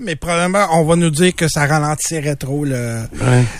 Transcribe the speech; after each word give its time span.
Mais 0.00 0.16
probablement, 0.16 0.66
on 0.72 0.84
va 0.84 0.96
nous 0.96 1.10
dire 1.10 1.34
que 1.34 1.48
ça 1.48 1.66
ralentirait 1.66 2.36
trop 2.36 2.64
le. 2.64 3.02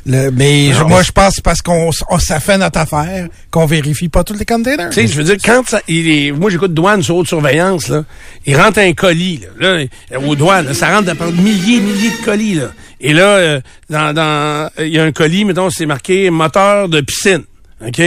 le 0.07 0.31
mais 0.31 0.73
je- 0.73 0.83
moi, 0.85 1.03
je 1.03 1.13
pense 1.13 1.41
parce 1.41 1.61
qu'on 1.63 1.91
ça 2.19 2.41
fait 2.41 2.59
notre 2.59 2.79
affaire 2.79 3.29
qu'on 3.51 3.67
vérifie 3.67 4.09
pas 4.09 4.25
tous 4.25 4.35
les 4.35 4.45
containers. 4.45 4.91
Tu 4.91 5.03
sais, 5.03 5.07
je 5.07 5.17
veux 5.17 5.25
dire, 5.25 5.37
quand 5.45 5.69
ça, 5.69 5.81
il 5.89 6.09
est, 6.09 6.33
moi 6.33 6.51
j'écoute 6.51 6.73
douane 6.75 7.03
sur 7.03 7.17
haute 7.17 7.27
surveillance, 7.29 7.89
là, 7.89 8.05
il 8.47 8.57
rentre 8.57 8.79
un 8.79 8.93
colis, 8.93 9.41
là, 9.59 9.79
là 9.79 10.19
aux 10.27 10.35
douanes, 10.37 10.67
là, 10.67 10.75
ça 10.75 10.95
rentre 10.97 11.15
par 11.17 11.31
milliers, 11.33 11.81
milliers 11.81 12.11
de 12.11 12.25
colis, 12.25 12.55
là. 12.55 12.69
Et 13.01 13.13
là, 13.13 13.25
euh, 13.37 13.61
dans, 13.91 14.13
dans, 14.15 14.71
il 14.79 14.89
y 14.89 14.99
a 14.99 15.03
un 15.05 15.13
colis, 15.13 15.45
mettons, 15.45 15.71
c'est 15.71 15.87
marqué 15.87 16.31
moteur 16.31 16.89
de 16.89 17.01
piscine, 17.01 17.43
ok? 17.85 18.01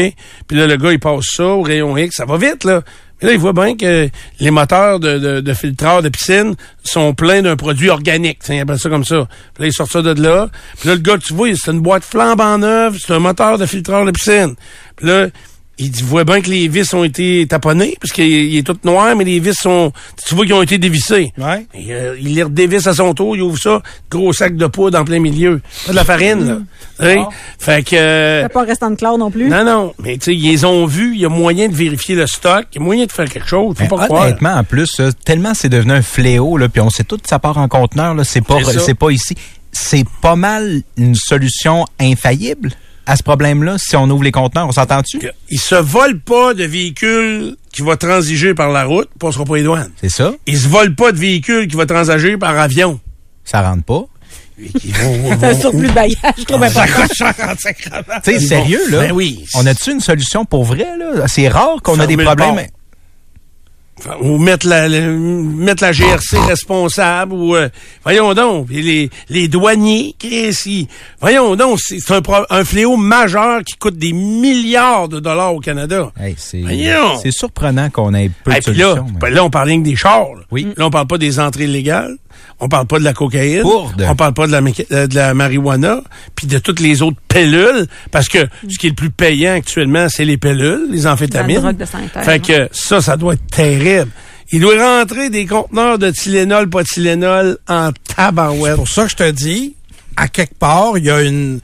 Puis 0.48 0.58
là, 0.58 0.67
le 0.67 0.78
gars 0.78 0.92
il 0.94 1.00
passe 1.00 1.26
ça 1.36 1.44
au 1.45 1.62
rayon 1.62 1.98
X, 1.98 2.16
ça 2.16 2.26
va 2.26 2.38
vite, 2.38 2.64
là. 2.64 2.81
Mais 3.22 3.30
là, 3.30 3.34
il 3.34 3.40
voit 3.40 3.54
bien 3.54 3.76
que 3.78 4.10
les 4.40 4.52
moteurs 4.52 5.00
de, 5.00 5.18
de, 5.18 5.40
de 5.42 5.54
filtreurs 5.54 6.02
de 6.02 6.10
piscine 6.10 6.56
sont 6.84 7.14
pleins 7.14 7.42
d'un 7.42 7.56
produit 7.56 7.90
organique. 7.90 8.40
Tiens, 8.44 8.56
il 8.56 8.60
appelle 8.62 8.80
ça 8.80 8.90
comme 8.90 9.06
ça. 9.06 9.28
Puis 9.54 9.64
là, 9.64 9.68
il 9.68 9.73
sort 9.73 9.90
ça 9.90 10.02
de 10.02 10.22
là. 10.22 10.50
Puis 10.80 10.90
là, 10.90 10.96
le 10.96 11.02
gars, 11.02 11.18
tu 11.18 11.34
vois, 11.34 11.50
c'est 11.56 11.72
une 11.72 11.82
boîte 11.82 12.04
flambant 12.04 12.58
neuve, 12.58 12.98
c'est 13.00 13.14
un 13.14 13.20
moteur 13.20 13.58
de 13.58 13.66
filtreur 13.66 14.06
de 14.06 14.12
piscine. 14.12 14.56
Puis 14.98 15.08
là, 15.08 15.28
il 15.78 15.92
dit, 15.92 16.04
voit 16.04 16.23
bien 16.23 16.42
que 16.42 16.50
les 16.50 16.68
vis 16.68 16.94
ont 16.94 17.04
été 17.04 17.45
taponnées, 17.48 17.98
parce 18.00 18.14
qu'il 18.14 18.26
il 18.26 18.58
est 18.58 18.64
tout 18.64 18.78
noir, 18.84 19.16
mais 19.16 19.26
les 19.26 19.40
vis 19.40 19.54
sont, 19.54 19.92
tu 20.26 20.34
vois 20.34 20.45
qu'ils 20.45 20.54
ont 20.54 20.62
été 20.62 20.78
dévissés. 20.78 21.34
Ouais. 21.38 21.66
Et, 21.73 21.94
euh, 21.94 22.16
il 22.20 22.36
les 22.36 22.44
redévisse 22.44 22.88
à 22.88 22.94
son 22.94 23.14
tour, 23.14 23.36
il 23.36 23.42
ouvre 23.42 23.59
ça, 23.59 23.82
gros 24.09 24.32
sac 24.32 24.56
de 24.56 24.67
poudre 24.67 25.00
en 25.00 25.04
plein 25.04 25.20
milieu. 25.20 25.62
Pas 25.86 25.92
de 25.92 25.95
la 25.98 26.06
farine, 26.06 26.48
là. 26.48 26.58
Hein? 27.00 27.28
Fait 27.59 27.84
que... 27.84 27.95
euh, 27.95 28.48
pas 28.48 28.64
restant 28.64 28.90
de 28.90 28.95
clair 28.95 29.17
non 29.17 29.30
plus. 29.30 29.50
non, 29.50 29.66
non, 29.66 29.94
mais 30.00 30.17
tu 30.17 30.26
sais, 30.26 30.36
ils 30.36 30.50
les 30.50 30.64
ont 30.64 30.86
vus, 30.86 31.14
il 31.14 31.22
y 31.22 31.26
a 31.26 31.30
moyen 31.30 31.67
de 31.67 31.76
vérifier 31.76 32.16
le 32.16 32.26
stock, 32.26 32.66
il 32.72 32.80
y 32.80 32.82
a 32.82 32.84
moyen 32.84 33.06
de 33.06 33.12
faire 33.12 33.30
quelque 33.30 33.48
chose, 33.48 33.76
faut 33.78 33.98
pas 33.98 34.06
croire. 34.06 34.23
honnêtement, 34.23 34.54
en 34.54 34.64
plus, 34.64 35.00
euh, 35.02 35.12
tellement 35.26 35.54
c'est 35.54 35.70
devenu 35.70 35.92
un 35.92 36.02
fléau, 36.02 36.58
là, 36.58 36.70
puis 36.70 36.82
on 36.82 36.89
sait 36.89 37.04
tout 37.04 37.20
ça 37.28 37.39
part 37.39 37.58
en 37.58 37.67
conteneur, 37.67 38.14
là, 38.14 38.23
c'est 38.23 38.42
pas, 38.42 38.60
c'est 38.64 38.95
pas 38.95 39.10
ici. 39.10 39.36
C'est 39.73 40.06
pas 40.22 40.38
mal 40.38 40.84
une 40.95 41.16
solution 41.16 41.86
infaillible 42.00 42.72
à 43.06 43.16
ce 43.16 43.23
problème-là 43.23 43.78
si 43.78 43.95
on 43.95 44.09
ouvre 44.09 44.23
les 44.23 44.31
conteneurs. 44.31 44.67
On 44.67 44.72
s'entend-tu? 44.72 45.20
Ils 45.50 45.59
se 45.59 45.75
volent 45.75 46.20
pas 46.23 46.53
de 46.53 46.64
véhicules 46.64 47.56
qui 47.72 47.81
vont 47.81 47.95
transiger 47.95 48.53
par 48.53 48.72
la 48.72 48.86
route, 48.86 49.09
sera 49.31 49.45
pas 49.45 49.56
les 49.58 49.64
douanes. 49.64 49.92
C'est 50.00 50.09
ça? 50.09 50.34
Ils 50.48 50.58
se 50.58 50.67
volent 50.67 50.95
pas 50.95 51.11
de 51.11 51.17
véhicules 51.17 51.67
qui 51.67 51.76
vont 51.76 51.86
transiger 51.86 52.38
par 52.38 52.58
avion. 52.58 53.00
Ça 53.44 53.61
rentre 53.61 53.83
pas. 53.83 54.06
C'est 54.58 55.44
un 55.44 55.59
surplus 55.59 55.88
de 55.88 55.94
bagage, 55.94 56.17
rentre 56.50 57.61
sacrément. 57.61 57.98
Tu 58.23 58.31
sais, 58.33 58.39
sérieux, 58.39 58.89
là? 58.89 59.00
Ben 59.00 59.11
oui. 59.11 59.45
On 59.53 59.66
a-tu 59.66 59.92
une 59.92 60.00
solution 60.00 60.45
pour 60.45 60.64
vrai, 60.64 60.88
là? 60.98 61.28
C'est 61.28 61.50
rare 61.50 61.81
qu'on 61.83 62.00
a 62.00 62.08
des 62.08 62.17
problèmes. 62.17 62.67
Enfin, 63.98 64.16
Ou 64.20 64.38
mettre 64.38 64.68
la, 64.68 64.90
la- 64.90 65.08
mettre 65.08 65.82
la 65.82 65.94
GRC 65.94 66.38
responsable 66.48 67.32
ou 67.34 67.56
euh, 67.56 67.70
voyons 68.04 68.34
donc 68.34 68.68
puis 68.68 68.82
les, 68.82 69.10
les 69.30 69.48
douaniers 69.48 70.14
Chris, 70.20 70.54
ils- 70.66 70.88
voyons 71.22 71.56
donc 71.56 71.80
c'est 71.82 72.12
un, 72.12 72.22
pro- 72.22 72.46
un 72.50 72.66
fléau 72.66 72.98
majeur 72.98 73.64
qui 73.64 73.76
coûte 73.78 73.98
des 73.98 74.12
milliards 74.12 75.08
de 75.08 75.22
dollars 75.22 75.56
au 75.56 75.62
Canada. 75.62 76.11
Hey, 76.20 76.36
c'est, 76.38 76.60
Voyons. 76.60 77.17
c'est 77.23 77.32
surprenant 77.32 77.89
qu'on 77.89 78.14
ait 78.14 78.30
peu 78.44 78.52
Et 78.52 78.55
de 78.60 78.72
là, 78.73 78.86
solutions. 78.95 79.05
mais- 79.14 79.20
ben 79.20 79.34
là 79.34 79.45
on 79.45 79.50
parle 79.50 79.70
rien 79.70 79.80
que 79.80 79.86
des 79.86 79.95
chars. 79.95 80.28
Là. 80.36 80.44
Oui. 80.52 80.67
Là 80.76 80.88
on 80.88 80.89
parle 80.92 81.08
pas 81.08 81.17
des 81.17 81.39
entrées 81.39 81.64
illégales, 81.64 82.17
on 82.60 82.67
parle 82.67 82.88
pas 82.88 83.00
de 83.00 83.05
la 83.05 83.14
cocaïne, 83.14 83.61
Bourde. 83.61 84.05
on 84.10 84.16
parle 84.17 84.34
pas 84.34 84.45
de 84.48 84.52
la 84.52 84.60
euh, 84.92 85.08
de 85.08 85.16
la 85.16 85.34
marijuana, 85.34 86.02
puis 86.36 86.48
de 86.48 86.60
toutes 86.60 86.82
les 86.82 87.02
autres 87.02 87.17
pellules 87.30 87.88
parce 88.11 88.28
que 88.28 88.39
ce 88.70 88.78
qui 88.78 88.88
est 88.88 88.89
le 88.89 88.95
plus 88.95 89.10
payant 89.10 89.54
actuellement, 89.54 90.08
c'est 90.10 90.26
les 90.26 90.36
pellules, 90.38 90.88
les 90.92 91.08
amphétamines. 91.08 91.55
La 91.55 91.61
drogue 91.61 91.78
de 91.78 91.86
synthèse, 91.86 92.26
Fait 92.26 92.39
que 92.39 92.67
ça 92.73 93.00
ça 93.00 93.16
doit 93.16 93.36
être 93.36 93.48
terrible. 93.48 93.85
Il 94.52 94.62
doit 94.62 95.00
rentrer 95.00 95.30
des 95.30 95.46
conteneurs 95.46 95.98
de 95.98 96.12
Tylenol, 96.12 96.70
pas 96.70 96.84
Tylenol 96.84 97.58
en 97.68 97.92
tabarouette. 98.16 98.73
C'est 98.73 98.78
pour 98.78 98.88
ça 98.88 99.04
que 99.06 99.12
je 99.12 99.16
te 99.16 99.32
dis, 99.32 99.76
à 100.16 100.28
quelque 100.28 100.56
part, 100.56 100.98
il 100.98 101.06
y 101.06 101.10
a 101.10 101.22
une 101.22 101.60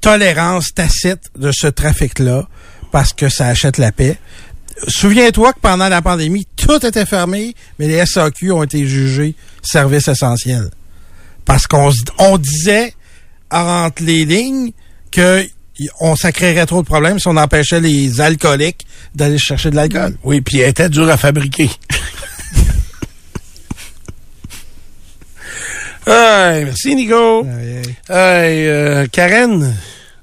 tolérance 0.00 0.74
tacite 0.74 1.30
de 1.36 1.50
ce 1.52 1.66
trafic-là 1.66 2.48
parce 2.90 3.12
que 3.12 3.28
ça 3.28 3.46
achète 3.46 3.78
la 3.78 3.92
paix. 3.92 4.18
Souviens-toi 4.88 5.52
que 5.52 5.60
pendant 5.60 5.88
la 5.88 6.02
pandémie, 6.02 6.46
tout 6.56 6.84
était 6.84 7.06
fermé, 7.06 7.54
mais 7.78 7.86
les 7.86 8.04
SAQ 8.04 8.52
ont 8.52 8.62
été 8.62 8.86
jugés 8.86 9.34
services 9.62 10.08
essentiels. 10.08 10.70
Parce 11.44 11.66
qu'on 11.66 11.90
on 12.18 12.38
disait 12.38 12.94
entre 13.50 14.02
les 14.02 14.24
lignes 14.24 14.72
que 15.10 15.46
on 16.00 16.16
ça 16.16 16.32
créerait 16.32 16.66
trop 16.66 16.82
de 16.82 16.86
problèmes 16.86 17.18
si 17.18 17.28
on 17.28 17.36
empêchait 17.36 17.80
les 17.80 18.20
alcooliques 18.20 18.86
d'aller 19.14 19.38
chercher 19.38 19.70
de 19.70 19.76
l'alcool. 19.76 20.16
Oui, 20.24 20.40
puis 20.40 20.58
elle 20.58 20.70
était 20.70 20.88
dure 20.88 21.08
à 21.08 21.16
fabriquer. 21.16 21.70
Hey, 26.04 26.64
merci 26.64 26.96
Nico. 26.96 27.46
Hey, 27.46 28.66
euh, 28.66 29.06
Karen? 29.06 29.72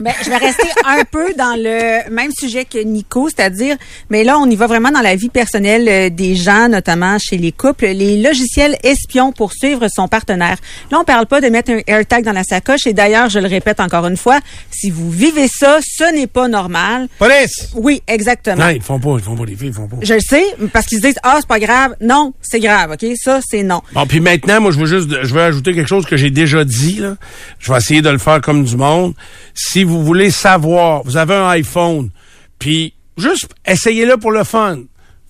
Ben, 0.01 0.13
je 0.23 0.29
vais 0.29 0.37
rester 0.37 0.69
un 0.85 1.03
peu 1.03 1.33
dans 1.33 1.61
le 1.61 2.09
même 2.09 2.31
sujet 2.31 2.63
que 2.63 2.77
Nico, 2.77 3.27
c'est-à-dire, 3.27 3.75
mais 4.09 4.23
là, 4.23 4.39
on 4.39 4.49
y 4.49 4.55
va 4.55 4.65
vraiment 4.65 4.91
dans 4.91 5.01
la 5.01 5.17
vie 5.17 5.27
personnelle 5.27 5.89
euh, 5.89 6.09
des 6.09 6.37
gens, 6.37 6.69
notamment 6.69 7.17
chez 7.19 7.35
les 7.35 7.51
couples, 7.51 7.85
les 7.87 8.21
logiciels 8.21 8.77
espions 8.83 9.33
pour 9.33 9.51
suivre 9.51 9.87
son 9.93 10.07
partenaire. 10.07 10.55
Là, 10.89 10.99
on 11.01 11.03
parle 11.03 11.25
pas 11.25 11.41
de 11.41 11.47
mettre 11.47 11.71
un 11.71 11.81
AirTag 11.85 12.23
dans 12.23 12.31
la 12.31 12.45
sacoche, 12.45 12.87
et 12.87 12.93
d'ailleurs, 12.93 13.27
je 13.27 13.39
le 13.39 13.49
répète 13.49 13.81
encore 13.81 14.07
une 14.07 14.15
fois, 14.15 14.39
si 14.71 14.89
vous 14.89 15.11
vivez 15.11 15.49
ça, 15.49 15.79
ce 15.81 16.15
n'est 16.15 16.27
pas 16.27 16.47
normal. 16.47 17.09
Police! 17.17 17.71
Oui, 17.75 18.01
exactement. 18.07 18.67
Non, 18.67 18.69
ils 18.69 18.81
font 18.81 19.01
pas, 19.01 19.17
ils 19.17 19.23
font 19.23 19.35
pas 19.35 19.45
les 19.45 19.57
filles, 19.57 19.67
ils 19.67 19.73
font 19.73 19.89
pas. 19.89 19.97
Je 20.01 20.13
le 20.13 20.21
sais, 20.21 20.45
parce 20.71 20.85
qu'ils 20.85 20.99
se 20.99 21.07
disent, 21.07 21.19
ah, 21.23 21.39
c'est 21.41 21.47
pas 21.49 21.59
grave. 21.59 21.97
Non, 21.99 22.33
c'est 22.41 22.61
grave, 22.61 22.91
OK? 22.91 23.05
Ça, 23.21 23.41
c'est 23.45 23.63
non. 23.63 23.81
Bon, 23.91 24.05
puis 24.07 24.21
maintenant, 24.21 24.61
moi, 24.61 24.71
je 24.71 24.79
veux 24.79 24.85
juste, 24.85 25.09
je 25.23 25.33
veux 25.33 25.41
ajouter 25.41 25.73
quelque 25.73 25.89
chose 25.89 26.05
que 26.05 26.15
j'ai 26.15 26.31
déjà 26.31 26.63
dit, 26.63 26.99
là. 26.99 27.17
Je 27.59 27.69
vais 27.69 27.77
essayer 27.77 28.01
de 28.01 28.09
le 28.09 28.17
faire 28.17 28.39
comme 28.39 28.63
du 28.63 28.77
monde. 28.77 29.13
Si 29.53 29.88
vous 29.89 30.03
voulez 30.03 30.31
savoir, 30.31 31.03
vous 31.03 31.17
avez 31.17 31.35
un 31.35 31.49
iPhone, 31.49 32.09
puis 32.57 32.93
juste 33.17 33.49
essayez-le 33.65 34.17
pour 34.17 34.31
le 34.31 34.43
fun. 34.43 34.79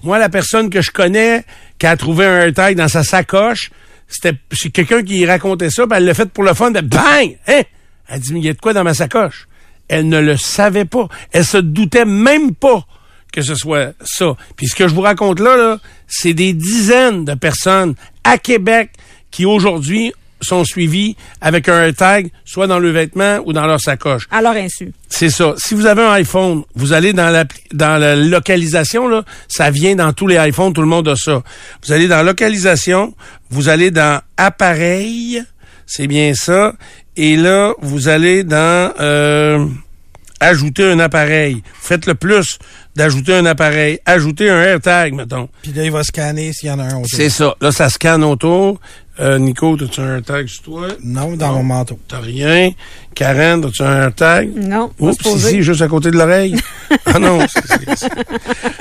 Moi, 0.03 0.19
la 0.19 0.29
personne 0.29 0.69
que 0.69 0.81
je 0.81 0.91
connais 0.91 1.43
qui 1.77 1.87
a 1.87 1.97
trouvé 1.97 2.25
un 2.25 2.39
AirTag 2.41 2.75
dans 2.75 2.87
sa 2.87 3.03
sacoche, 3.03 3.71
c'était 4.07 4.37
c'est 4.51 4.69
quelqu'un 4.69 5.03
qui 5.03 5.25
racontait 5.25 5.69
ça, 5.69 5.85
puis 5.87 5.97
elle 5.97 6.05
l'a 6.05 6.13
fait 6.13 6.29
pour 6.29 6.43
le 6.43 6.53
fun, 6.53 6.71
de 6.71 6.81
bang! 6.81 7.37
Hein? 7.47 7.61
Elle 8.07 8.19
dit, 8.19 8.33
mais 8.33 8.39
il 8.39 8.45
y 8.45 8.49
a 8.49 8.53
de 8.53 8.59
quoi 8.59 8.73
dans 8.73 8.83
ma 8.83 8.93
sacoche? 8.93 9.47
Elle 9.87 10.07
ne 10.07 10.19
le 10.19 10.37
savait 10.37 10.85
pas. 10.85 11.07
Elle 11.31 11.45
se 11.45 11.57
doutait 11.57 12.05
même 12.05 12.55
pas 12.55 12.85
que 13.31 13.41
ce 13.41 13.55
soit 13.55 13.93
ça. 14.03 14.35
Puis 14.55 14.67
ce 14.67 14.75
que 14.75 14.87
je 14.87 14.95
vous 14.95 15.01
raconte 15.01 15.39
là, 15.39 15.55
là 15.55 15.77
c'est 16.07 16.33
des 16.33 16.53
dizaines 16.53 17.25
de 17.25 17.33
personnes 17.33 17.95
à 18.23 18.37
Québec 18.37 18.91
qui 19.31 19.45
aujourd'hui 19.45 20.13
sont 20.41 20.63
suivies 20.63 21.15
avec 21.41 21.69
un 21.69 21.83
AirTag, 21.83 22.31
soit 22.45 22.67
dans 22.67 22.79
le 22.79 22.89
vêtement 22.91 23.39
ou 23.45 23.53
dans 23.53 23.65
leur 23.65 23.79
sacoche. 23.79 24.27
À 24.31 24.41
leur 24.41 24.53
insu. 24.53 24.91
C'est 25.09 25.29
ça. 25.29 25.53
Si 25.57 25.73
vous 25.73 25.85
avez 25.85 26.01
un 26.01 26.11
iPhone, 26.11 26.63
vous 26.75 26.93
allez 26.93 27.13
dans 27.13 27.29
la, 27.29 27.45
dans 27.73 27.97
la 27.97 28.15
localisation, 28.15 29.07
là, 29.07 29.23
ça 29.47 29.71
vient 29.71 29.95
dans 29.95 30.13
tous 30.13 30.27
les 30.27 30.37
iPhones, 30.37 30.73
tout 30.73 30.81
le 30.81 30.87
monde 30.87 31.07
a 31.07 31.15
ça. 31.15 31.43
Vous 31.85 31.91
allez 31.91 32.07
dans 32.07 32.23
localisation, 32.23 33.13
vous 33.49 33.69
allez 33.69 33.91
dans 33.91 34.21
appareil, 34.37 35.43
c'est 35.85 36.07
bien 36.07 36.33
ça, 36.35 36.73
et 37.17 37.35
là, 37.35 37.73
vous 37.81 38.07
allez 38.07 38.43
dans 38.43 38.93
euh, 38.99 39.65
ajouter 40.39 40.89
un 40.89 40.99
appareil. 40.99 41.63
Faites 41.81 42.05
le 42.05 42.15
plus 42.15 42.59
d'ajouter 42.95 43.33
un 43.35 43.45
appareil. 43.45 43.99
Ajouter 44.05 44.49
un 44.49 44.61
AirTag, 44.61 45.13
mettons. 45.13 45.49
Puis 45.61 45.73
là, 45.73 45.83
il 45.83 45.91
va 45.91 46.03
scanner 46.03 46.53
s'il 46.53 46.69
y 46.69 46.71
en 46.71 46.79
a 46.79 46.83
un 46.83 46.95
autour. 46.97 47.07
C'est 47.07 47.29
ça. 47.29 47.55
Là, 47.61 47.71
ça 47.71 47.89
scanne 47.89 48.23
autour. 48.23 48.79
Euh, 49.19 49.37
Nico, 49.37 49.75
as-tu 49.75 49.99
un 49.99 50.15
AirTag 50.15 50.47
sur 50.47 50.63
toi? 50.63 50.87
Non, 51.03 51.35
dans 51.35 51.53
mon 51.53 51.63
manteau. 51.63 51.99
T'as 52.07 52.19
rien. 52.21 52.69
Karen, 53.13 53.63
as-tu 53.65 53.81
un 53.83 54.03
AirTag? 54.03 54.51
Non, 54.55 54.91
Oups, 54.99 55.17
ici, 55.35 55.61
juste 55.61 55.81
à 55.81 55.87
côté 55.89 56.09
de 56.09 56.17
l'oreille. 56.17 56.55
ah 57.05 57.19
non. 57.19 57.39
c'est- 57.47 58.07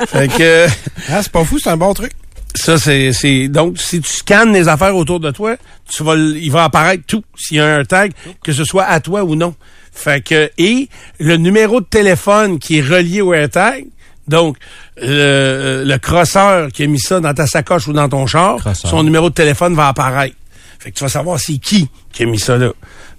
fait 0.06 0.28
que 0.28 0.66
Ah, 1.08 1.22
c'est 1.22 1.32
pas 1.32 1.44
fou, 1.44 1.58
c'est 1.58 1.70
un 1.70 1.76
bon 1.76 1.92
truc. 1.92 2.12
ça, 2.54 2.78
c'est, 2.78 3.12
c'est 3.12 3.48
donc 3.48 3.78
si 3.78 4.00
tu 4.00 4.08
scannes 4.10 4.52
les 4.52 4.68
affaires 4.68 4.94
autour 4.94 5.18
de 5.18 5.32
toi, 5.32 5.56
tu 5.90 6.04
vas, 6.04 6.14
il 6.14 6.50
va 6.52 6.64
apparaître 6.64 7.02
tout 7.06 7.24
s'il 7.36 7.56
y 7.56 7.60
a 7.60 7.76
un 7.78 7.84
tag, 7.84 8.12
que 8.44 8.52
ce 8.52 8.62
soit 8.64 8.84
à 8.84 9.00
toi 9.00 9.24
ou 9.24 9.34
non. 9.34 9.54
Fait 9.92 10.22
que 10.24 10.50
et 10.56 10.88
le 11.18 11.36
numéro 11.36 11.80
de 11.80 11.86
téléphone 11.86 12.60
qui 12.60 12.78
est 12.78 12.82
relié 12.82 13.20
au 13.22 13.34
AirTag, 13.34 13.86
donc 14.28 14.56
le, 15.00 15.82
le 15.84 15.98
crosseur 15.98 16.68
qui 16.70 16.84
a 16.84 16.86
mis 16.86 17.00
ça 17.00 17.20
dans 17.20 17.34
ta 17.34 17.46
sacoche 17.46 17.88
ou 17.88 17.92
dans 17.92 18.08
ton 18.08 18.26
char, 18.26 18.56
Crosseur. 18.58 18.90
son 18.90 19.02
numéro 19.02 19.30
de 19.30 19.34
téléphone 19.34 19.74
va 19.74 19.88
apparaître. 19.88 20.36
Fait 20.78 20.90
que 20.92 20.96
tu 20.96 21.02
vas 21.04 21.10
savoir 21.10 21.40
c'est 21.40 21.58
qui 21.58 21.88
qui 22.12 22.22
a 22.22 22.26
mis 22.26 22.38
ça 22.38 22.56
là. 22.56 22.70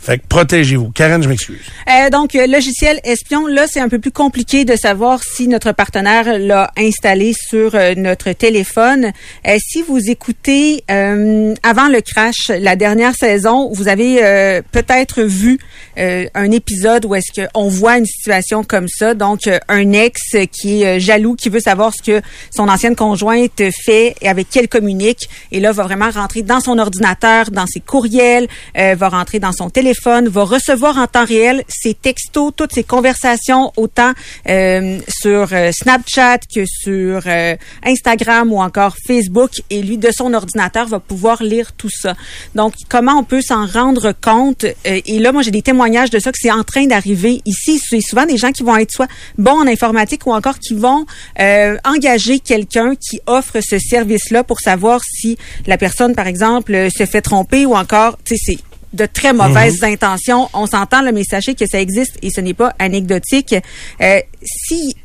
Fait 0.01 0.17
que 0.17 0.23
protégez-vous. 0.29 0.91
Karen, 0.91 1.21
je 1.21 1.27
m'excuse. 1.27 1.59
Euh, 1.89 2.09
donc, 2.09 2.33
euh, 2.33 2.47
logiciel 2.47 3.01
espion, 3.03 3.47
là, 3.47 3.65
c'est 3.67 3.81
un 3.81 3.89
peu 3.89 3.99
plus 3.99 4.13
compliqué 4.13 4.63
de 4.63 4.77
savoir 4.77 5.21
si 5.21 5.49
notre 5.49 5.73
partenaire 5.73 6.39
l'a 6.39 6.71
installé 6.77 7.33
sur 7.33 7.75
euh, 7.75 7.95
notre 7.97 8.31
téléphone. 8.31 9.11
Euh, 9.45 9.57
si 9.59 9.81
vous 9.81 9.99
écoutez 10.09 10.85
euh, 10.89 11.53
avant 11.63 11.89
le 11.89 11.99
crash, 11.99 12.47
la 12.47 12.77
dernière 12.77 13.13
saison, 13.13 13.69
vous 13.73 13.89
avez 13.89 14.61
peut-être 14.71 15.21
vu 15.21 15.59
un 15.97 16.51
épisode 16.51 17.05
où 17.05 17.13
est-ce 17.13 17.45
qu'on 17.45 17.67
voit 17.67 17.97
une 17.97 18.05
situation 18.05 18.63
comme 18.63 18.87
ça. 18.87 19.13
Donc, 19.13 19.49
un 19.67 19.91
ex 19.91 20.21
qui 20.51 20.83
est 20.83 20.99
jaloux, 20.99 21.35
qui 21.35 21.49
veut 21.49 21.59
savoir 21.59 21.93
ce 21.93 22.01
que 22.01 22.21
son 22.55 22.69
ancienne 22.69 22.95
conjointe 22.95 23.61
fait 23.83 24.15
et 24.21 24.29
avec 24.29 24.49
qui 24.49 24.59
elle 24.59 24.69
communique. 24.69 25.29
Et 25.51 25.59
là, 25.59 25.73
va 25.73 25.83
vraiment 25.83 26.09
rentrer 26.09 26.41
dans 26.41 26.61
son 26.61 26.77
ordinateur, 26.77 27.51
dans 27.51 27.67
ses 27.67 27.81
courriels, 27.81 28.47
va 28.75 29.09
rentrer 29.09 29.39
dans 29.39 29.51
son 29.51 29.69
téléphone 29.69 29.88
va 30.29 30.43
recevoir 30.43 30.97
en 30.97 31.07
temps 31.07 31.25
réel 31.25 31.63
ses 31.67 31.93
textos, 31.93 32.51
toutes 32.55 32.73
ses 32.73 32.83
conversations, 32.83 33.71
autant 33.77 34.13
euh, 34.47 34.99
sur 35.07 35.49
euh, 35.51 35.71
Snapchat 35.71 36.39
que 36.53 36.65
sur 36.65 37.21
euh, 37.25 37.55
Instagram 37.85 38.51
ou 38.51 38.61
encore 38.61 38.95
Facebook. 39.05 39.51
Et 39.69 39.81
lui, 39.81 39.97
de 39.97 40.09
son 40.11 40.33
ordinateur, 40.33 40.87
va 40.87 40.99
pouvoir 40.99 41.43
lire 41.43 41.73
tout 41.73 41.89
ça. 41.89 42.15
Donc, 42.55 42.73
comment 42.87 43.13
on 43.13 43.23
peut 43.23 43.41
s'en 43.41 43.65
rendre 43.65 44.13
compte? 44.21 44.65
et 44.85 45.19
là, 45.19 45.31
moi, 45.31 45.41
j'ai 45.41 45.51
des 45.51 45.61
témoignages 45.61 46.09
de 46.09 46.19
ça 46.19 46.31
que 46.31 46.37
c'est 46.39 46.51
en 46.51 46.63
train 46.63 46.85
d'arriver 46.85 47.41
ici. 47.45 47.79
C'est 47.79 48.01
souvent 48.01 48.25
des 48.25 48.37
gens 48.37 48.51
qui 48.51 48.63
vont 48.63 48.77
être 48.77 48.91
soit 48.91 49.07
bons 49.37 49.61
en 49.61 49.67
informatique 49.67 50.25
ou 50.25 50.33
encore 50.33 50.59
qui 50.59 50.73
vont 50.73 51.05
engager 51.85 52.39
quelqu'un 52.39 52.93
qui 52.95 53.19
offre 53.25 53.59
ce 53.61 53.77
service-là 53.79 54.43
pour 54.43 54.59
savoir 54.59 55.01
si 55.03 55.37
la 55.67 55.77
personne, 55.77 56.15
par 56.15 56.27
exemple, 56.27 56.89
se 56.95 57.05
fait 57.05 57.21
tromper 57.21 57.65
ou 57.65 57.75
encore, 57.75 58.17
tu 58.23 58.37
sais, 58.37 58.57
de 58.93 59.05
très 59.05 59.33
mauvaises 59.33 59.81
mhm. 59.81 59.93
intentions. 59.93 60.49
On 60.53 60.65
s'entend, 60.65 61.03
mais 61.11 61.23
sachez 61.23 61.55
que 61.55 61.65
ça 61.67 61.79
existe 61.79 62.17
et 62.21 62.29
ce 62.29 62.41
n'est 62.41 62.53
pas 62.53 62.73
anecdotique. 62.79 63.55
Euh, 64.01 64.19
si 64.43 64.95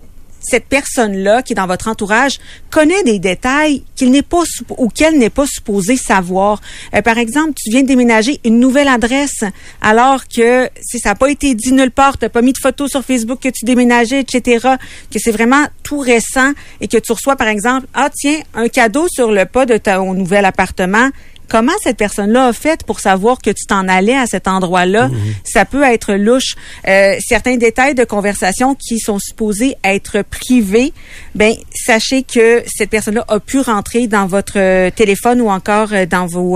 cette 0.45 0.67
personne-là 0.67 1.43
qui 1.43 1.55
est 1.55 1.57
dans 1.57 1.67
votre 1.67 1.89
entourage 1.89 2.39
connaît 2.71 3.03
des 3.03 3.19
détails 3.19 3.83
qu'il 3.97 4.11
n'est 4.11 4.23
pas 4.23 4.43
ou 4.77 4.89
qu'elle 4.89 5.19
n'est 5.19 5.31
pas 5.31 5.47
supposée 5.47 5.97
savoir. 5.97 6.61
Euh, 6.95 7.03
par 7.03 7.19
exemple, 7.19 7.53
tu 7.57 7.71
viens 7.71 7.83
de 7.83 7.89
déménager 7.89 8.41
une 8.45 8.61
nouvelle 8.61 8.89
adresse 8.89 9.45
alors 9.81 10.29
que 10.29 10.69
si 10.83 10.99
ça 10.99 11.11
n'a 11.11 11.15
pas 11.15 11.31
été 11.31 11.55
dit 11.55 11.73
nulle 11.73 11.91
part, 11.91 12.19
tu 12.19 12.25
n'as 12.25 12.29
pas 12.29 12.43
mis 12.43 12.53
de 12.53 12.59
photos 12.59 12.91
sur 12.91 13.03
Facebook 13.03 13.41
que 13.41 13.49
tu 13.49 13.65
déménageais, 13.65 14.21
etc., 14.21 14.69
que 15.11 15.19
c'est 15.19 15.33
vraiment 15.33 15.65
tout 15.83 15.99
récent 15.99 16.53
et 16.81 16.89
que 16.89 16.99
tu 16.99 17.13
reçois, 17.13 17.37
par 17.37 17.49
exemple, 17.49 17.87
ah 17.95 18.11
tiens, 18.15 18.41
un 18.55 18.69
cadeau 18.69 19.07
sur 19.09 19.33
le 19.33 19.47
pas 19.47 19.67
de 19.67 19.79
ton 19.79 20.13
nouvel 20.13 20.45
appartement 20.45 21.11
comment 21.49 21.73
cette 21.83 21.97
personne-là 21.97 22.49
a 22.49 22.53
fait 22.53 22.85
pour 22.85 23.01
savoir 23.01 23.39
que 23.39 23.51
tu 23.51 23.67
t'en 23.67 23.89
allais 23.89 24.17
à 24.17 24.27
cet 24.27 24.49
endroit-là? 24.49 25.09
Mhm. 25.09 25.17
Ça 25.45 25.65
peut 25.65 25.83
être 25.83 26.15
louche. 26.15 26.55
Euh, 26.89 27.17
certains 27.21 27.57
détails 27.57 27.95
de 27.95 28.05
conversation 28.05 28.75
qui 28.75 28.99
sont 28.99 29.19
supposés 29.19 29.77
être 29.85 30.23
privés, 30.23 30.93
ben 31.35 31.55
sachez 31.75 32.23
que 32.23 32.63
cette 32.67 32.91
personne-là 32.91 33.25
a 33.29 33.41
pu 33.41 33.61
rentrer 33.61 34.07
dans 34.07 34.27
votre 34.27 34.59
euh, 34.59 34.91
téléphone 34.91 35.41
ou 35.41 35.51
encore 35.51 35.93
euh, 35.93 36.07
dans 36.07 36.27
vos 36.27 36.55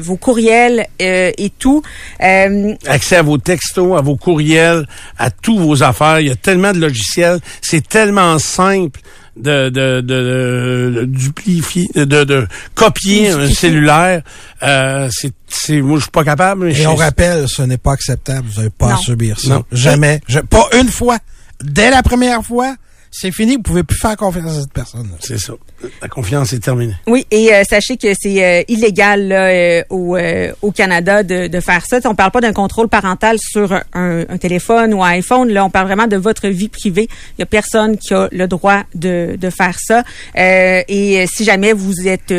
vos 0.00 0.16
courriels 0.16 0.86
et 0.98 1.52
tout. 1.58 1.82
Accès 2.18 3.16
à 3.16 3.22
vos 3.22 3.38
textos, 3.38 3.96
à 3.96 4.00
vos 4.00 4.16
courriels, 4.16 4.86
à 5.18 5.30
tous 5.30 5.58
vos 5.58 5.82
affaires. 5.82 6.20
Il 6.20 6.28
y 6.28 6.30
a 6.30 6.36
tellement 6.36 6.72
de 6.72 6.78
logiciels. 6.78 7.40
C'est 7.60 7.86
tellement 7.86 8.38
simple 8.38 9.00
de, 9.40 9.68
de, 9.68 10.00
de, 10.00 11.04
duplifier, 11.06 11.88
de, 11.94 12.04
de 12.24 12.46
copier 12.74 13.30
un 13.30 13.48
cellulaire. 13.48 14.22
Euh, 14.62 15.08
c'est, 15.48 15.80
moi, 15.82 15.98
je 15.98 16.02
suis 16.02 16.10
pas 16.10 16.24
capable. 16.24 16.70
Et 16.70 16.86
on 16.86 16.94
rappelle, 16.94 17.48
ce 17.48 17.62
n'est 17.62 17.78
pas 17.78 17.92
acceptable. 17.92 18.46
Vous 18.48 18.56
n'avez 18.58 18.70
pas 18.70 18.94
à 18.94 18.96
subir 18.96 19.38
ça. 19.40 19.62
Jamais. 19.72 20.20
pas 20.48 20.68
une 20.78 20.88
fois. 20.88 21.18
Dès 21.62 21.90
la 21.90 22.02
première 22.02 22.42
fois, 22.42 22.74
c'est 23.10 23.32
fini, 23.32 23.56
vous 23.56 23.62
pouvez 23.62 23.82
plus 23.82 23.98
faire 23.98 24.16
confiance 24.16 24.56
à 24.56 24.60
cette 24.60 24.72
personne. 24.72 25.08
C'est 25.18 25.38
ça. 25.38 25.54
La 26.00 26.08
confiance 26.08 26.52
est 26.52 26.60
terminée. 26.60 26.94
Oui, 27.08 27.26
et 27.30 27.52
euh, 27.52 27.62
sachez 27.68 27.96
que 27.96 28.08
c'est 28.16 28.44
euh, 28.44 28.62
illégal 28.68 29.26
là, 29.26 29.48
euh, 29.48 29.82
au, 29.90 30.16
au 30.62 30.70
Canada 30.70 31.22
de, 31.22 31.48
de 31.48 31.60
faire 31.60 31.84
ça. 31.86 31.98
On 32.04 32.14
parle 32.14 32.30
pas 32.30 32.40
d'un 32.40 32.52
contrôle 32.52 32.88
parental 32.88 33.38
sur 33.40 33.72
un, 33.72 34.24
un, 34.28 34.38
téléphone 34.38 34.94
ou 34.94 35.02
un 35.02 35.08
iPhone. 35.10 35.48
Là, 35.50 35.64
on 35.64 35.70
parle 35.70 35.86
vraiment 35.86 36.06
de 36.06 36.16
votre 36.16 36.48
vie 36.48 36.68
privée. 36.68 37.08
Il 37.36 37.40
y 37.40 37.42
a 37.42 37.46
personne 37.46 37.98
qui 37.98 38.14
a 38.14 38.28
le 38.30 38.46
droit 38.46 38.84
de, 38.94 39.36
de 39.36 39.50
faire 39.50 39.76
ça. 39.80 40.04
et 40.36 41.26
si 41.32 41.44
jamais 41.44 41.72
vous 41.72 42.06
êtes 42.06 42.32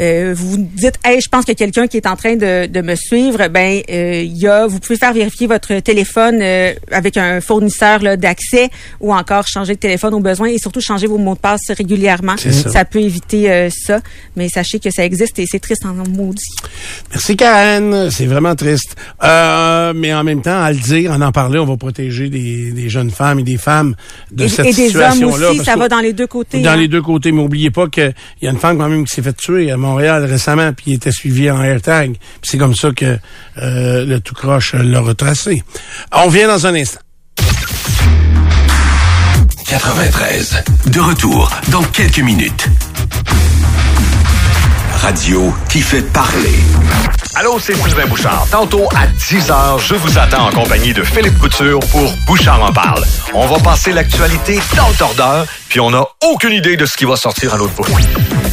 euh, 0.00 0.32
vous 0.34 0.56
dites 0.56 0.94
hey 1.04 1.20
je 1.20 1.28
pense 1.28 1.44
qu'il 1.44 1.52
y 1.52 1.56
a 1.62 1.66
quelqu'un 1.66 1.86
qui 1.86 1.96
est 1.96 2.06
en 2.06 2.16
train 2.16 2.36
de, 2.36 2.66
de 2.66 2.80
me 2.80 2.94
suivre. 2.94 3.48
Ben 3.48 3.82
euh, 3.90 4.22
il 4.22 4.36
y 4.38 4.46
a 4.46 4.66
vous 4.66 4.78
pouvez 4.78 4.98
faire 4.98 5.12
vérifier 5.12 5.46
votre 5.46 5.80
téléphone 5.80 6.38
euh, 6.40 6.72
avec 6.90 7.16
un 7.16 7.40
fournisseur 7.40 8.00
d'accès 8.16 8.70
ou 9.00 9.12
encore 9.14 9.46
changer 9.46 9.74
de 9.74 9.78
téléphone 9.78 10.14
au 10.14 10.20
besoin 10.20 10.48
et 10.48 10.58
surtout 10.58 10.80
changer 10.80 11.06
vos 11.06 11.18
mots 11.18 11.34
de 11.34 11.40
passe 11.40 11.70
régulièrement. 11.70 12.36
Ça. 12.36 12.84
peut 12.84 13.00
éviter 13.00 13.68
ça. 13.70 14.00
Mais 14.36 14.48
sachez 14.48 14.78
que 14.78 14.90
ça 14.90 15.04
existe 15.04 15.38
et 15.38 15.44
c'est 15.46 15.58
triste 15.58 15.84
en 15.84 15.92
maudit. 15.92 16.42
Merci 17.10 17.36
Karen. 17.36 18.10
C'est 18.10 18.26
vraiment 18.26 18.54
triste. 18.54 18.96
Mais 19.22 20.14
en 20.14 20.24
même 20.24 20.42
temps 20.42 20.62
à 20.62 20.72
le 20.72 20.78
dire 20.78 21.12
en 21.12 21.20
en 21.20 21.32
parler 21.32 21.58
on 21.58 21.66
va 21.66 21.76
protéger 21.76 22.30
des, 22.30 22.72
des 22.72 22.88
jeunes 22.88 23.10
femmes 23.10 23.40
et 23.40 23.42
des 23.42 23.58
femmes 23.58 23.94
de 24.30 24.46
cette 24.48 24.72
situation 24.72 25.00
là 25.00 25.14
et 25.14 25.18
des 25.18 25.44
hommes 25.44 25.56
aussi 25.56 25.64
ça 25.64 25.76
va 25.76 25.88
dans 25.88 26.00
les 26.00 26.12
deux 26.12 26.26
côtés 26.26 26.60
dans 26.62 26.70
hein. 26.70 26.76
les 26.76 26.88
deux 26.88 27.02
côtés. 27.02 27.32
Mais 27.32 27.42
n'oubliez 27.42 27.70
pas 27.70 27.88
qu'il 27.88 28.14
y 28.42 28.46
a 28.46 28.50
une 28.50 28.58
femme 28.58 28.78
quand 28.78 28.88
même 28.88 29.04
qui 29.04 29.14
s'est 29.14 29.22
fait 29.22 29.36
tuer 29.36 29.70
Récemment, 29.96 30.72
puis 30.72 30.86
il 30.88 30.94
était 30.94 31.12
suivi 31.12 31.50
en 31.50 31.62
AirTag. 31.62 32.16
c'est 32.42 32.58
comme 32.58 32.74
ça 32.74 32.90
que 32.90 33.18
euh, 33.58 34.04
le 34.04 34.20
tout 34.20 34.34
croche 34.34 34.74
l'a 34.74 35.00
retracé. 35.00 35.62
On 36.12 36.28
vient 36.28 36.48
dans 36.48 36.66
un 36.66 36.74
instant. 36.74 37.00
93. 39.66 40.64
De 40.86 41.00
retour 41.00 41.48
dans 41.68 41.82
quelques 41.84 42.18
minutes. 42.18 42.68
Radio 45.00 45.54
qui 45.70 45.80
fait 45.80 46.02
parler. 46.02 46.54
Allô, 47.34 47.58
c'est 47.58 47.74
Sylvain 47.74 48.06
Bouchard. 48.06 48.46
Tantôt 48.50 48.86
à 48.94 49.06
10h, 49.06 49.78
je 49.80 49.94
vous 49.94 50.18
attends 50.18 50.48
en 50.48 50.50
compagnie 50.50 50.92
de 50.92 51.02
Philippe 51.02 51.38
Couture 51.38 51.80
pour 51.90 52.12
Bouchard 52.26 52.62
en 52.62 52.72
parle. 52.72 53.02
On 53.32 53.46
va 53.46 53.58
passer 53.60 53.92
l'actualité 53.92 54.60
dans 54.76 54.88
le 54.88 54.94
tordeur, 54.94 55.46
puis 55.70 55.80
on 55.80 55.90
n'a 55.90 56.04
aucune 56.22 56.52
idée 56.52 56.76
de 56.76 56.84
ce 56.84 56.98
qui 56.98 57.06
va 57.06 57.16
sortir 57.16 57.54
à 57.54 57.56
l'autre 57.56 57.74
bout. 57.76 57.86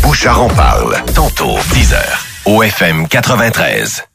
Bouchard 0.02 0.42
en 0.42 0.48
parle. 0.48 0.96
Tantôt, 1.14 1.58
10h. 1.74 1.98
Au 2.46 2.64
FM 2.64 3.10
93. 3.10 4.07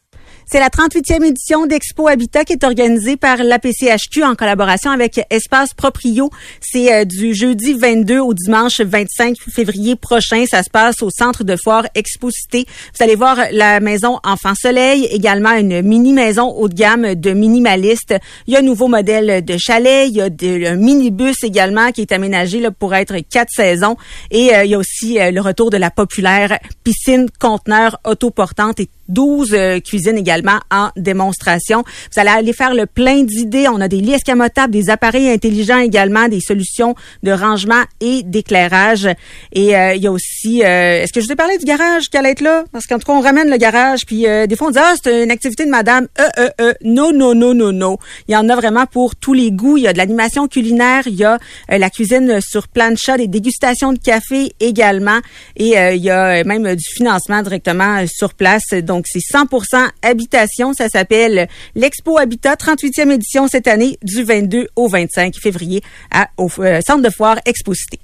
C'est 0.53 0.61
la 0.61 0.69
38e 0.69 1.25
édition 1.25 1.65
d'Expo 1.65 2.09
Habitat 2.09 2.45
qui 2.45 2.53
est 2.53 2.63
organisée 2.63 3.17
par 3.17 3.39
l'APCHQ 3.39 4.23
en 4.23 4.35
collaboration 4.35 4.91
avec 4.91 5.19
Espace 5.31 5.73
Proprio. 5.73 6.29
C'est 6.61 6.93
euh, 6.93 7.05
du 7.07 7.33
jeudi 7.33 7.73
22 7.73 8.19
au 8.19 8.35
dimanche 8.35 8.83
25 8.83 9.39
février 9.51 9.97
prochain. 9.97 10.45
Ça 10.45 10.63
se 10.63 10.69
passe 10.69 11.01
au 11.01 11.09
centre 11.09 11.43
de 11.43 11.57
foire 11.57 11.87
Exposité. 11.95 12.67
Vous 12.95 13.03
allez 13.03 13.15
voir 13.15 13.39
la 13.51 13.81
maison 13.81 14.19
Enfant 14.25 14.53
Soleil, 14.55 15.07
également 15.07 15.53
une 15.53 15.81
mini 15.81 16.13
maison 16.13 16.51
haut 16.51 16.69
de 16.69 16.75
gamme 16.75 17.15
de 17.15 17.31
minimalistes. 17.31 18.15
Il 18.47 18.53
y 18.53 18.57
a 18.57 18.59
un 18.59 18.63
nouveau 18.63 18.89
modèle 18.89 19.43
de 19.43 19.57
chalet, 19.57 20.07
il 20.07 20.17
y 20.17 20.21
a 20.21 20.71
un 20.71 20.77
minibus 20.77 21.45
également 21.45 21.93
qui 21.93 22.03
est 22.03 22.13
aménagé 22.13 22.61
pour 22.79 22.95
être 22.95 23.17
quatre 23.21 23.51
saisons 23.51 23.97
et 24.31 24.55
euh, 24.55 24.65
il 24.67 24.73
y 24.73 24.75
a 24.75 24.79
aussi 24.79 25.19
euh, 25.19 25.31
le 25.31 25.41
retour 25.41 25.71
de 25.71 25.79
la 25.79 25.91
populaire 25.91 26.59
piscine 26.85 27.31
conteneur 27.41 27.99
autoportante 28.05 28.81
et 28.81 28.91
12 29.13 29.55
euh, 29.55 29.81
cuisines 29.81 30.19
également 30.19 30.59
en 30.71 30.91
démonstration. 30.97 31.85
Vous 32.13 32.21
allez 32.21 32.31
aller 32.31 32.53
faire 32.53 32.75
le 32.75 32.87
plein 32.87 33.23
d'idées. 33.23 33.69
On 33.69 33.81
a 33.81 33.89
des 33.89 34.01
lits 34.01 34.15
escamotables, 34.15 34.73
des 34.73 34.91
appareils 34.91 35.31
intelligents 35.31 35.79
également, 35.79 36.29
des 36.29 36.41
solutions 36.41 36.95
de 37.23 37.33
rangement 37.33 37.83
et 38.01 38.23
d'éclairage. 38.23 39.09
Et 39.53 39.77
euh, 39.77 39.95
il 39.95 40.03
y 40.03 40.07
a 40.07 40.13
aussi, 40.13 40.63
euh, 40.63 41.03
est-ce 41.03 41.13
que 41.13 41.21
je 41.21 41.27
vous 41.27 41.33
ai 41.33 41.37
parlé 41.37 41.59
du 41.59 41.65
garage 41.65 42.09
qui 42.09 42.17
allait 42.17 42.33
être 42.33 42.41
là? 42.41 42.65
Parce 42.73 42.87
qu'en 42.87 42.99
tout 42.99 43.07
cas, 43.07 43.13
on 43.13 43.21
ramène 43.21 43.51
le 43.51 43.57
garage, 43.57 44.01
puis 44.07 44.23
des 44.23 44.57
fois 44.57 44.69
on 44.69 44.71
dit, 44.71 44.79
ah, 44.81 44.95
c'est 45.03 45.23
une 45.23 45.31
activité 45.31 45.65
de 45.65 45.71
madame. 45.71 46.09
Euh, 46.19 46.29
euh, 46.39 46.51
euh, 46.61 46.75
non, 46.85 47.13
non, 47.13 47.35
non, 47.35 47.55
non, 47.55 47.73
non. 47.73 47.99
Il 48.29 48.33
y 48.33 48.37
en 48.37 48.49
a 48.49 48.57
vraiment 48.57 48.87
pour 48.87 49.17
tous 49.17 49.35
les 49.35 49.51
goûts. 49.51 49.77
Il 49.77 49.85
y 49.85 49.89
a 49.89 49.93
de 49.93 49.99
l'animation 49.99 50.49
culinaire, 50.49 51.03
il 51.07 51.15
y 51.15 51.25
a 51.25 51.39
la 51.69 51.91
cuisine 51.91 52.41
sur 52.41 52.69
plancha, 52.69 53.17
des 53.17 53.29
dégustations 53.29 53.93
de 53.93 53.99
café 53.99 54.53
également. 54.61 55.19
Et 55.57 55.75
il 55.77 56.03
y 56.03 56.11
a 56.11 56.45
même 56.45 56.75
du 56.75 56.85
financement 56.85 57.43
directement 57.43 58.05
sur 58.07 58.35
place. 58.35 58.71
Donc, 58.83 59.02
donc, 59.03 59.09
c'est 59.09 59.37
100% 59.37 59.91
habitation. 60.03 60.73
Ça 60.75 60.89
s'appelle 60.89 61.49
l'Expo 61.75 62.19
Habitat, 62.19 62.55
38e 62.55 63.11
édition 63.11 63.49
cette 63.49 63.67
année, 63.67 63.99
du 64.03 64.23
22 64.23 64.69
au 64.77 64.87
25 64.87 65.35
février 65.35 65.83
à, 66.13 66.29
au 66.37 66.49
euh, 66.61 66.81
Centre 66.87 67.03
de 67.03 67.11
foire 67.11 67.39
Exposité. 67.45 67.99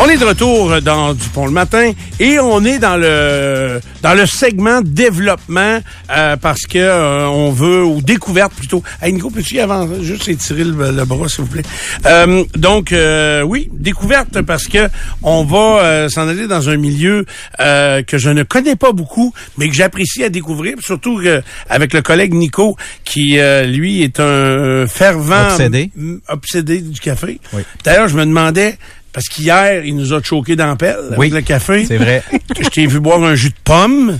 On 0.00 0.08
est 0.08 0.16
de 0.16 0.24
retour 0.24 0.80
dans 0.80 1.12
Dupont 1.12 1.46
le 1.46 1.50
matin 1.50 1.90
et 2.20 2.38
on 2.38 2.64
est 2.64 2.78
dans 2.78 2.96
le 2.96 3.80
dans 4.00 4.14
le 4.14 4.26
segment 4.26 4.80
développement 4.80 5.80
euh, 6.16 6.36
parce 6.36 6.60
que 6.68 6.78
euh, 6.78 7.26
on 7.26 7.50
veut 7.50 7.82
ou 7.84 8.00
découverte 8.00 8.52
plutôt. 8.54 8.80
Hey, 9.02 9.12
Nico, 9.12 9.28
peux-tu 9.28 9.58
avant 9.58 9.88
juste 10.00 10.28
étirer 10.28 10.62
le, 10.62 10.92
le 10.92 11.04
bras 11.04 11.28
s'il 11.28 11.42
vous 11.44 11.50
plaît. 11.50 11.64
Euh, 12.06 12.44
donc 12.56 12.92
euh, 12.92 13.42
oui, 13.42 13.68
découverte 13.72 14.40
parce 14.42 14.68
que 14.68 14.88
on 15.24 15.42
va 15.42 15.82
euh, 15.82 16.08
s'en 16.08 16.28
aller 16.28 16.46
dans 16.46 16.68
un 16.68 16.76
milieu 16.76 17.26
euh, 17.58 18.02
que 18.04 18.18
je 18.18 18.30
ne 18.30 18.44
connais 18.44 18.76
pas 18.76 18.92
beaucoup, 18.92 19.34
mais 19.56 19.68
que 19.68 19.74
j'apprécie 19.74 20.22
à 20.22 20.28
découvrir, 20.28 20.76
surtout 20.80 21.20
que, 21.20 21.42
avec 21.68 21.92
le 21.92 22.02
collègue 22.02 22.34
Nico 22.34 22.76
qui 23.04 23.40
euh, 23.40 23.64
lui 23.64 24.02
est 24.04 24.20
un 24.20 24.86
fervent 24.86 25.48
Obsédé. 25.50 25.90
obsédé 26.28 26.80
du 26.82 27.00
café. 27.00 27.40
Oui. 27.52 27.62
D'ailleurs, 27.82 28.06
je 28.06 28.16
me 28.16 28.24
demandais 28.24 28.78
parce 29.18 29.28
qu'hier, 29.28 29.84
il 29.84 29.96
nous 29.96 30.12
a 30.14 30.22
choqué 30.22 30.54
dans 30.54 30.66
la 30.68 30.76
pelle 30.76 30.96
avec 31.08 31.18
Oui, 31.18 31.28
le 31.30 31.40
café. 31.40 31.84
c'est 31.86 31.96
vrai. 31.96 32.22
Je 32.60 32.68
t'ai 32.68 32.86
vu 32.86 33.00
boire 33.00 33.22
un 33.24 33.34
jus 33.34 33.50
de 33.50 33.54
pomme. 33.64 34.18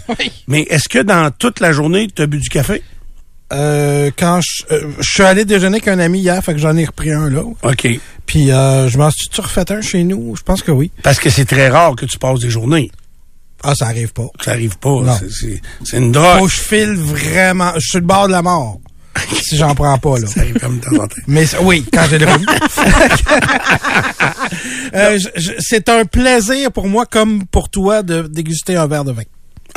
Mais 0.49 0.63
est-ce 0.63 0.89
que 0.89 0.99
dans 0.99 1.31
toute 1.31 1.61
la 1.61 1.71
journée, 1.73 2.09
tu 2.13 2.23
as 2.23 2.27
bu 2.27 2.39
du 2.39 2.49
café? 2.49 2.83
Euh, 3.53 4.11
quand 4.19 4.41
je, 4.43 4.65
euh, 4.75 4.91
je 4.99 5.09
suis 5.09 5.23
allé 5.23 5.45
déjeuner 5.45 5.77
avec 5.77 5.89
un 5.89 5.99
ami 6.01 6.19
hier, 6.21 6.43
fait 6.45 6.53
que 6.53 6.59
j'en 6.59 6.77
ai 6.77 6.85
repris 6.85 7.13
un 7.13 7.31
là. 7.31 7.43
OK. 7.63 7.89
Puis 8.27 8.51
euh, 8.51 8.89
je 8.89 8.99
m'en 8.99 9.11
suis-tu 9.11 9.41
refait 9.41 9.71
un 9.73 9.81
chez 9.81 10.03
nous? 10.05 10.35
Je 10.37 10.43
pense 10.43 10.63
que 10.63 10.71
oui. 10.73 10.91
Parce 11.03 11.19
que 11.19 11.31
c'est 11.31 11.45
très 11.47 11.69
rare 11.69 11.95
que 11.97 12.05
tu 12.07 12.19
passes 12.19 12.41
des 12.41 12.51
journées. 12.51 12.91
Ah, 13.63 13.75
ça 13.75 13.87
arrive 13.87 14.13
pas. 14.13 14.27
Ça 14.45 14.51
arrive 14.51 14.79
pas. 14.79 15.19
C'est- 15.85 15.97
une 15.97 16.13
drogue. 16.13 16.39
Faut 16.41 16.47
que 16.47 16.53
je 16.53 16.61
file 16.61 16.95
vraiment. 16.97 17.73
Je 17.77 17.87
suis 17.89 17.99
le 18.01 18.05
bord 18.05 18.27
de 18.27 18.33
la 18.33 18.43
mort. 18.43 18.81
si 19.43 19.57
j'en 19.57 19.75
prends 19.75 19.99
pas, 19.99 20.19
là. 20.19 20.27
Ça 20.27 20.41
arrive 20.41 20.59
comme 20.59 20.79
de 20.79 20.85
temps 20.85 21.03
en 21.03 21.07
temps. 21.07 21.17
Mais 21.27 21.45
oui, 21.63 21.85
quand 21.93 22.05
j'ai 22.11 22.19
le 22.19 22.27
goût. 22.27 22.45
Euh, 24.95 25.19
c'est 25.59 25.91
un 25.91 26.07
plaisir 26.07 26.73
pour 26.73 26.89
moi, 26.89 27.05
comme 27.05 27.45
pour 27.47 27.69
toi, 27.69 28.03
de 28.03 28.23
déguster 28.23 28.77
un 28.77 28.87
verre 28.87 29.05
de 29.05 29.13
vin. 29.13 29.23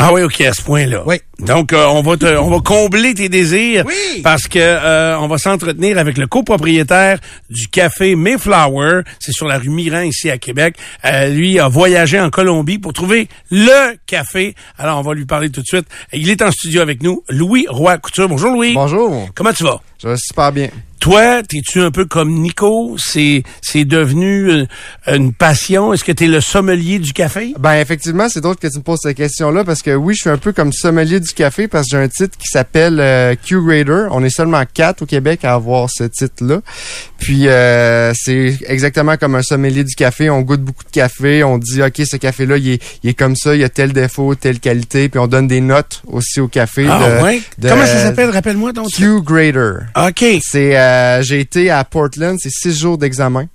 Ah 0.03 0.11
oui, 0.13 0.23
OK, 0.23 0.41
à 0.41 0.51
ce 0.53 0.61
point-là. 0.63 1.03
Oui. 1.05 1.17
Donc, 1.39 1.73
euh, 1.73 1.85
on 1.85 2.01
va 2.01 2.17
te, 2.17 2.25
on 2.37 2.49
va 2.49 2.59
combler 2.59 3.13
tes 3.13 3.29
désirs. 3.29 3.83
Oui. 3.87 4.21
Parce 4.23 4.47
que 4.47 4.57
euh, 4.59 5.17
on 5.19 5.27
va 5.27 5.37
s'entretenir 5.37 5.97
avec 5.99 6.17
le 6.17 6.25
copropriétaire 6.27 7.19
du 7.49 7.67
café 7.67 8.15
Mayflower. 8.15 9.01
C'est 9.19 9.31
sur 9.31 9.47
la 9.47 9.59
rue 9.59 9.69
Miran, 9.69 10.01
ici 10.01 10.29
à 10.31 10.37
Québec. 10.37 10.75
Euh, 11.05 11.27
lui 11.29 11.59
a 11.59 11.67
voyagé 11.67 12.19
en 12.19 12.29
Colombie 12.31 12.79
pour 12.79 12.93
trouver 12.93 13.27
le 13.51 13.95
café. 14.07 14.55
Alors, 14.77 14.97
on 14.99 15.03
va 15.03 15.13
lui 15.13 15.25
parler 15.25 15.49
tout 15.51 15.61
de 15.61 15.67
suite. 15.67 15.85
Il 16.13 16.29
est 16.29 16.41
en 16.41 16.51
studio 16.51 16.81
avec 16.81 17.03
nous, 17.03 17.23
Louis 17.29 17.65
Roy-Couture. 17.69 18.27
Bonjour, 18.27 18.51
Louis. 18.51 18.73
Bonjour, 18.73 19.29
Comment 19.35 19.53
tu 19.53 19.63
vas? 19.63 19.79
je 20.01 20.07
vais 20.07 20.17
super 20.17 20.51
bien. 20.51 20.69
Toi, 21.01 21.41
t'es-tu 21.41 21.81
un 21.81 21.89
peu 21.89 22.05
comme 22.05 22.31
Nico? 22.31 22.95
C'est, 22.99 23.41
c'est 23.59 23.85
devenu 23.85 24.51
euh, 24.51 24.65
une 25.11 25.33
passion. 25.33 25.93
Est-ce 25.93 26.03
que 26.03 26.11
t'es 26.11 26.27
le 26.27 26.41
sommelier 26.41 26.99
du 26.99 27.11
café? 27.11 27.55
Ben 27.57 27.73
effectivement, 27.79 28.29
c'est 28.29 28.39
drôle 28.39 28.55
que 28.57 28.67
tu 28.67 28.77
me 28.77 28.83
poses 28.83 28.99
cette 29.01 29.17
question-là 29.17 29.63
parce 29.63 29.81
que 29.81 29.95
oui, 29.95 30.13
je 30.13 30.19
suis 30.21 30.29
un 30.29 30.37
peu 30.37 30.51
comme 30.53 30.71
sommelier 30.71 31.19
du 31.19 31.31
café 31.33 31.67
parce 31.67 31.87
que 31.89 31.97
j'ai 31.97 32.03
un 32.03 32.07
titre 32.07 32.37
qui 32.37 32.45
s'appelle 32.47 32.99
euh, 32.99 33.33
Q-Grader. 33.35 34.09
On 34.11 34.23
est 34.23 34.29
seulement 34.29 34.61
quatre 34.71 35.01
au 35.01 35.05
Québec 35.07 35.43
à 35.43 35.55
avoir 35.55 35.89
ce 35.89 36.03
titre-là. 36.03 36.61
Puis 37.17 37.47
euh, 37.47 38.13
c'est 38.15 38.59
exactement 38.67 39.17
comme 39.17 39.33
un 39.33 39.41
sommelier 39.41 39.83
du 39.83 39.95
café. 39.95 40.29
On 40.29 40.41
goûte 40.41 40.61
beaucoup 40.61 40.83
de 40.83 40.91
café, 40.91 41.43
on 41.43 41.57
dit 41.57 41.81
ok 41.81 41.99
ce 42.05 42.17
café-là 42.17 42.57
il 42.57 42.73
est, 42.73 42.83
il 43.03 43.09
est 43.09 43.13
comme 43.15 43.35
ça, 43.35 43.55
il 43.55 43.63
a 43.63 43.69
tel 43.69 43.91
défaut, 43.91 44.35
telle 44.35 44.59
qualité, 44.59 45.09
puis 45.09 45.19
on 45.19 45.25
donne 45.27 45.47
des 45.47 45.61
notes 45.61 46.03
aussi 46.05 46.39
au 46.39 46.47
café. 46.47 46.85
Ah 46.87 46.99
de- 47.17 47.23
ouais? 47.23 47.41
de- 47.57 47.69
Comment 47.69 47.87
ça 47.87 48.03
s'appelle? 48.03 48.29
Rappelle-moi 48.29 48.71
donc. 48.71 48.89
Q-Grader. 48.91 49.77
OK. 49.97 50.25
C'est 50.43 50.77
euh, 50.77 50.90
j'ai 51.21 51.39
été 51.39 51.69
à 51.69 51.83
Portland, 51.83 52.37
c'est 52.41 52.51
six 52.51 52.77
jours 52.79 52.97
d'examen 52.97 53.45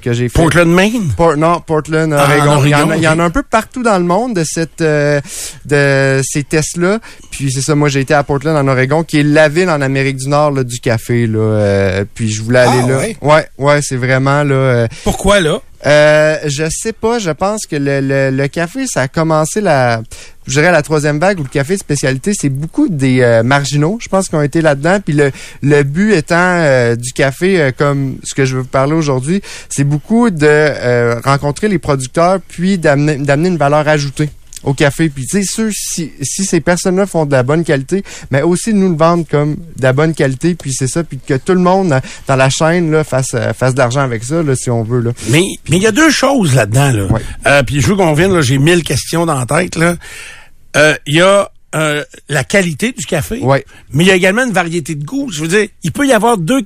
que 0.00 0.12
j'ai 0.12 0.28
fait. 0.28 0.38
Portland, 0.40 0.72
Maine? 0.72 1.08
Por- 1.16 1.36
non, 1.36 1.58
Portland, 1.60 2.12
Ah, 2.16 2.22
Oregon. 2.28 2.50
en 2.52 2.64
il, 2.64 2.70
y 2.70 2.74
en 2.76 2.78
Oregon, 2.78 2.90
a, 2.92 2.96
il 2.96 3.02
y 3.02 3.08
en 3.08 3.18
a 3.18 3.24
un 3.24 3.30
peu 3.30 3.42
partout 3.42 3.82
dans 3.82 3.98
le 3.98 4.04
monde 4.04 4.34
de 4.36 4.44
cette 4.44 4.80
euh, 4.82 5.20
de 5.64 6.20
ces 6.22 6.44
tests-là. 6.44 7.00
Puis 7.32 7.50
c'est 7.50 7.62
ça, 7.62 7.74
moi 7.74 7.88
j'ai 7.88 7.98
été 7.98 8.14
à 8.14 8.22
Portland 8.22 8.56
en 8.56 8.68
Oregon, 8.70 9.02
qui 9.02 9.18
est 9.18 9.22
la 9.24 9.48
ville 9.48 9.68
en 9.68 9.80
Amérique 9.80 10.18
du 10.18 10.28
Nord 10.28 10.52
là, 10.52 10.62
du 10.62 10.78
café. 10.78 11.26
Là, 11.26 11.38
euh, 11.40 12.04
puis 12.14 12.28
je 12.30 12.40
voulais 12.40 12.60
aller 12.60 12.82
Ah, 12.84 12.88
là. 12.88 12.98
ouais? 12.98 13.16
ouais, 13.20 13.46
ouais, 13.58 13.80
c'est 13.82 13.96
vraiment 13.96 14.44
là. 14.44 14.54
euh, 14.54 14.86
Pourquoi 15.02 15.40
là? 15.40 15.60
Euh, 15.86 16.36
je 16.46 16.68
sais 16.70 16.92
pas, 16.92 17.18
je 17.18 17.30
pense 17.30 17.66
que 17.66 17.76
le, 17.76 18.00
le, 18.00 18.30
le 18.30 18.48
café, 18.48 18.86
ça 18.86 19.02
a 19.02 19.08
commencé 19.08 19.60
la, 19.60 20.02
je 20.46 20.54
dirais 20.54 20.72
la 20.72 20.82
troisième 20.82 21.18
vague 21.18 21.38
où 21.38 21.42
le 21.44 21.48
café 21.48 21.76
spécialité, 21.76 22.32
c'est 22.34 22.48
beaucoup 22.48 22.88
des 22.88 23.20
euh, 23.20 23.42
marginaux, 23.42 23.98
je 24.00 24.08
pense, 24.08 24.28
qui 24.28 24.34
ont 24.34 24.42
été 24.42 24.60
là-dedans. 24.60 24.98
Puis 25.04 25.14
le, 25.14 25.30
le 25.62 25.82
but 25.82 26.14
étant 26.14 26.36
euh, 26.36 26.96
du 26.96 27.12
café, 27.12 27.60
euh, 27.60 27.70
comme 27.76 28.18
ce 28.24 28.34
que 28.34 28.44
je 28.44 28.56
veux 28.56 28.62
vous 28.62 28.68
parler 28.68 28.94
aujourd'hui, 28.94 29.42
c'est 29.68 29.84
beaucoup 29.84 30.30
de 30.30 30.46
euh, 30.46 31.20
rencontrer 31.24 31.68
les 31.68 31.78
producteurs, 31.78 32.40
puis 32.48 32.78
d'amener 32.78 33.16
d'amener 33.16 33.48
une 33.48 33.58
valeur 33.58 33.86
ajoutée 33.86 34.30
au 34.64 34.74
café. 34.74 35.08
Puis 35.08 35.26
tu 35.26 35.42
sais, 35.42 35.48
ceux, 35.50 35.70
si, 35.72 36.12
si 36.22 36.44
ces 36.44 36.60
personnes-là 36.60 37.06
font 37.06 37.26
de 37.26 37.32
la 37.32 37.42
bonne 37.42 37.64
qualité, 37.64 38.02
mais 38.30 38.42
aussi 38.42 38.74
nous 38.74 38.90
le 38.90 38.96
vendre 38.96 39.24
comme 39.30 39.54
de 39.54 39.82
la 39.82 39.92
bonne 39.92 40.14
qualité, 40.14 40.54
puis 40.54 40.72
c'est 40.72 40.88
ça, 40.88 41.04
puis 41.04 41.18
que 41.24 41.34
tout 41.34 41.54
le 41.54 41.60
monde 41.60 41.92
euh, 41.92 42.00
dans 42.26 42.36
la 42.36 42.50
chaîne 42.50 42.90
là, 42.90 43.04
fasse, 43.04 43.34
euh, 43.34 43.52
fasse 43.52 43.74
de 43.74 43.78
l'argent 43.78 44.00
avec 44.00 44.24
ça, 44.24 44.42
là, 44.42 44.54
si 44.56 44.70
on 44.70 44.82
veut. 44.82 45.00
Là. 45.00 45.12
Mais 45.30 45.42
mais 45.68 45.76
il 45.76 45.82
y 45.82 45.86
a 45.86 45.92
deux 45.92 46.10
choses 46.10 46.54
là-dedans. 46.54 46.92
Là. 46.92 47.04
Ouais. 47.04 47.20
Euh, 47.46 47.62
puis 47.62 47.80
je 47.80 47.86
veux 47.88 47.96
qu'on 47.96 48.14
vienne, 48.14 48.32
là, 48.32 48.42
j'ai 48.42 48.58
mille 48.58 48.82
questions 48.82 49.26
dans 49.26 49.38
la 49.38 49.46
tête. 49.46 49.76
là. 49.76 49.96
Euh, 50.76 50.94
Il 51.06 51.16
y 51.16 51.20
a 51.22 51.50
euh, 51.74 52.02
la 52.28 52.44
qualité 52.44 52.92
du 52.92 53.04
café, 53.04 53.40
Ouais. 53.40 53.64
mais 53.92 54.04
il 54.04 54.06
y 54.06 54.10
a 54.10 54.14
également 54.14 54.44
une 54.44 54.52
variété 54.52 54.94
de 54.94 55.04
goût. 55.04 55.30
Je 55.30 55.42
veux 55.42 55.48
dire, 55.48 55.68
il 55.82 55.92
peut 55.92 56.06
y 56.06 56.12
avoir 56.12 56.38
deux, 56.38 56.62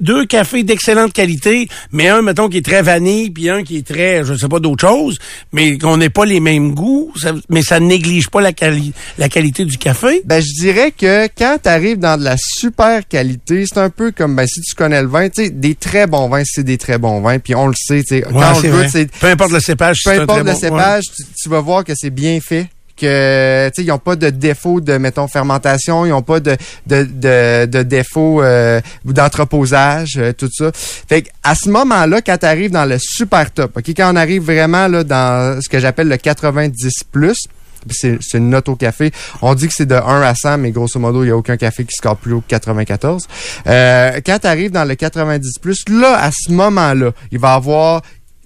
deux 0.00 0.24
cafés 0.24 0.62
d'excellente 0.62 1.12
qualité, 1.12 1.68
mais 1.92 2.08
un, 2.08 2.22
mettons, 2.22 2.48
qui 2.48 2.56
est 2.58 2.64
très 2.64 2.80
vanille, 2.82 3.28
puis 3.30 3.50
un 3.50 3.62
qui 3.62 3.76
est 3.76 3.86
très, 3.86 4.24
je 4.24 4.34
sais 4.34 4.48
pas, 4.48 4.58
d'autre 4.60 4.86
chose, 4.88 5.18
mais 5.52 5.76
qu'on 5.76 5.98
n'ait 5.98 6.08
pas 6.10 6.24
les 6.24 6.40
mêmes 6.40 6.72
goûts, 6.74 7.12
ça- 7.20 7.34
mais 7.50 7.60
ça 7.62 7.80
néglige 7.80 8.28
pas 8.30 8.40
la, 8.40 8.52
quali- 8.52 8.92
la 9.18 9.28
qualité 9.28 9.64
du 9.66 9.76
café. 9.76 10.22
Ben, 10.24 10.40
je 10.40 10.52
dirais 10.60 10.90
que 10.90 11.26
quand 11.36 11.58
tu 11.62 11.68
arrives 11.68 11.98
dans 11.98 12.18
de 12.18 12.24
la 12.24 12.36
super 12.38 13.06
qualité, 13.06 13.64
c'est 13.66 13.78
un 13.78 13.90
peu 13.90 14.10
comme 14.10 14.34
ben, 14.36 14.46
si 14.46 14.60
tu 14.62 14.74
connais 14.74 15.02
le 15.02 15.08
vin, 15.08 15.28
tu 15.28 15.44
sais, 15.44 15.50
des 15.50 15.74
très 15.74 16.06
bons 16.06 16.28
vins, 16.30 16.42
c'est 16.46 16.64
des 16.64 16.78
très 16.78 16.96
bons 16.98 17.20
vins, 17.20 17.38
puis 17.38 17.54
on 17.54 17.66
le 17.66 17.74
sait, 17.76 18.02
tu 18.02 18.20
sais, 18.20 18.26
Ouais, 18.26 18.32
quand 18.32 18.54
on 18.56 18.60
goûte, 18.62 19.10
Peu 19.20 19.26
importe 19.26 19.52
le 19.52 19.60
cépage, 19.60 19.98
peu 20.04 20.10
un 20.10 20.22
importe 20.22 20.38
très 20.42 20.44
le 20.46 20.52
bon- 20.52 20.58
cépage, 20.60 21.04
tu, 21.14 21.22
tu 21.42 21.48
vas 21.50 21.60
voir 21.60 21.84
que 21.84 21.92
c'est 21.94 22.10
bien 22.10 22.38
fait 22.40 22.68
que 22.96 23.70
ils 23.78 23.92
ont 23.92 23.98
pas 23.98 24.16
de 24.16 24.30
défaut 24.30 24.80
de 24.80 24.96
mettons 24.98 25.28
fermentation 25.28 26.06
ils 26.06 26.12
ont 26.12 26.22
pas 26.22 26.40
de 26.40 26.56
de 26.86 27.66
de, 27.66 27.82
défaut 27.82 28.42
euh, 28.42 28.80
d'entreposage 29.04 30.16
euh, 30.18 30.32
tout 30.32 30.50
ça 30.52 30.70
fait 30.74 31.22
que 31.22 31.28
à 31.42 31.54
ce 31.54 31.68
moment-là 31.70 32.20
quand 32.22 32.38
tu 32.38 32.46
arrives 32.46 32.70
dans 32.70 32.84
le 32.84 32.98
super 32.98 33.50
top 33.50 33.76
OK 33.76 33.88
quand 33.88 34.12
on 34.12 34.16
arrive 34.16 34.42
vraiment 34.42 34.88
là 34.88 35.04
dans 35.04 35.60
ce 35.60 35.68
que 35.68 35.78
j'appelle 35.78 36.08
le 36.08 36.16
90 36.16 37.04
plus 37.10 37.46
c'est 37.90 38.18
c'est 38.20 38.38
une 38.38 38.50
note 38.50 38.68
au 38.68 38.76
café. 38.76 39.12
On 39.42 39.54
dit 39.54 39.68
que 39.68 39.74
c'est 39.74 39.86
de 39.86 39.94
1 39.94 40.22
à 40.22 40.34
100, 40.34 40.58
mais 40.58 40.70
grosso 40.70 40.98
modo, 40.98 41.22
il 41.22 41.26
n'y 41.26 41.32
a 41.32 41.36
aucun 41.36 41.56
café 41.56 41.84
qui 41.84 41.94
score 41.94 42.16
plus 42.16 42.32
haut 42.32 42.40
que 42.40 42.48
94. 42.48 43.26
Euh, 43.66 44.20
quand 44.24 44.38
tu 44.40 44.46
arrives 44.46 44.70
dans 44.70 44.84
le 44.84 44.94
90 44.94 45.58
plus, 45.60 45.84
là, 45.88 46.18
à 46.20 46.30
ce 46.32 46.50
moment-là, 46.52 47.12
il 47.30 47.38
va 47.38 47.54
avoir 47.54 48.02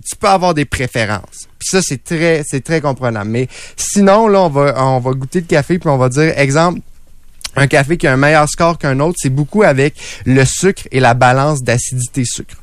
tu 0.09 0.17
peux 0.17 0.29
avoir 0.29 0.55
des 0.55 0.65
préférences. 0.65 1.49
Puis 1.59 1.69
ça, 1.71 1.81
c'est 1.83 2.03
très, 2.03 2.43
c'est 2.47 2.63
très 2.63 2.81
comprenable. 2.81 3.31
Mais 3.31 3.49
sinon, 3.77 4.29
là, 4.29 4.43
on 4.43 4.49
va, 4.49 4.75
on 4.85 4.99
va 4.99 5.11
goûter 5.13 5.41
le 5.41 5.47
café, 5.47 5.79
puis 5.79 5.89
on 5.89 5.99
va 5.99 6.09
dire, 6.09 6.39
exemple, 6.39 6.81
un 7.57 7.67
café 7.67 7.97
qui 7.97 8.07
a 8.07 8.13
un 8.13 8.17
meilleur 8.17 8.49
score 8.49 8.79
qu'un 8.79 9.01
autre, 9.01 9.19
c'est 9.21 9.31
beaucoup 9.31 9.63
avec 9.63 9.95
le 10.25 10.45
sucre 10.45 10.85
et 10.93 11.01
la 11.01 11.15
balance 11.15 11.63
d'acidité-sucre. 11.63 12.57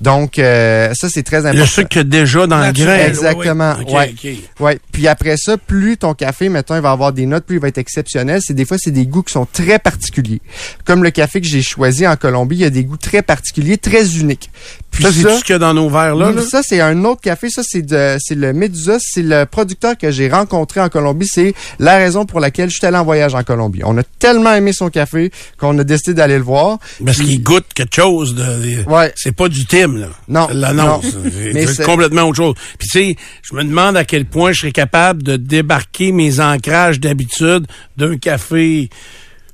Donc, 0.00 0.38
euh, 0.38 0.92
ça, 0.94 1.08
c'est 1.08 1.24
très 1.24 1.38
important. 1.38 1.58
Le 1.58 1.66
sucre 1.66 1.88
qu'il 1.88 1.98
y 1.98 2.00
a 2.00 2.04
déjà 2.04 2.46
dans 2.46 2.64
le 2.64 2.72
grain. 2.72 2.96
Exactement. 2.98 3.74
OK, 3.80 3.92
ouais. 3.92 4.38
Ouais. 4.60 4.78
Puis 4.92 5.08
après 5.08 5.36
ça, 5.36 5.56
plus 5.56 5.96
ton 5.96 6.14
café, 6.14 6.48
mettons, 6.48 6.76
il 6.76 6.82
va 6.82 6.92
avoir 6.92 7.12
des 7.12 7.26
notes, 7.26 7.44
plus 7.44 7.56
il 7.56 7.60
va 7.60 7.68
être 7.68 7.78
exceptionnel. 7.78 8.40
C'est 8.42 8.54
des 8.54 8.64
fois, 8.64 8.76
c'est 8.78 8.92
des 8.92 9.06
goûts 9.06 9.22
qui 9.22 9.32
sont 9.32 9.46
très 9.46 9.78
particuliers. 9.78 10.40
Comme 10.84 11.02
le 11.02 11.10
café 11.10 11.40
que 11.40 11.46
j'ai 11.46 11.62
choisi 11.62 12.06
en 12.06 12.16
Colombie, 12.16 12.56
il 12.56 12.62
y 12.62 12.64
a 12.64 12.70
des 12.70 12.84
goûts 12.84 12.96
très 12.96 13.22
particuliers, 13.22 13.76
très 13.76 14.18
uniques. 14.18 14.50
Puis 14.90 15.04
Ça, 15.04 15.12
c'est 15.12 15.22
tout 15.22 15.38
ce 15.38 15.44
qu'il 15.44 15.52
y 15.52 15.56
a 15.56 15.58
dans 15.58 15.74
nos 15.74 15.88
verres 15.88 16.16
là. 16.16 16.32
là? 16.32 16.42
ça, 16.42 16.60
c'est 16.62 16.80
un 16.80 17.04
autre 17.04 17.20
café. 17.20 17.50
Ça, 17.50 17.62
c'est 17.64 17.82
de, 17.82 18.16
c'est 18.18 18.34
le 18.34 18.52
Medusa. 18.52 18.96
C'est 19.00 19.22
le 19.22 19.44
producteur 19.46 19.96
que 19.96 20.10
j'ai 20.10 20.28
rencontré 20.28 20.80
en 20.80 20.88
Colombie. 20.88 21.28
C'est 21.30 21.54
la 21.78 21.96
raison 21.98 22.26
pour 22.26 22.40
laquelle 22.40 22.68
je 22.70 22.76
suis 22.78 22.86
allé 22.86 22.96
en 22.96 23.04
voyage 23.04 23.34
en 23.34 23.44
Colombie. 23.44 23.82
On 23.84 23.96
a 23.98 24.02
tellement 24.18 24.52
aimé 24.54 24.72
son 24.72 24.88
café 24.90 25.30
qu'on 25.58 25.78
a 25.78 25.84
décidé 25.84 26.14
d'aller 26.14 26.36
le 26.38 26.42
voir. 26.42 26.78
Parce 27.04 27.18
qu'il 27.18 27.42
goûte 27.42 27.66
quelque 27.74 27.94
chose 27.94 28.34
de. 28.34 28.88
Ouais. 28.90 29.12
C'est 29.14 29.32
pas 29.32 29.48
du 29.48 29.66
Tim, 29.66 29.94
là. 29.98 30.08
Non, 30.26 30.46
C'est 30.48 30.54
L'annonce. 30.54 31.04
non. 31.14 31.30
C'est 31.74 31.84
complètement 31.84 32.22
autre 32.22 32.36
chose. 32.38 32.54
Puis 32.78 32.88
tu 32.88 32.98
sais, 32.98 33.16
je 33.42 33.54
me 33.54 33.62
demande 33.62 33.96
à 33.96 34.04
quel 34.04 34.24
point 34.24 34.52
je 34.52 34.60
serais 34.60 34.72
capable 34.72 35.22
de 35.22 35.36
débarquer 35.36 36.12
mes 36.12 36.40
ancrages 36.40 36.98
d'habitude 36.98 37.66
d'un 37.96 38.16
café 38.16 38.88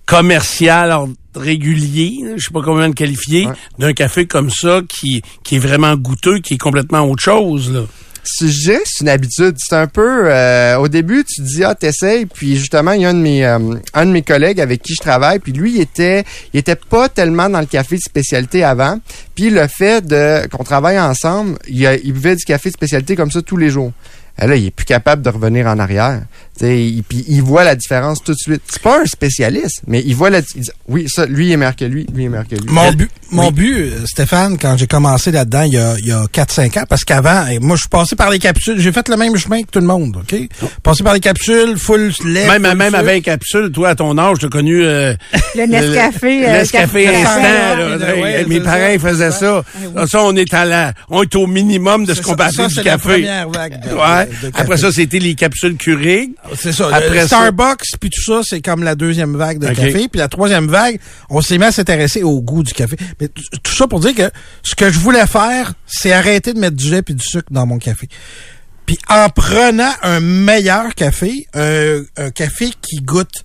commercial 0.07 0.95
régulier, 1.41 2.25
je 2.37 2.43
sais 2.45 2.53
pas 2.53 2.62
comment 2.62 2.87
le 2.87 2.93
qualifier, 2.93 3.47
Ouais. 3.47 3.53
d'un 3.79 3.93
café 3.93 4.26
comme 4.26 4.50
ça 4.50 4.81
qui, 4.88 5.23
qui 5.43 5.57
est 5.57 5.59
vraiment 5.61 5.95
goûteux, 5.97 6.38
qui 6.41 6.55
est 6.55 6.59
complètement 6.59 7.00
autre 7.09 7.23
chose, 7.23 7.73
là. 7.73 7.81
C'est 8.26 8.49
une 9.03 9.11
habitude. 9.11 9.55
C'est 9.59 9.76
un 9.76 9.87
peu... 9.87 10.31
euh, 10.33 10.76
au 10.79 10.88
début, 10.88 11.25
tu 11.25 11.43
dis, 11.43 11.62
ah, 11.62 11.75
t'essayes. 11.75 12.25
Puis 12.25 12.57
justement, 12.57 12.93
il 12.93 13.03
y 13.03 13.05
a 13.05 13.11
un 13.11 13.14
de 13.14 13.19
mes, 13.19 13.45
euh, 13.45 13.59
un 13.93 14.07
de 14.07 14.12
mes 14.12 14.23
collègues 14.23 14.62
avec 14.62 14.81
qui 14.83 14.95
je 14.95 15.03
travaille. 15.03 15.41
Puis 15.41 15.53
lui, 15.53 15.75
il 15.75 15.81
était, 15.83 16.25
il 16.55 16.59
était 16.61 16.75
pas 16.75 17.11
tellement 17.11 17.50
dans 17.50 17.61
le 17.61 17.67
café 17.67 17.97
de 17.97 18.00
spécialité 18.00 18.64
avant. 18.64 18.99
Puis 19.35 19.50
le 19.50 19.67
fait 19.69 20.07
de 20.07 20.47
qu'on 20.49 20.64
travaille 20.64 20.99
ensemble, 20.99 21.59
il, 21.69 21.83
il 22.03 22.14
buvait 22.14 22.35
du 22.37 22.45
café 22.47 22.71
de 22.71 22.75
spécialité 22.75 23.14
comme 23.14 23.31
ça 23.31 23.43
tous 23.43 23.59
les 23.59 23.69
jours. 23.69 23.93
Et 24.43 24.47
là, 24.49 24.57
il 24.57 24.67
est 24.67 24.71
plus 24.73 24.85
capable 24.85 25.23
de 25.23 25.31
revenir 25.31 25.67
en 25.69 25.79
arrière. 25.79 26.23
Tu 26.59 26.64
sais, 26.67 26.85
il, 26.87 27.03
puis 27.05 27.25
il 27.29 27.41
voit 27.43 27.62
la 27.64 27.75
différence 27.76 28.23
tout 28.23 28.33
de 28.33 28.38
suite. 28.38 28.62
C'est 28.69 28.83
pas 28.83 29.00
un 29.03 29.07
spécialiste, 29.07 29.83
mais 29.87 30.03
il 30.05 30.14
voit 30.17 30.31
la... 30.31 30.38
il 30.57 30.62
dit, 30.62 30.71
oui, 30.88 31.07
ça, 31.09 31.26
lui 31.26 31.47
il 31.47 31.53
est 31.53 31.57
meilleur 31.57 31.75
que 31.76 31.85
lui, 31.85 32.07
lui 32.12 32.25
est 32.25 32.29
meilleur 32.29 32.47
que 32.49 32.55
lui. 32.57 32.64
Mon 32.69 32.93
but, 32.93 33.11
mon 33.31 33.50
but, 33.53 33.76
euh, 33.93 34.05
Stéphane, 34.07 34.57
quand 34.59 34.76
j'ai 34.76 34.87
commencé 34.87 35.31
là-dedans 35.33 35.62
il 35.62 35.75
y 35.75 35.79
a, 35.79 35.95
il 35.99 36.07
y 36.07 36.12
a 36.12 36.25
4-5 36.25 36.81
ans, 36.81 36.85
parce 36.88 37.05
qu'avant, 37.05 37.45
eh, 37.50 37.59
moi, 37.61 37.76
je 37.76 37.83
suis 37.83 37.88
passé 37.88 38.14
par 38.17 38.31
les 38.31 38.38
capsules. 38.38 38.79
J'ai 38.81 38.93
fait 38.93 39.09
le 39.09 39.17
même 39.17 39.37
chemin 39.37 39.62
que 39.62 39.71
tout 39.71 39.81
le 39.81 39.87
monde, 39.87 40.17
OK? 40.19 40.37
Passé 40.83 41.03
par 41.05 41.14
les 41.14 41.21
capsules, 41.21 41.76
full 41.76 42.12
lait. 42.25 42.47
Même, 42.49 42.64
full 42.67 42.76
même 42.76 42.95
avec 42.95 43.25
capsule, 43.25 43.71
toi, 43.73 43.91
à 43.91 43.95
ton 43.97 44.17
âge, 44.19 44.38
t'as 44.41 44.49
connu... 44.49 44.83
euh, 44.85 45.14
Le 45.57 45.67
Nescafé. 45.67 46.47
euh, 46.49 46.53
Nescafé 46.59 47.05
café 47.05 47.17
instant, 47.17 47.41
là. 47.43 47.97
là. 47.97 48.14
Hey, 48.17 48.23
Ouais, 48.23 48.45
mes 48.47 48.61
parents 48.61 48.99
faisaient 49.00 49.31
ça. 49.33 49.62
Là, 49.95 50.07
Ça, 50.09 50.23
on 50.23 50.35
est 50.37 50.53
à 50.55 50.64
la, 50.64 50.93
on 51.09 51.23
est 51.23 51.35
au 51.37 51.47
minimum 51.47 52.05
de 52.05 52.14
ce 52.14 52.21
qu'on 52.23 52.35
peut 52.37 52.45
appeler 52.45 52.67
du 52.69 52.75
c'est 52.75 52.83
la 52.85 52.93
café. 52.93 53.09
première 53.09 53.49
vague 53.49 53.81
de- 53.88 53.95
ouais. 53.95 54.24
Après 54.54 54.76
ça, 54.76 54.93
c'était 54.93 55.19
les 55.19 55.35
capsules 55.35 55.76
Keurig. 55.76 56.33
C'est 56.57 56.73
ça. 56.73 56.88
Après 56.93 57.21
le 57.23 57.26
Starbucks, 57.26 57.85
puis 58.00 58.11
tout 58.11 58.23
ça, 58.23 58.40
c'est 58.43 58.61
comme 58.61 58.83
la 58.83 58.95
deuxième 58.95 59.37
vague 59.37 59.59
de 59.59 59.69
café. 59.69 60.09
Puis 60.09 60.19
la 60.19 60.28
troisième 60.28 60.66
vague, 60.66 60.99
on 61.31 61.40
s'est 61.40 61.59
mis 61.59 61.64
à 61.64 61.73
s'intéresser 61.73 62.23
au 62.23 62.40
goût 62.40 62.62
du 62.62 62.73
café. 62.73 62.97
Mais 63.21 63.28
tout 63.28 63.73
ça 63.73 63.87
pour 63.87 64.00
dire 64.00 64.14
que 64.14 64.31
ce 64.62 64.75
que 64.75 64.90
je 64.90 64.99
voulais 64.99 65.26
faire, 65.26 65.75
c'est 65.87 66.12
arrêter 66.12 66.52
de 66.52 66.59
mettre 66.59 66.76
du 66.76 66.90
lait 66.90 67.02
puis 67.02 67.14
du 67.14 67.25
sucre 67.25 67.49
dans 67.50 67.66
mon 67.66 67.78
café. 67.78 68.09
Puis 68.87 68.99
en 69.09 69.28
prenant 69.31 69.93
un 70.02 70.21
meilleur 70.21 70.95
café, 70.95 71.47
un, 71.54 72.02
un 72.16 72.31
café 72.31 72.71
qui 72.83 72.97
goûte 72.97 73.45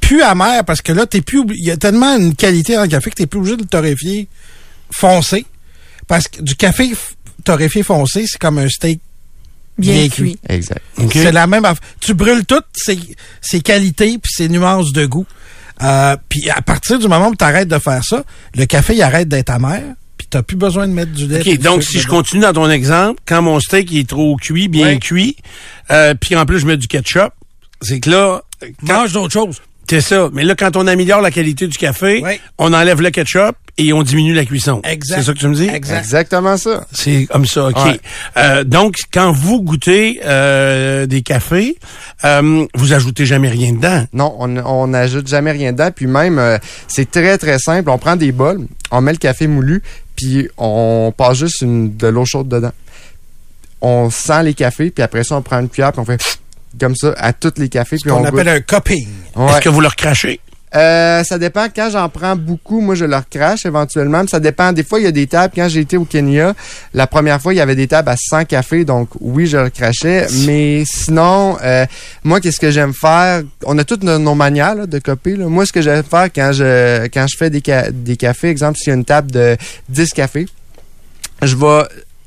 plus 0.00 0.22
amer, 0.22 0.64
parce 0.64 0.82
que 0.82 0.92
là, 0.92 1.06
t'es 1.06 1.20
plus 1.20 1.44
il 1.54 1.64
y 1.64 1.70
a 1.70 1.76
tellement 1.76 2.16
une 2.16 2.34
qualité 2.34 2.74
dans 2.74 2.82
le 2.82 2.88
café 2.88 3.10
que 3.10 3.16
t'es 3.16 3.26
plus 3.26 3.40
obligé 3.40 3.56
de 3.56 3.62
le 3.62 3.68
torréfier 3.68 4.28
foncé. 4.90 5.46
Parce 6.08 6.26
que 6.26 6.42
du 6.42 6.56
café 6.56 6.90
torréfié 7.44 7.82
foncé, 7.82 8.24
c'est 8.26 8.38
comme 8.38 8.58
un 8.58 8.68
steak 8.68 9.00
bien, 9.80 9.94
Bien 9.94 10.08
cuit. 10.08 10.32
cuit. 10.32 10.38
Exact. 10.48 10.82
C'est 11.12 11.32
la 11.32 11.46
même 11.46 11.64
affaire. 11.64 11.82
Tu 12.00 12.14
brûles 12.14 12.44
toutes 12.46 12.66
ses, 12.74 12.98
ses 13.40 13.60
qualités 13.60 14.18
puis 14.18 14.32
ses 14.32 14.48
nuances 14.48 14.92
de 14.92 15.06
goût. 15.06 15.26
Euh, 15.82 16.16
puis 16.28 16.48
à 16.50 16.60
partir 16.62 16.98
du 16.98 17.08
moment 17.08 17.28
où 17.28 17.34
tu 17.34 17.44
arrêtes 17.44 17.68
de 17.68 17.78
faire 17.78 18.04
ça, 18.04 18.22
le 18.54 18.66
café 18.66 18.94
il 18.94 19.02
arrête 19.02 19.28
d'être 19.28 19.48
amer, 19.50 19.82
puis 20.18 20.26
t'as 20.28 20.42
plus 20.42 20.56
besoin 20.58 20.86
de 20.86 20.92
mettre 20.92 21.12
du 21.12 21.26
lait. 21.26 21.40
OK, 21.40 21.58
donc 21.60 21.82
si 21.82 21.98
je 21.98 22.04
dedans. 22.04 22.16
continue 22.18 22.42
dans 22.42 22.52
ton 22.52 22.70
exemple, 22.70 23.20
quand 23.26 23.40
mon 23.40 23.58
steak 23.60 23.90
il 23.90 24.00
est 24.00 24.08
trop 24.08 24.36
cuit, 24.36 24.68
bien 24.68 24.86
Ouais. 24.88 24.98
cuit, 24.98 25.36
euh, 25.90 26.14
puis 26.14 26.36
en 26.36 26.44
plus 26.44 26.58
je 26.60 26.66
mets 26.66 26.76
du 26.76 26.86
ketchup, 26.86 27.32
c'est 27.80 27.98
que 28.00 28.10
là, 28.10 28.42
quand- 28.86 28.92
mange 28.94 29.12
d'autres 29.12 29.32
choses. 29.32 29.56
c'est 29.88 30.02
ça. 30.02 30.28
Mais 30.34 30.44
là, 30.44 30.54
quand 30.54 30.76
on 30.76 30.86
améliore 30.86 31.22
la 31.22 31.30
qualité 31.30 31.66
du 31.66 31.78
café, 31.78 32.20
Ouais. 32.22 32.40
on 32.58 32.74
enlève 32.74 33.00
le 33.00 33.08
ketchup 33.10 33.56
et 33.80 33.92
on 33.92 34.02
diminue 34.02 34.34
la 34.34 34.44
cuisson. 34.44 34.80
Exact. 34.84 35.18
C'est 35.20 35.26
ça 35.26 35.32
que 35.32 35.38
tu 35.38 35.48
me 35.48 35.54
dis? 35.54 35.68
Exact. 35.68 35.98
Exactement 35.98 36.56
ça. 36.56 36.86
C'est 36.92 37.26
comme 37.26 37.46
ça, 37.46 37.66
OK. 37.68 37.76
Ouais. 37.84 38.00
Euh, 38.36 38.64
donc, 38.64 38.96
quand 39.12 39.32
vous 39.32 39.62
goûtez 39.62 40.20
euh, 40.24 41.06
des 41.06 41.22
cafés, 41.22 41.76
euh, 42.24 42.66
vous 42.74 42.92
ajoutez 42.92 43.26
jamais 43.26 43.48
rien 43.48 43.72
dedans? 43.72 44.04
Non, 44.12 44.36
on 44.38 44.56
on 44.58 44.86
n'ajoute 44.88 45.26
jamais 45.28 45.52
rien 45.52 45.72
dedans. 45.72 45.90
Puis 45.94 46.06
même, 46.06 46.38
euh, 46.38 46.58
c'est 46.88 47.10
très, 47.10 47.38
très 47.38 47.58
simple. 47.58 47.90
On 47.90 47.98
prend 47.98 48.16
des 48.16 48.32
bols, 48.32 48.66
on 48.90 49.00
met 49.00 49.12
le 49.12 49.18
café 49.18 49.46
moulu, 49.46 49.82
puis 50.16 50.48
on 50.58 51.12
passe 51.16 51.38
juste 51.38 51.62
une, 51.62 51.96
de 51.96 52.06
l'eau 52.08 52.24
chaude 52.24 52.48
dedans. 52.48 52.72
On 53.80 54.10
sent 54.10 54.42
les 54.42 54.54
cafés, 54.54 54.90
puis 54.90 55.02
après 55.02 55.24
ça, 55.24 55.36
on 55.36 55.42
prend 55.42 55.58
une 55.60 55.68
cuillère, 55.70 55.92
puis 55.92 56.00
on 56.00 56.04
fait 56.04 56.20
comme 56.78 56.94
ça 56.94 57.14
à 57.16 57.32
tous 57.32 57.54
les 57.56 57.68
cafés, 57.68 57.96
puis 58.00 58.10
On 58.10 58.20
on 58.20 58.24
appelle 58.24 58.46
goûte. 58.46 58.54
un 58.56 58.60
cupping. 58.60 59.08
Ouais. 59.36 59.50
Est-ce 59.52 59.60
que 59.62 59.68
vous 59.70 59.80
leur 59.80 59.96
crachez? 59.96 60.38
Euh, 60.74 61.24
ça 61.24 61.38
dépend. 61.38 61.66
Quand 61.74 61.90
j'en 61.90 62.08
prends 62.08 62.36
beaucoup, 62.36 62.80
moi, 62.80 62.94
je 62.94 63.04
leur 63.04 63.28
crache 63.28 63.66
éventuellement. 63.66 64.24
Ça 64.28 64.38
dépend. 64.38 64.72
Des 64.72 64.84
fois, 64.84 65.00
il 65.00 65.04
y 65.04 65.08
a 65.08 65.12
des 65.12 65.26
tables. 65.26 65.52
Quand 65.54 65.68
j'ai 65.68 65.80
été 65.80 65.96
au 65.96 66.04
Kenya, 66.04 66.54
la 66.94 67.06
première 67.06 67.40
fois, 67.40 67.52
il 67.52 67.56
y 67.56 67.60
avait 67.60 67.74
des 67.74 67.88
tables 67.88 68.08
à 68.08 68.16
100 68.16 68.44
cafés. 68.44 68.84
Donc, 68.84 69.08
oui, 69.20 69.46
je 69.46 69.56
leur 69.56 69.72
crachais. 69.72 70.26
Mais 70.46 70.84
sinon, 70.86 71.56
euh, 71.62 71.86
moi, 72.22 72.40
qu'est-ce 72.40 72.60
que 72.60 72.70
j'aime 72.70 72.92
faire? 72.94 73.42
On 73.64 73.76
a 73.78 73.84
toutes 73.84 74.04
nos, 74.04 74.18
nos 74.18 74.34
manières 74.34 74.74
là, 74.74 74.86
de 74.86 74.98
copier. 74.98 75.36
là. 75.36 75.46
Moi, 75.46 75.66
ce 75.66 75.72
que 75.72 75.82
j'aime 75.82 76.04
faire 76.04 76.28
quand 76.32 76.52
je 76.52 77.06
quand 77.08 77.26
je 77.28 77.36
fais 77.36 77.50
des, 77.50 77.62
des 77.92 78.16
cafés, 78.16 78.48
exemple, 78.48 78.78
s'il 78.78 78.88
y 78.88 78.92
a 78.92 78.94
une 78.94 79.04
table 79.04 79.30
de 79.32 79.56
10 79.88 80.12
cafés, 80.12 80.46
je 81.42 81.56
vais 81.56 81.82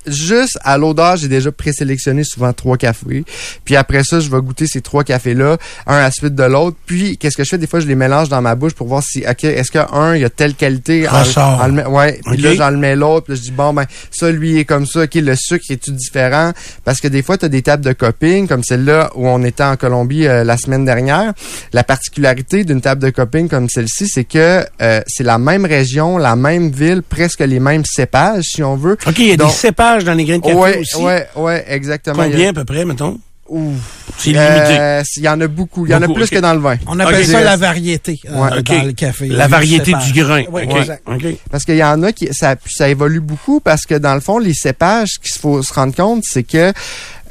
juste 0.07 0.57
à 0.63 0.77
l'odeur, 0.77 1.17
j'ai 1.17 1.27
déjà 1.27 1.51
présélectionné 1.51 2.24
souvent 2.24 2.53
trois 2.53 2.77
cafés. 2.77 3.24
Puis 3.66 3.75
après 3.75 4.03
ça, 4.03 4.20
je 4.20 4.29
vais 4.29 4.42
goûter 4.42 4.68
ces 4.68 4.81
trois 4.81 5.03
cafés-là, 5.03 5.57
un 5.87 5.96
à 5.96 6.01
la 6.03 6.11
suite 6.11 6.35
de 6.35 6.44
l'autre. 6.44 6.77
Puis 6.85 7.18
qu'est-ce 7.18 7.37
que 7.37 7.44
je 7.44 7.50
fais? 7.50 7.57
Des 7.57 7.68
fois, 7.68 7.79
je 7.79 7.87
les 7.87 7.96
mélange 7.96 8.29
dans 8.29 8.42
ma 8.42 8.55
bouche 8.55 8.74
pour 8.74 8.87
voir 8.87 9.03
si, 9.03 9.24
OK, 9.29 9.44
est-ce 9.44 9.72
qu'un, 9.72 10.16
il 10.16 10.22
y 10.22 10.25
a 10.25 10.29
telle 10.29 10.55
qualité? 10.55 11.07
En- 11.07 11.20
Ressort. 11.20 11.66
ouais. 11.89 12.20
Puis 12.25 12.35
OK. 12.35 12.42
là, 12.42 12.55
j'en 12.55 12.72
mets 12.77 12.96
l'autre. 12.96 13.25
Puis 13.25 13.33
là, 13.33 13.39
je 13.39 13.42
dis, 13.44 13.51
bon, 13.51 13.74
ben, 13.74 13.85
ça, 14.11 14.31
lui, 14.31 14.57
est 14.59 14.66
comme 14.66 14.85
ça. 14.85 15.03
OK, 15.03 15.13
le 15.16 15.35
sucre 15.35 15.66
est-tu 15.70 15.92
différent? 15.92 16.51
Parce 16.83 17.00
que 17.00 17.07
des 17.07 17.22
fois, 17.22 17.37
tu 17.37 17.46
as 17.46 17.50
des 17.50 17.61
tables 17.61 17.83
de 17.83 17.94
coping, 17.94 18.48
comme 18.48 18.63
celle-là 18.63 19.11
où 19.16 19.27
on 19.27 19.44
était 19.44 19.63
en 19.63 19.75
Colombie 19.75 20.27
euh, 20.27 20.44
la 20.44 20.57
semaine 20.57 20.85
dernière. 20.85 21.33
La 21.74 21.83
particularité 21.83 22.63
d'une 22.63 22.81
table 22.81 23.01
de 23.01 23.09
coping 23.09 23.48
comme 23.48 23.70
celle-ci, 23.70 24.07
c'est 24.07 24.24
que 24.24 24.63
euh, 24.81 25.01
c'est 25.07 25.24
la 25.24 25.37
même 25.37 25.66
région, 25.66 26.18
la 26.18 26.35
même 26.35 26.72
ville, 26.72 27.01
presque 27.07 27.39
les 27.39 27.59
mêmes 27.59 27.83
cépages, 27.85 28.44
si 28.46 28.63
on 28.63 28.75
veut. 28.75 28.98
OK, 29.07 29.20
il 29.20 29.27
y 29.27 29.31
a 29.31 29.37
Donc- 29.37 29.50
des 29.50 29.53
cépages 29.55 29.93
dans 30.03 30.14
les 30.14 30.25
grains 30.25 30.38
de 30.38 30.42
café 30.44 30.56
ouais, 30.56 30.79
aussi. 30.79 30.96
ouais, 30.98 31.27
ouais, 31.36 31.66
exactement. 31.68 32.24
Il 32.24 32.29
y 32.29 32.32
Combien 32.32 32.48
a- 32.48 32.50
à 32.50 32.53
peu 32.53 32.66
près, 32.66 32.86
mettons? 32.86 33.20
Ouf. 33.50 33.75
C'est 34.18 34.29
limité. 34.32 34.79
Euh, 34.79 35.03
Il 35.18 35.24
y 35.24 35.29
en 35.29 35.40
a 35.42 35.48
beaucoup. 35.48 35.86
Il 35.86 35.92
y 35.92 35.96
en 35.96 36.01
a 36.01 36.08
plus 36.08 36.29
que 36.29 36.40
dans 36.40 36.53
le 36.53 36.60
vin. 36.60 36.77
On 36.88 37.00
appelle 37.00 37.25
ça 37.27 37.42
la 37.42 37.58
variété 37.58 38.20
euh, 38.25 38.42
Ouais. 38.42 38.50
Dans 38.62 38.84
le 38.86 38.92
café. 38.94 39.27
La 39.27 39.48
variété 39.48 39.92
du 39.94 40.14
grain. 40.24 40.44
Oui, 40.50 40.64
OK. 40.64 40.75
exact. 40.77 41.03
OK. 41.06 41.25
Parce 41.51 41.66
qu'il 41.66 41.75
y 41.75 41.84
en 41.84 42.01
a 42.03 42.12
qui 42.14 42.29
ça, 42.32 42.56
ça 42.66 42.88
évolue 42.90 43.20
beaucoup 43.20 43.60
parce 43.60 43.86
que 43.86 43.96
dans 43.96 44.16
le 44.16 44.22
fond, 44.22 44.40
les 44.40 44.53
cépages, 44.53 45.20
qu'il 45.22 45.40
faut 45.40 45.62
se 45.62 45.74
rendre 45.74 45.94
compte, 45.94 46.24
c'est 46.25 46.44
que 46.44 46.72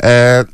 euh, 0.05 0.45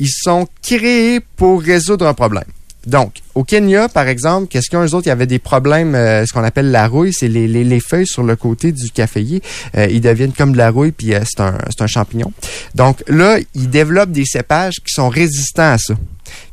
ils 0.00 0.10
sont 0.10 0.46
créés 0.62 1.20
pour 1.36 1.62
résoudre 1.62 2.06
un 2.06 2.14
problème. 2.14 2.44
Donc, 2.86 3.14
au 3.34 3.44
Kenya, 3.44 3.88
par 3.88 4.08
exemple, 4.08 4.48
qu'est-ce 4.48 4.68
qu'ils 4.68 4.78
ont 4.78 4.84
eux 4.84 4.94
autres? 4.94 5.06
Il 5.06 5.10
y 5.10 5.12
avait 5.12 5.26
des 5.26 5.38
problèmes, 5.38 5.94
euh, 5.94 6.24
ce 6.26 6.32
qu'on 6.32 6.44
appelle 6.44 6.70
la 6.70 6.86
rouille, 6.86 7.12
c'est 7.12 7.28
les, 7.28 7.48
les, 7.48 7.64
les 7.64 7.80
feuilles 7.80 8.06
sur 8.06 8.22
le 8.22 8.36
côté 8.36 8.72
du 8.72 8.90
caféier. 8.90 9.42
Euh, 9.76 9.86
ils 9.90 10.00
deviennent 10.00 10.32
comme 10.32 10.52
de 10.52 10.58
la 10.58 10.70
rouille, 10.70 10.92
puis 10.92 11.14
euh, 11.14 11.20
c'est 11.24 11.42
un, 11.42 11.58
un 11.80 11.86
champignon. 11.86 12.32
Donc 12.74 13.02
là, 13.08 13.38
ils 13.54 13.70
développent 13.70 14.12
des 14.12 14.26
cépages 14.26 14.76
qui 14.84 14.92
sont 14.92 15.08
résistants 15.08 15.72
à 15.72 15.78
ça. 15.78 15.94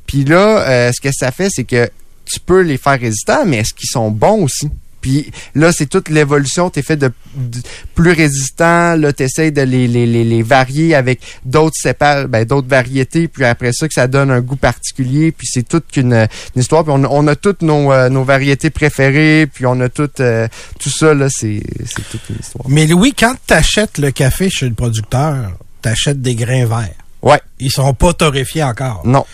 Puis 0.06 0.26
là, 0.26 0.68
euh, 0.68 0.92
ce 0.94 1.02
que 1.02 1.14
ça 1.14 1.32
fait, 1.32 1.50
c'est 1.50 1.64
que 1.64 1.90
tu 2.26 2.40
peux 2.40 2.62
les 2.62 2.78
faire 2.78 3.00
résistants, 3.00 3.46
mais 3.46 3.58
est-ce 3.58 3.74
qu'ils 3.74 3.90
sont 3.90 4.10
bons 4.12 4.44
aussi? 4.44 4.70
Puis 5.02 5.32
là, 5.56 5.72
c'est 5.72 5.88
toute 5.88 6.10
l'évolution. 6.10 6.70
Tu 6.70 6.82
fait 6.84 6.96
de, 6.96 7.12
de- 7.36 7.60
plus 7.96 8.12
résistant. 8.12 8.96
Là, 8.96 9.12
tu 9.12 9.24
essaies 9.24 9.52
de 9.52 9.62
les, 9.62 9.88
les, 9.88 10.06
les, 10.06 10.24
les 10.24 10.44
varier 10.44 10.96
avec 10.96 11.20
d'autres 11.44 11.76
cépages, 11.76 12.26
ben, 12.28 12.46
d'autres 12.46 12.68
variétés. 12.68 13.28
Puis 13.28 13.44
après 13.46 13.72
ça, 13.74 13.88
que 13.88 13.94
ça 13.94 14.08
donne 14.08 14.32
un 14.32 14.42
goût 14.42 14.56
particulier. 14.56 15.32
Puis 15.32 15.48
c'est 15.52 15.68
toute 15.68 15.98
une 15.98 16.28
histoire. 16.56 16.84
Puis 16.84 16.94
on, 16.96 17.04
a- 17.04 17.08
on 17.10 17.28
a 17.28 17.36
toutes 17.36 17.62
nos, 17.64 17.92
euh, 17.92 18.10
nos 18.10 18.24
variétés 18.24 18.70
préférées. 18.70 19.48
Puis 19.52 19.66
on 19.66 19.80
a 19.82 19.90
toutes, 19.90 20.20
euh, 20.20 20.48
tout 20.80 20.90
ça, 20.92 21.14
là, 21.14 21.28
c'est 21.30 21.62
c'est 21.86 22.08
toute 22.10 22.30
une 22.30 22.38
histoire. 22.40 22.66
Mais 22.70 22.86
Louis, 22.88 23.14
quand 23.18 23.34
tu 23.48 23.54
achètes 23.54 23.98
le 23.98 24.12
café 24.12 24.50
chez 24.50 24.68
le 24.70 24.76
producteur, 24.76 25.52
tu 25.82 25.90
achètes 25.90 26.22
des 26.22 26.36
grains 26.36 26.66
verts. 26.66 26.94
Ouais. 27.24 27.40
Ils 27.60 27.72
sont 27.72 27.94
pas 27.94 28.14
torréfiés 28.14 28.64
encore. 28.64 29.02
Non. 29.06 29.26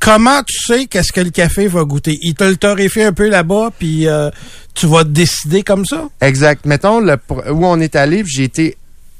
Comment 0.00 0.42
tu 0.42 0.54
sais 0.66 0.86
qu'est-ce 0.86 1.12
que 1.12 1.20
le 1.20 1.30
café 1.30 1.66
va 1.66 1.82
goûter? 1.84 2.18
Il 2.22 2.34
te 2.34 2.44
le 2.44 2.56
torréfie 2.56 3.02
un 3.02 3.12
peu 3.12 3.28
là-bas, 3.28 3.70
puis 3.76 4.06
euh, 4.06 4.30
tu 4.74 4.86
vas 4.86 5.04
décider 5.04 5.62
comme 5.62 5.84
ça? 5.84 6.08
Exact. 6.20 6.64
Mettons 6.66 7.00
le, 7.00 7.16
où 7.50 7.66
on 7.66 7.80
est 7.80 7.96
allé, 7.96 8.22
j'ai 8.26 8.44
été 8.44 8.76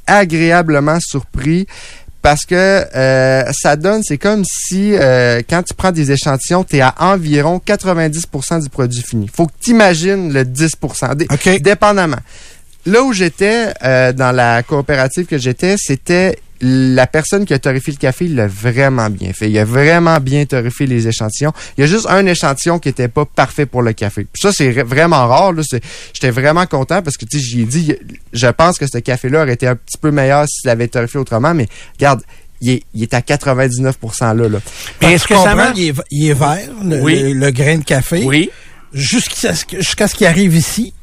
agréablement 0.06 0.98
surpris 1.00 1.66
parce 2.22 2.44
que 2.44 2.54
euh, 2.54 3.42
ça 3.52 3.76
donne, 3.76 4.02
c'est 4.04 4.18
comme 4.18 4.44
si 4.44 4.94
euh, 4.94 5.42
quand 5.48 5.62
tu 5.62 5.74
prends 5.74 5.92
des 5.92 6.10
échantillons, 6.12 6.64
tu 6.64 6.76
es 6.76 6.80
à 6.80 6.94
environ 6.98 7.60
90% 7.64 8.62
du 8.62 8.68
produit 8.68 9.02
fini. 9.02 9.28
Faut 9.32 9.46
que 9.46 9.52
tu 9.60 9.70
imagines 9.70 10.32
le 10.32 10.44
10%, 10.44 11.14
dé- 11.16 11.26
OK. 11.32 11.60
dépendamment. 11.60 12.18
Là 12.84 13.02
où 13.02 13.12
j'étais, 13.12 13.72
euh, 13.84 14.12
dans 14.12 14.30
la 14.32 14.62
coopérative 14.62 15.26
que 15.26 15.38
j'étais, 15.38 15.74
c'était 15.78 16.38
la 16.60 17.06
personne 17.06 17.44
qui 17.44 17.52
a 17.54 17.58
torréfié 17.58 17.92
le 17.92 17.98
café, 17.98 18.24
il 18.26 18.34
l'a 18.34 18.46
vraiment 18.46 19.10
bien 19.10 19.32
fait. 19.32 19.50
Il 19.50 19.58
a 19.58 19.64
vraiment 19.64 20.18
bien 20.20 20.44
torréfié 20.46 20.86
les 20.86 21.06
échantillons. 21.08 21.52
Il 21.76 21.82
y 21.82 21.84
a 21.84 21.86
juste 21.86 22.06
un 22.08 22.24
échantillon 22.26 22.78
qui 22.78 22.88
était 22.88 23.08
pas 23.08 23.24
parfait 23.24 23.66
pour 23.66 23.82
le 23.82 23.92
café. 23.92 24.26
Puis 24.32 24.40
ça, 24.40 24.52
c'est 24.52 24.70
vraiment 24.82 25.26
rare. 25.26 25.52
Là. 25.52 25.62
C'est- 25.68 25.82
J'étais 26.12 26.30
vraiment 26.30 26.66
content 26.66 27.02
parce 27.02 27.16
que, 27.16 27.24
tu 27.26 27.38
sais, 27.38 27.44
j'y 27.44 27.60
ai 27.62 27.64
dit, 27.64 27.94
je 28.32 28.46
pense 28.48 28.78
que 28.78 28.86
ce 28.86 28.98
café-là 28.98 29.42
aurait 29.42 29.52
été 29.54 29.66
un 29.66 29.76
petit 29.76 29.98
peu 29.98 30.10
meilleur 30.10 30.46
s'il 30.48 30.70
avait 30.70 30.88
torréfié 30.88 31.20
autrement, 31.20 31.52
mais 31.54 31.68
regarde, 31.98 32.22
il 32.62 32.70
est, 32.70 32.82
il 32.94 33.02
est 33.02 33.12
à 33.12 33.20
99% 33.20 34.32
là. 34.34 34.48
là. 34.48 34.58
Est-ce 35.02 35.26
que 35.26 35.34
ça 35.34 35.54
marche? 35.54 35.76
il 35.76 35.88
est, 35.90 35.94
il 36.10 36.30
est 36.30 36.34
vert, 36.34 36.58
le, 36.82 37.00
Oui. 37.02 37.20
le- 37.22 37.32
le 37.34 37.50
grain 37.50 37.76
de 37.78 37.84
café, 37.84 38.22
Oui. 38.24 38.50
jusqu'à 38.94 39.54
ce 39.54 39.64
que- 39.66 39.76
jusqu'à 39.76 40.08
ce 40.08 40.14
qu'il 40.14 40.26
arrive 40.26 40.54
ici. 40.54 40.94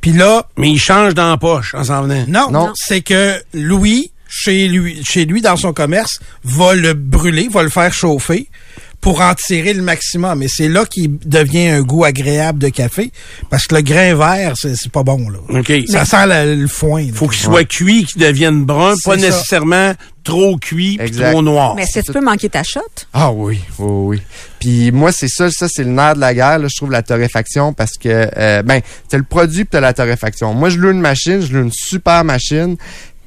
Puis 0.00 0.12
là, 0.12 0.46
Mais 0.56 0.70
il 0.70 0.78
change 0.78 1.14
dans 1.14 1.30
la 1.30 1.36
poche 1.36 1.74
en 1.74 1.84
s'en 1.84 2.02
venant. 2.02 2.24
non, 2.28 2.50
Non. 2.50 2.72
c'est 2.74 3.00
que 3.02 3.40
Louis 3.54 4.10
chez 4.28 4.68
lui, 4.68 5.02
chez 5.04 5.24
lui 5.24 5.40
dans 5.42 5.56
son 5.56 5.72
commerce, 5.72 6.18
va 6.44 6.74
le 6.74 6.94
brûler, 6.94 7.48
va 7.50 7.62
le 7.62 7.70
faire 7.70 7.92
chauffer 7.92 8.48
pour 9.00 9.20
en 9.20 9.34
tirer 9.34 9.72
le 9.74 9.82
maximum. 9.82 10.42
Et 10.42 10.48
c'est 10.48 10.68
là 10.68 10.84
qu'il 10.84 11.18
devient 11.18 11.68
un 11.68 11.82
goût 11.82 12.04
agréable 12.04 12.58
de 12.58 12.70
café, 12.70 13.12
parce 13.50 13.66
que 13.66 13.76
le 13.76 13.82
grain 13.82 14.14
vert, 14.16 14.54
c'est 14.56 14.74
c'est 14.74 14.90
pas 14.90 15.04
bon 15.04 15.28
là. 15.28 15.38
OK. 15.48 15.72
Ça 15.86 16.04
sent 16.04 16.26
le, 16.26 16.54
le 16.56 16.66
foin. 16.66 17.02
là. 17.02 17.12
faut 17.14 17.28
qu'il 17.28 17.42
soit 17.42 17.64
cuit, 17.68 18.04
qu'il 18.04 18.20
devienne 18.22 18.64
brun, 18.64 18.94
C'est 18.96 19.10
pas 19.10 19.18
ça. 19.18 19.26
nécessairement 19.26 19.92
trop 20.24 20.56
cuit, 20.56 20.98
trop 21.16 21.40
noir. 21.42 21.74
Mais 21.76 21.82
est-ce 21.82 22.00
que 22.00 22.06
tu 22.06 22.12
peux 22.12 22.24
manquer 22.24 22.48
ta 22.48 22.64
shot? 22.64 22.80
Ah 23.12 23.30
oui, 23.30 23.60
oui, 23.78 24.16
oui. 24.18 24.22
Puis 24.58 24.90
moi, 24.90 25.12
c'est 25.12 25.28
ça, 25.28 25.50
ça 25.52 25.68
c'est 25.68 25.84
le 25.84 25.90
nerf 25.90 26.16
de 26.16 26.20
la 26.20 26.34
guerre, 26.34 26.58
là, 26.58 26.66
je 26.68 26.74
trouve, 26.76 26.90
la 26.90 27.02
torréfaction, 27.02 27.74
parce 27.74 27.92
que, 28.00 28.28
euh, 28.36 28.62
ben, 28.62 28.80
t'as 29.08 29.18
le 29.18 29.24
produit 29.24 29.64
puis 29.64 29.70
t'as 29.72 29.80
la 29.80 29.92
torréfaction. 29.92 30.52
Moi, 30.52 30.70
je 30.70 30.78
loue 30.78 30.90
une 30.90 31.00
machine, 31.00 31.40
je 31.42 31.52
loue 31.56 31.62
une 31.62 31.72
super 31.72 32.24
machine, 32.24 32.76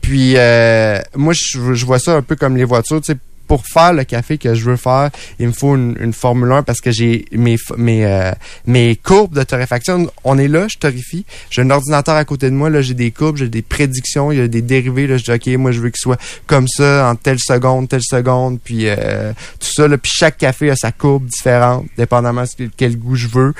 puis 0.02 0.34
euh, 0.38 1.00
moi, 1.16 1.34
je, 1.34 1.74
je 1.74 1.86
vois 1.86 2.00
ça 2.00 2.16
un 2.16 2.22
peu 2.22 2.36
comme 2.36 2.56
les 2.58 2.64
voitures, 2.66 3.02
tu 3.02 3.14
sais, 3.14 3.20
pour 3.48 3.64
faire 3.66 3.94
le 3.94 4.04
café 4.04 4.38
que 4.38 4.54
je 4.54 4.64
veux 4.64 4.76
faire, 4.76 5.10
il 5.40 5.48
me 5.48 5.52
faut 5.52 5.76
une, 5.76 5.98
une 6.00 6.14
Formule 6.14 6.52
1 6.52 6.62
parce 6.62 6.82
que 6.82 6.92
j'ai 6.92 7.26
mes, 7.32 7.58
mes, 7.78 8.06
euh, 8.06 8.32
mes 8.68 8.96
courbes 8.96 9.34
de 9.34 9.42
torréfaction. 9.42 10.08
On 10.24 10.38
est 10.38 10.48
là, 10.48 10.68
je 10.70 10.78
torréfie. 10.78 11.26
J'ai 11.50 11.64
un 11.64 11.72
ordinateur 11.72 12.16
à 12.16 12.26
côté 12.26 12.52
de 12.52 12.56
moi, 12.56 12.70
là, 12.70 12.84
j'ai 12.84 12.94
des 12.94 13.10
courbes, 13.10 13.38
j'ai 13.38 13.50
des 13.50 13.64
prédictions, 13.64 14.32
il 14.32 14.38
y 14.38 14.42
a 14.42 14.48
des 14.48 14.62
dérivés. 14.62 15.08
Là, 15.08 15.18
je 15.18 15.24
dis, 15.24 15.32
OK, 15.32 15.48
moi, 15.60 15.72
je 15.72 15.80
veux 15.80 15.90
qu'il 15.90 15.98
soit 16.00 16.22
comme 16.46 16.68
ça, 16.68 17.10
en 17.10 17.16
telle 17.16 17.40
seconde, 17.40 17.90
telle 17.90 18.04
seconde, 18.04 18.60
puis 18.64 18.84
euh, 18.86 19.32
tout 19.60 19.68
ça. 19.74 19.88
Là, 19.88 19.98
puis 19.98 20.12
chaque 20.14 20.38
café 20.38 20.70
a 20.70 20.76
sa 20.76 20.92
courbe 20.92 21.26
différente, 21.26 21.88
dépendamment 21.98 22.44
de 22.60 22.70
quel 22.78 23.00
goût 23.00 23.16
je 23.16 23.30
veux. 23.30 23.54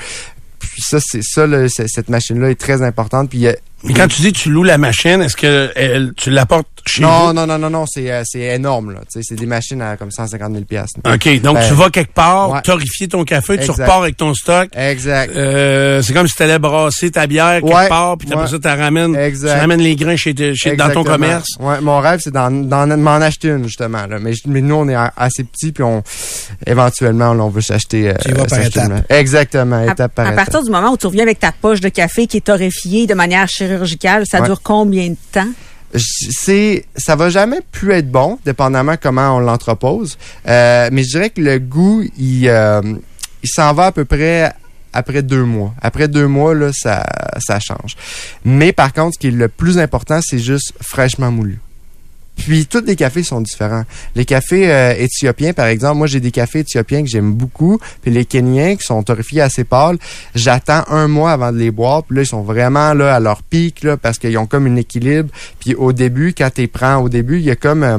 Puis 0.60 0.82
ça, 0.82 0.98
c'est 1.04 1.22
ça, 1.24 1.48
là, 1.48 1.66
cette 1.68 2.10
machine-là 2.10 2.50
est 2.50 2.60
très 2.60 2.82
importante. 2.82 3.28
Puis 3.30 3.38
il 3.38 3.42
y 3.42 3.48
a- 3.48 3.56
Mais 3.82 3.94
quand 3.94 4.08
tu 4.08 4.20
dis 4.20 4.32
tu 4.32 4.50
loues 4.50 4.62
la 4.62 4.76
machine, 4.78 5.22
est-ce 5.22 5.36
que 5.36 5.70
elle- 5.74 6.12
tu 6.16 6.30
l'apportes 6.30 6.66
chez 6.86 7.02
non, 7.02 7.28
vous? 7.28 7.32
non, 7.32 7.46
non, 7.46 7.58
non, 7.58 7.70
non, 7.70 7.84
c'est 7.88 8.10
euh, 8.10 8.22
c'est 8.26 8.40
énorme. 8.40 8.92
Là. 8.92 9.00
Tu 9.00 9.06
sais, 9.08 9.20
C'est 9.22 9.34
des 9.36 9.46
machines 9.46 9.80
à 9.80 9.96
comme 9.96 10.10
150 10.10 10.52
000 10.52 10.64
piastres. 10.64 11.00
OK, 11.06 11.40
donc 11.40 11.56
Ben, 11.56 11.66
tu 11.68 11.74
vas 11.74 11.88
quelque 11.90 12.12
part, 12.12 12.50
ouais. 12.50 12.62
torréfier 12.62 13.08
ton 13.08 13.24
café, 13.24 13.58
tu 13.58 13.70
repars 13.70 14.02
avec 14.02 14.16
ton 14.18 14.34
stock. 14.34 14.68
Exact. 14.76 15.34
Euh, 15.34 16.02
c'est 16.02 16.12
comme 16.12 16.26
si 16.28 16.34
tu 16.34 16.42
allais 16.42 16.58
brasser 16.58 17.10
ta 17.10 17.26
bière 17.26 17.60
quelque 17.62 17.74
Ouais, 17.74 17.88
part, 17.88 18.18
puis 18.18 18.28
après 18.30 18.44
ouais. 18.44 18.50
ça, 18.50 18.58
tu 18.58 18.68
ramènes, 18.68 19.16
Exact. 19.16 19.54
tu 19.54 19.60
ramènes 19.60 19.80
les 19.80 19.96
grains 19.96 20.16
chez, 20.16 20.34
te- 20.34 20.52
chez- 20.54 20.76
dans 20.76 20.90
ton 20.90 21.02
commerce. 21.04 21.48
Ouais, 21.58 21.80
mon 21.80 21.98
rêve, 22.00 22.20
c'est 22.22 22.32
d'en, 22.32 22.50
d'en 22.50 22.86
m'en 22.98 23.12
acheter 23.16 23.48
une, 23.48 23.64
justement. 23.64 24.06
Là. 24.06 24.18
Mais, 24.20 24.32
mais 24.46 24.60
nous, 24.60 24.74
on 24.74 24.88
est 24.88 24.96
assez 25.16 25.44
petits, 25.44 25.72
puis 25.72 25.84
on, 25.84 26.02
éventuellement, 26.66 27.34
là, 27.34 27.44
on 27.44 27.48
veut 27.50 27.60
s'acheter. 27.62 28.10
euh, 28.10 28.14
Tu 28.22 28.30
y 28.30 28.32
vas 28.32 28.44
par 28.44 28.58
Exactement, 29.10 29.76
À, 29.76 29.92
étape 29.92 30.14
par 30.14 30.26
à 30.26 30.32
étape. 30.32 30.44
partir 30.44 30.62
du 30.62 30.70
moment 30.70 30.92
où 30.92 30.96
tu 30.96 31.06
reviens 31.06 31.22
avec 31.22 31.38
ta 31.38 31.52
poche 31.52 31.80
de 31.80 31.88
café 31.88 32.26
qui 32.26 32.38
est 32.38 32.40
torréfiée 32.44 33.06
de 33.06 33.14
manière 33.14 33.48
chirurgicale, 33.48 33.69
ça 34.26 34.40
Ouais. 34.40 34.46
dure 34.46 34.62
combien 34.62 35.08
de 35.10 35.16
temps? 35.32 35.48
C'est 35.94 36.84
ça 36.96 37.16
va 37.16 37.30
jamais 37.30 37.58
plus 37.72 37.92
être 37.92 38.10
bon 38.10 38.38
dépendamment 38.44 38.94
comment 39.00 39.36
on 39.36 39.40
l'entrepose 39.40 40.18
Euh, 40.46 40.88
mais 40.92 41.02
je 41.02 41.08
dirais 41.10 41.30
que 41.30 41.40
le 41.40 41.58
goût 41.58 42.04
il 42.16 42.48
euh, 42.48 42.80
il 43.42 43.48
s'en 43.48 43.72
va 43.74 43.86
à 43.86 43.92
peu 43.92 44.04
près 44.04 44.52
après 44.92 45.22
deux 45.22 45.44
mois 45.44 45.74
après 45.82 46.06
deux 46.08 46.26
mois 46.28 46.54
là 46.54 46.70
ça 46.72 47.04
ça 47.38 47.58
change 47.60 47.96
mais 48.44 48.72
par 48.72 48.92
contre 48.92 49.14
ce 49.14 49.18
qui 49.18 49.28
est 49.28 49.32
le 49.32 49.48
plus 49.48 49.78
important 49.78 50.20
c'est 50.22 50.38
juste 50.38 50.72
fraîchement 50.80 51.30
moulu 51.32 51.58
puis 52.44 52.66
tous 52.66 52.84
les 52.86 52.96
cafés 52.96 53.22
sont 53.22 53.40
différents. 53.40 53.84
Les 54.14 54.24
cafés 54.24 54.70
euh, 54.70 54.94
éthiopiens, 54.96 55.52
par 55.52 55.66
exemple, 55.66 55.98
moi 55.98 56.06
j'ai 56.06 56.20
des 56.20 56.30
cafés 56.30 56.60
éthiopiens 56.60 57.02
que 57.02 57.08
j'aime 57.08 57.32
beaucoup, 57.32 57.78
puis 58.02 58.10
les 58.10 58.24
Kenyans 58.24 58.76
qui 58.76 58.84
sont 58.84 59.02
torréfiés 59.02 59.42
assez 59.42 59.64
pâles, 59.64 59.98
j'attends 60.34 60.84
un 60.88 61.08
mois 61.08 61.32
avant 61.32 61.52
de 61.52 61.58
les 61.58 61.70
boire, 61.70 62.02
puis 62.04 62.16
là 62.16 62.22
ils 62.22 62.26
sont 62.26 62.42
vraiment 62.42 62.94
là 62.94 63.14
à 63.14 63.20
leur 63.20 63.42
pic 63.42 63.82
là 63.82 63.96
parce 63.96 64.18
qu'ils 64.18 64.36
ont 64.38 64.46
comme 64.46 64.66
un 64.66 64.76
équilibre. 64.76 65.30
Puis 65.58 65.74
au 65.74 65.92
début, 65.92 66.34
quand 66.36 66.50
tu 66.54 66.66
prends 66.68 66.96
au 66.96 67.08
début, 67.08 67.38
il 67.38 67.44
y 67.44 67.50
a 67.50 67.56
comme 67.56 67.82
euh, 67.82 67.98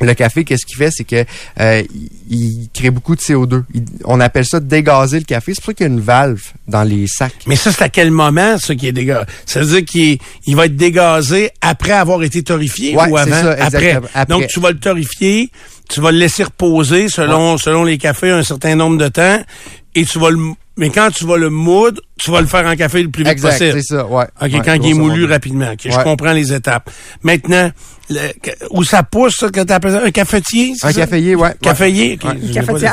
le 0.00 0.14
café, 0.14 0.44
qu'est-ce 0.44 0.64
qu'il 0.66 0.76
fait, 0.76 0.90
c'est 0.90 1.04
que 1.04 1.24
euh, 1.60 1.82
il, 2.30 2.68
crée 2.72 2.90
beaucoup 2.90 3.16
de 3.16 3.20
CO2. 3.20 3.64
Il- 3.74 3.84
on 4.04 4.20
appelle 4.20 4.44
ça 4.44 4.60
dégazer 4.60 5.18
le 5.18 5.24
café. 5.24 5.54
C'est 5.54 5.60
pour 5.60 5.66
ça 5.72 5.74
qu'il 5.74 5.86
y 5.86 5.90
a 5.90 5.92
une 5.92 6.00
valve 6.00 6.42
dans 6.66 6.82
les 6.84 7.06
sacs. 7.06 7.34
Mais 7.46 7.56
ça, 7.56 7.72
c'est 7.72 7.82
à 7.82 7.88
quel 7.88 8.10
moment, 8.10 8.58
ça, 8.58 8.74
qui 8.74 8.86
est 8.88 8.92
dégazé? 8.92 9.24
Ça 9.46 9.60
veut 9.60 9.66
dire 9.66 9.84
qu'il 9.84 10.18
il 10.46 10.56
va 10.56 10.66
être 10.66 10.76
dégazé 10.76 11.50
après 11.60 11.92
avoir 11.92 12.22
été 12.22 12.42
torréfié 12.42 12.94
Ouais, 12.96 13.08
ou 13.08 13.16
avant? 13.16 13.30
ça, 13.30 13.52
après. 13.58 13.92
Après. 14.14 14.26
Donc, 14.26 14.46
tu 14.46 14.60
vas 14.60 14.70
le 14.70 14.78
torréfier, 14.78 15.50
tu 15.88 16.00
vas 16.00 16.12
le 16.12 16.18
laisser 16.18 16.44
reposer 16.44 17.08
selon, 17.08 17.58
selon 17.58 17.84
les 17.84 17.98
cafés 17.98 18.30
un 18.30 18.42
certain 18.42 18.74
nombre 18.76 18.98
de 18.98 19.08
temps, 19.08 19.40
et 19.94 20.04
tu 20.04 20.18
vas 20.18 20.30
le, 20.30 20.38
mais 20.78 20.88
quand 20.90 21.10
tu 21.10 21.26
vas 21.26 21.36
le 21.36 21.50
moudre, 21.50 22.00
tu 22.18 22.30
vas 22.30 22.40
le 22.40 22.46
faire 22.46 22.64
en 22.66 22.74
café 22.76 23.02
le 23.02 23.10
plus 23.10 23.22
vite 23.24 23.32
Exact, 23.32 23.50
possible. 23.58 23.72
c'est 23.82 23.94
ça, 23.96 24.06
ouais. 24.06 24.24
OK, 24.40 24.52
Ouais, 24.52 24.60
quand 24.64 24.74
il 24.74 24.90
est 24.90 24.94
moulu 24.94 25.24
rapidement. 25.26 25.70
OK, 25.72 25.80
je 25.84 26.02
comprends 26.02 26.32
les 26.32 26.52
étapes. 26.52 26.90
Maintenant, 27.22 27.70
le- 28.08 28.20
où 28.70 28.82
ça 28.84 29.02
pousse, 29.02 29.36
ça, 29.36 29.50
que 29.50 29.60
t'appelles 29.60 29.92
ça? 29.92 30.02
Un 30.04 30.10
cafetier? 30.10 30.72
Un 30.82 30.92
ça? 30.92 31.00
caféier, 31.00 31.34
ouais. 31.34 31.54
Caféier? 31.60 32.18
OK, 32.24 32.32
Ouais. 32.72 32.78
ça. 32.78 32.92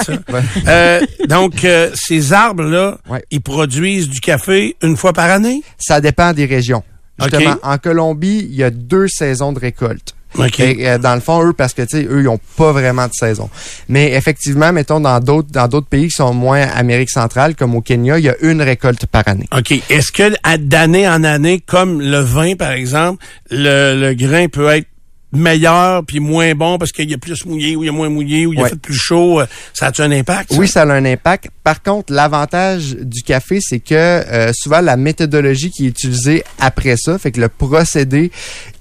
Euh, 0.67 0.99
donc, 1.29 1.63
euh, 1.63 1.89
ces 1.93 2.33
arbres-là, 2.33 2.97
Ouais. 3.09 3.23
ils 3.31 3.41
produisent 3.41 4.09
du 4.09 4.19
café 4.19 4.75
une 4.81 4.97
fois 4.97 5.13
par 5.13 5.29
année? 5.29 5.61
Ça 5.77 6.01
dépend 6.01 6.33
des 6.33 6.45
régions. 6.45 6.83
Justement, 7.21 7.53
OK. 7.53 7.59
en 7.63 7.77
Colombie, 7.77 8.45
il 8.49 8.55
y 8.55 8.63
a 8.63 8.69
deux 8.71 9.07
saisons 9.07 9.53
de 9.53 9.59
récolte. 9.59 10.14
OK. 10.37 10.59
Et, 10.59 10.87
euh, 10.87 10.97
dans 10.97 11.15
le 11.15 11.21
fond, 11.21 11.45
eux, 11.45 11.53
parce 11.53 11.73
que, 11.73 11.81
tu 11.83 11.97
sais, 11.97 12.07
eux, 12.09 12.21
ils 12.21 12.27
ont 12.27 12.39
pas 12.57 12.71
vraiment 12.71 13.07
de 13.07 13.13
saison. 13.13 13.49
Mais 13.89 14.13
effectivement, 14.13 14.71
mettons, 14.71 14.99
dans 14.99 15.19
d'autres, 15.19 15.49
dans 15.51 15.67
d'autres 15.67 15.87
pays 15.87 16.07
qui 16.07 16.15
sont 16.15 16.33
moins 16.33 16.61
Amérique 16.61 17.09
centrale, 17.09 17.55
comme 17.55 17.75
au 17.75 17.81
Kenya, 17.81 18.17
il 18.19 18.25
y 18.25 18.29
a 18.29 18.35
une 18.41 18.61
récolte 18.61 19.05
par 19.05 19.27
année. 19.27 19.47
OK. 19.55 19.71
Est-ce 19.89 20.11
que 20.11 20.33
d'année 20.57 21.07
en 21.07 21.23
année, 21.23 21.61
comme 21.65 22.01
le 22.01 22.19
vin, 22.19 22.55
par 22.55 22.71
exemple, 22.71 23.23
le, 23.49 23.99
le 23.99 24.13
grain 24.13 24.47
peut 24.47 24.69
être 24.69 24.87
meilleur 25.31 26.03
puis 26.05 26.19
moins 26.19 26.53
bon 26.55 26.77
parce 26.77 26.91
qu'il 26.91 27.09
y 27.09 27.13
a 27.13 27.17
plus 27.17 27.45
mouillé 27.45 27.75
ou 27.75 27.83
il 27.83 27.87
y 27.87 27.89
a 27.89 27.91
moins 27.91 28.09
mouillé 28.09 28.45
ou 28.45 28.53
il 28.53 28.59
a 28.59 28.63
Ouais. 28.63 28.69
fait 28.69 28.79
plus 28.79 28.95
chaud, 28.97 29.41
euh, 29.41 29.45
ça 29.73 29.87
a-tu 29.87 30.01
un 30.01 30.11
impact? 30.11 30.51
ça? 30.53 30.57
Oui, 30.57 30.67
ça 30.67 30.83
a 30.83 30.85
un 30.85 31.05
impact. 31.05 31.49
Par 31.63 31.81
contre, 31.83 32.13
l'avantage 32.13 32.95
du 32.99 33.21
café, 33.21 33.59
c'est 33.61 33.79
que 33.79 33.93
euh, 33.95 34.51
souvent 34.53 34.81
la 34.81 34.97
méthodologie 34.97 35.71
qui 35.71 35.85
est 35.85 35.89
utilisée 35.89 36.43
après 36.59 36.95
ça, 36.97 37.17
fait 37.17 37.31
que 37.31 37.41
le 37.41 37.49
procédé, 37.49 38.31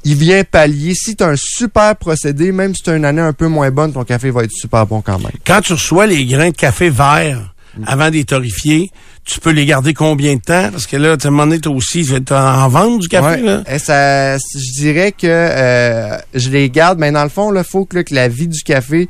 il 0.05 0.15
vient 0.15 0.45
pallier. 0.45 0.95
Si 0.95 1.17
tu 1.17 1.25
as 1.25 1.29
un 1.29 1.37
super 1.37 1.97
procédé, 1.97 2.53
même 2.53 2.75
si 2.75 2.83
tu 2.83 2.91
as 2.91 2.97
une 2.97 3.05
année 3.05 3.23
un 3.23 3.33
peu 3.33 3.49
moins 3.49 3.71
bonne, 3.71 3.93
ton 3.93 4.05
café 4.05 4.31
va 4.31 4.45
être 4.45 4.53
super 4.53 4.87
bon 4.87 5.01
quand 5.01 5.19
même. 5.19 5.33
Quand 5.47 5.61
tu 5.61 5.73
reçois 5.73 6.07
les 6.07 6.25
grains 6.27 6.51
de 6.51 6.57
café 6.57 6.91
verts 6.91 7.54
Mm. 7.77 7.85
avant 7.87 8.07
de 8.09 8.15
les 8.15 8.25
torréfier, 8.25 8.91
tu 9.25 9.41
peux 9.41 9.51
les 9.51 9.65
garder 9.67 9.95
combien 9.95 10.35
de 10.37 10.41
temps? 10.41 10.71
Parce 10.71 10.87
que 10.87 10.97
là, 10.97 11.17
tu 11.17 11.29
donné, 11.29 11.59
toi 11.59 11.73
aussi, 11.75 12.05
tu 12.05 12.33
en 12.35 12.69
vendre 12.69 12.99
du 13.01 13.09
café, 13.09 13.41
Ouais. 13.41 13.43
là? 13.43 13.63
Et 13.69 13.79
ça, 13.79 14.37
je 14.39 14.73
dirais 14.81 15.13
que 15.13 15.27
euh, 15.27 16.17
je 16.35 16.51
les 16.51 16.69
garde, 16.71 16.99
mais 16.99 17.11
dans 17.11 17.23
le 17.25 17.31
fond, 17.31 17.55
il 17.55 17.65
faut 17.65 17.85
que, 17.85 17.97
là, 17.97 18.05
que 18.05 18.15
la 18.15 18.29
vie 18.29 18.49
du 18.49 18.63
café, 18.63 19.09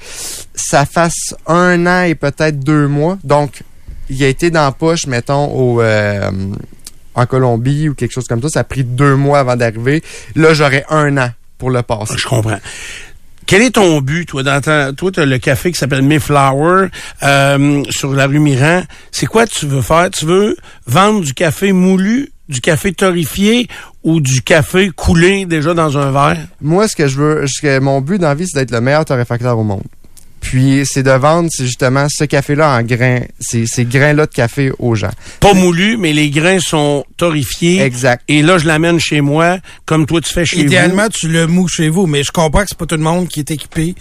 ça 0.54 0.86
fasse 0.86 1.34
un 1.46 1.86
an 1.86 2.02
et 2.04 2.14
peut-être 2.14 2.60
deux 2.60 2.86
mois. 2.88 3.18
Donc, 3.24 3.62
il 4.08 4.22
a 4.22 4.28
été 4.28 4.50
dans 4.50 4.64
la 4.64 4.72
poche, 4.72 5.06
mettons, 5.06 5.46
au, 5.46 5.80
euh, 5.80 6.30
en 7.14 7.26
Colombie 7.26 7.88
ou 7.88 7.94
quelque 7.94 8.12
chose 8.12 8.26
comme 8.28 8.42
ça. 8.42 8.48
Ça 8.48 8.60
a 8.60 8.64
pris 8.64 8.84
deux 8.84 9.16
mois 9.16 9.40
avant 9.40 9.56
d'arriver. 9.56 10.02
Là, 10.36 10.54
j'aurais 10.54 10.84
un 10.90 11.16
an 11.18 11.30
pour 11.58 11.70
le 11.70 11.82
passer. 11.82 12.14
Je 12.18 12.26
comprends. 12.26 12.58
Quel 13.46 13.62
est 13.62 13.72
ton 13.72 14.00
but, 14.00 14.26
toi, 14.26 14.42
dans 14.42 14.60
ta, 14.60 14.92
toi, 14.92 15.10
t'as 15.12 15.26
le 15.26 15.38
café 15.38 15.70
qui 15.70 15.78
s'appelle 15.78 16.02
Mayflower, 16.02 16.88
euh, 17.22 17.82
sur 17.90 18.12
la 18.12 18.26
rue 18.26 18.38
Miran. 18.38 18.82
C'est 19.10 19.26
quoi 19.26 19.46
tu 19.46 19.66
veux 19.66 19.82
faire? 19.82 20.10
Tu 20.10 20.24
veux 20.24 20.56
vendre 20.86 21.20
du 21.22 21.34
café 21.34 21.72
moulu, 21.72 22.30
du 22.48 22.60
café 22.60 22.92
torréfié 22.92 23.68
ou 24.02 24.20
du 24.20 24.42
café 24.42 24.90
coulé 24.90 25.44
déjà 25.46 25.74
dans 25.74 25.98
un 25.98 26.10
verre? 26.10 26.38
Moi, 26.60 26.88
ce 26.88 26.96
que 26.96 27.06
je 27.06 27.16
veux, 27.16 27.46
ce 27.46 27.60
que 27.60 27.78
mon 27.80 28.00
but 28.00 28.18
dans 28.18 28.28
la 28.28 28.34
vie, 28.34 28.46
c'est 28.46 28.58
d'être 28.58 28.70
le 28.70 28.80
meilleur 28.80 29.04
torréfacteur 29.04 29.58
au 29.58 29.64
monde. 29.64 29.84
Puis, 30.44 30.82
c'est 30.84 31.02
de 31.02 31.10
vendre, 31.10 31.48
c'est 31.50 31.64
justement 31.64 32.06
ce 32.10 32.24
café-là 32.24 32.76
en 32.76 32.82
grains, 32.82 33.22
ces, 33.40 33.66
ces 33.66 33.86
grains-là 33.86 34.26
de 34.26 34.30
café 34.30 34.70
aux 34.78 34.94
gens. 34.94 35.10
Pas 35.40 35.54
moulu, 35.54 35.96
mais 35.96 36.12
les 36.12 36.28
grains 36.28 36.60
sont 36.60 37.02
torréfiés. 37.16 37.80
Exact. 37.80 38.22
Et 38.28 38.42
là, 38.42 38.58
je 38.58 38.66
l'amène 38.66 39.00
chez 39.00 39.22
moi, 39.22 39.56
comme 39.86 40.04
toi, 40.04 40.20
tu 40.20 40.30
fais 40.30 40.44
chez 40.44 40.60
Idéalement, 40.60 41.08
tu 41.08 41.28
le 41.28 41.46
mous 41.46 41.66
chez 41.66 41.88
vous, 41.88 42.06
mais 42.06 42.22
je 42.22 42.30
comprends 42.30 42.60
que 42.60 42.68
c'est 42.68 42.76
pas 42.78 42.84
tout 42.84 42.96
le 42.96 43.02
monde 43.02 43.26
qui 43.26 43.40
est 43.40 43.50
équipé 43.50 43.94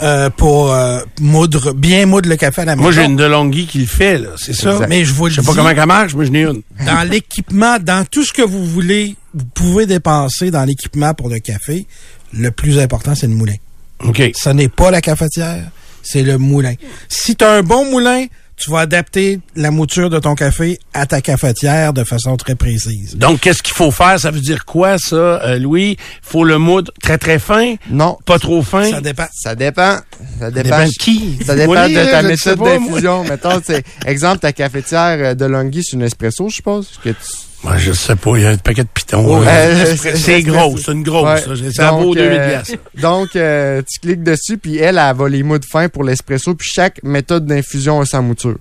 euh, 0.00 0.30
pour 0.30 0.72
euh, 0.72 1.00
moudre, 1.20 1.72
bien 1.72 2.06
moudre 2.06 2.28
le 2.28 2.36
café 2.36 2.62
à 2.62 2.66
la 2.66 2.76
maison. 2.76 2.84
Moi, 2.84 2.92
j'ai 2.92 3.04
une 3.04 3.16
DeLonghi 3.16 3.66
qui 3.66 3.80
le 3.80 3.86
fait, 3.86 4.18
là. 4.18 4.28
C'est 4.36 4.54
ça. 4.54 4.74
Exact. 4.74 4.88
Mais 4.88 5.04
je 5.04 5.12
vous 5.12 5.26
le 5.26 5.32
Je 5.32 5.40
sais 5.40 5.46
pas 5.46 5.50
dis, 5.50 5.58
comment 5.58 5.70
elle 5.70 5.86
marche, 5.86 6.14
mais 6.14 6.26
je 6.26 6.30
n'ai 6.30 6.42
une. 6.42 6.62
dans 6.86 7.02
l'équipement, 7.10 7.78
dans 7.80 8.06
tout 8.08 8.22
ce 8.22 8.32
que 8.32 8.42
vous 8.42 8.64
voulez, 8.64 9.16
vous 9.34 9.46
pouvez 9.46 9.84
dépenser 9.84 10.52
dans 10.52 10.64
l'équipement 10.64 11.12
pour 11.12 11.28
le 11.28 11.40
café. 11.40 11.86
Le 12.32 12.52
plus 12.52 12.78
important, 12.78 13.16
c'est 13.16 13.26
le 13.26 13.34
moulin. 13.34 13.56
OK. 14.04 14.22
Ce 14.36 14.50
n'est 14.50 14.68
pas 14.68 14.92
la 14.92 15.00
cafetière, 15.00 15.70
c'est 16.02 16.22
le 16.22 16.38
moulin. 16.38 16.74
Si 17.08 17.36
tu 17.36 17.44
as 17.44 17.50
un 17.52 17.62
bon 17.62 17.90
moulin, 17.90 18.26
tu 18.56 18.72
vas 18.72 18.80
adapter 18.80 19.38
la 19.54 19.70
mouture 19.70 20.10
de 20.10 20.18
ton 20.18 20.34
café 20.34 20.80
à 20.92 21.06
ta 21.06 21.20
cafetière 21.20 21.92
de 21.92 22.02
façon 22.02 22.36
très 22.36 22.56
précise. 22.56 23.14
Donc, 23.16 23.38
qu'est-ce 23.40 23.62
qu'il 23.62 23.74
faut 23.74 23.92
faire? 23.92 24.18
Ça 24.18 24.32
veut 24.32 24.40
dire 24.40 24.64
quoi, 24.64 24.98
ça, 24.98 25.14
euh, 25.44 25.58
Louis? 25.60 25.96
Faut 26.22 26.42
le 26.42 26.58
moudre 26.58 26.92
très, 27.00 27.18
très 27.18 27.38
fin? 27.38 27.76
Non. 27.88 28.18
Pas 28.26 28.40
trop 28.40 28.62
fin? 28.64 28.90
Ça 28.90 29.00
dépend. 29.00 29.26
Ça 29.32 29.54
dépend. 29.54 29.98
Ça 30.40 30.50
dépend. 30.50 30.62
dépend 30.70 30.84
de 30.86 30.90
qui? 30.98 31.38
Ça 31.46 31.54
dépend 31.54 31.88
de 31.88 32.10
ta 32.10 32.22
méthode 32.22 32.58
d'infusion. 32.58 33.22
Mettons, 33.22 33.60
c'est 33.64 33.84
exemple 34.04 34.40
ta 34.40 34.52
cafetière 34.52 35.18
euh, 35.20 35.34
de 35.34 35.44
Longhi, 35.44 35.84
c'est 35.84 35.92
une 35.94 36.02
espresso, 36.02 36.48
je 36.48 36.56
suppose. 36.56 36.90
Que 37.04 37.10
tu- 37.10 37.16
Moi, 37.64 37.76
je 37.76 37.92
sais 37.92 38.14
pas, 38.14 38.36
il 38.36 38.42
y 38.42 38.46
a 38.46 38.50
un 38.50 38.56
paquet 38.56 38.84
de 38.84 38.88
pitons. 38.88 39.40
Ouais, 39.40 39.46
euh, 39.48 39.96
c'est 39.96 40.42
gros, 40.42 40.76
c'est 40.76 40.92
une 40.92 41.02
grosse. 41.02 41.46
Ouais. 41.46 41.56
ça. 41.56 41.72
Ça 41.72 41.90
vaut 41.90 42.14
Donc, 42.14 42.16
2000 42.16 42.40
euh. 42.40 42.62
Donc, 43.00 43.34
euh, 43.34 43.82
tu 43.82 43.98
cliques 43.98 44.22
dessus, 44.22 44.58
puis 44.58 44.76
elle, 44.78 44.98
elle 44.98 45.16
va 45.16 45.28
les 45.28 45.42
mots 45.42 45.58
de 45.58 45.64
fin 45.64 45.88
pour 45.88 46.04
l'espresso, 46.04 46.54
puis 46.54 46.68
chaque 46.72 47.02
méthode 47.02 47.46
d'infusion 47.46 48.00
a 48.00 48.04
sa 48.06 48.20
mouture. 48.20 48.58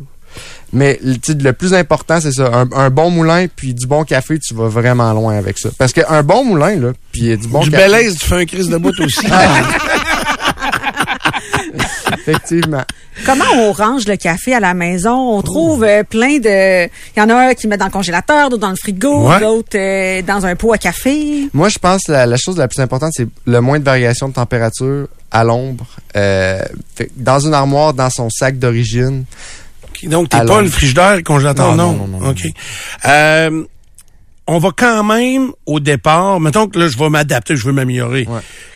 Mais 0.73 0.99
le, 1.03 1.51
plus 1.51 1.73
important, 1.73 2.19
c'est 2.19 2.31
ça. 2.31 2.51
Un, 2.53 2.69
un 2.73 2.89
bon 2.89 3.09
moulin, 3.09 3.45
puis 3.55 3.73
du 3.73 3.87
bon 3.87 4.03
café, 4.03 4.39
tu 4.39 4.53
vas 4.53 4.67
vraiment 4.67 5.13
loin 5.13 5.37
avec 5.37 5.57
ça. 5.57 5.69
Parce 5.77 5.93
qu'un 5.93 6.23
bon 6.23 6.43
moulin, 6.43 6.75
là, 6.75 6.93
puis 7.11 7.37
du 7.37 7.47
bon 7.47 7.61
du 7.61 7.71
café... 7.71 7.85
belaise, 7.85 8.17
tu 8.17 8.25
fais 8.25 8.35
un 8.35 8.45
crise 8.45 8.69
de 8.69 8.77
bout 8.77 8.99
aussi. 8.99 9.25
Effectivement. 12.13 12.83
Comment 13.25 13.45
on 13.55 13.71
range 13.71 14.05
le 14.07 14.15
café 14.15 14.53
à 14.53 14.59
la 14.59 14.73
maison? 14.73 15.15
On 15.37 15.41
trouve 15.41 15.83
euh, 15.83 16.03
plein 16.03 16.37
de... 16.37 16.85
Il 16.85 17.19
y 17.19 17.21
en 17.21 17.29
a 17.29 17.49
un 17.49 17.53
qui 17.53 17.67
met 17.67 17.77
dans 17.77 17.85
le 17.85 17.91
congélateur, 17.91 18.49
d'autres 18.49 18.61
dans 18.61 18.69
le 18.69 18.75
frigo, 18.75 19.27
Ouais. 19.27 19.39
d'autres 19.39 19.77
euh, 19.77 20.21
dans 20.21 20.45
un 20.45 20.55
pot 20.55 20.73
à 20.73 20.77
café. 20.77 21.47
Moi, 21.53 21.69
je 21.69 21.79
pense 21.79 22.03
que 22.03 22.11
la, 22.11 22.25
la 22.25 22.37
chose 22.37 22.57
la 22.57 22.67
plus 22.67 22.79
importante, 22.81 23.11
c'est 23.15 23.27
le 23.45 23.61
moins 23.61 23.79
de 23.79 23.83
variation 23.83 24.27
de 24.29 24.33
température 24.33 25.07
à 25.31 25.43
l'ombre. 25.43 25.85
Euh, 26.15 26.61
fait 26.95 27.05
que 27.07 27.11
dans 27.15 27.39
une 27.39 27.53
armoire, 27.53 27.93
dans 27.93 28.09
son 28.09 28.29
sac 28.29 28.59
d'origine. 28.59 29.25
Donc, 30.03 30.29
t'es 30.29 30.45
pas 30.45 30.61
le 30.61 30.69
frigidaire, 30.69 31.15
le 31.15 31.23
congélateur, 31.23 31.75
Non, 31.75 31.91
non? 31.93 31.97
non, 31.97 32.07
non, 32.07 32.19
non, 32.19 32.29
OK. 32.29 32.43
Euh, 33.07 33.63
on 34.47 34.59
va 34.59 34.69
quand 34.75 35.03
même, 35.03 35.51
au 35.65 35.79
départ, 35.79 36.39
mettons 36.39 36.67
que 36.67 36.79
là, 36.79 36.87
je 36.87 36.97
vais 36.97 37.09
m'adapter, 37.09 37.55
je 37.55 37.65
veux 37.65 37.73
m'améliorer. 37.73 38.27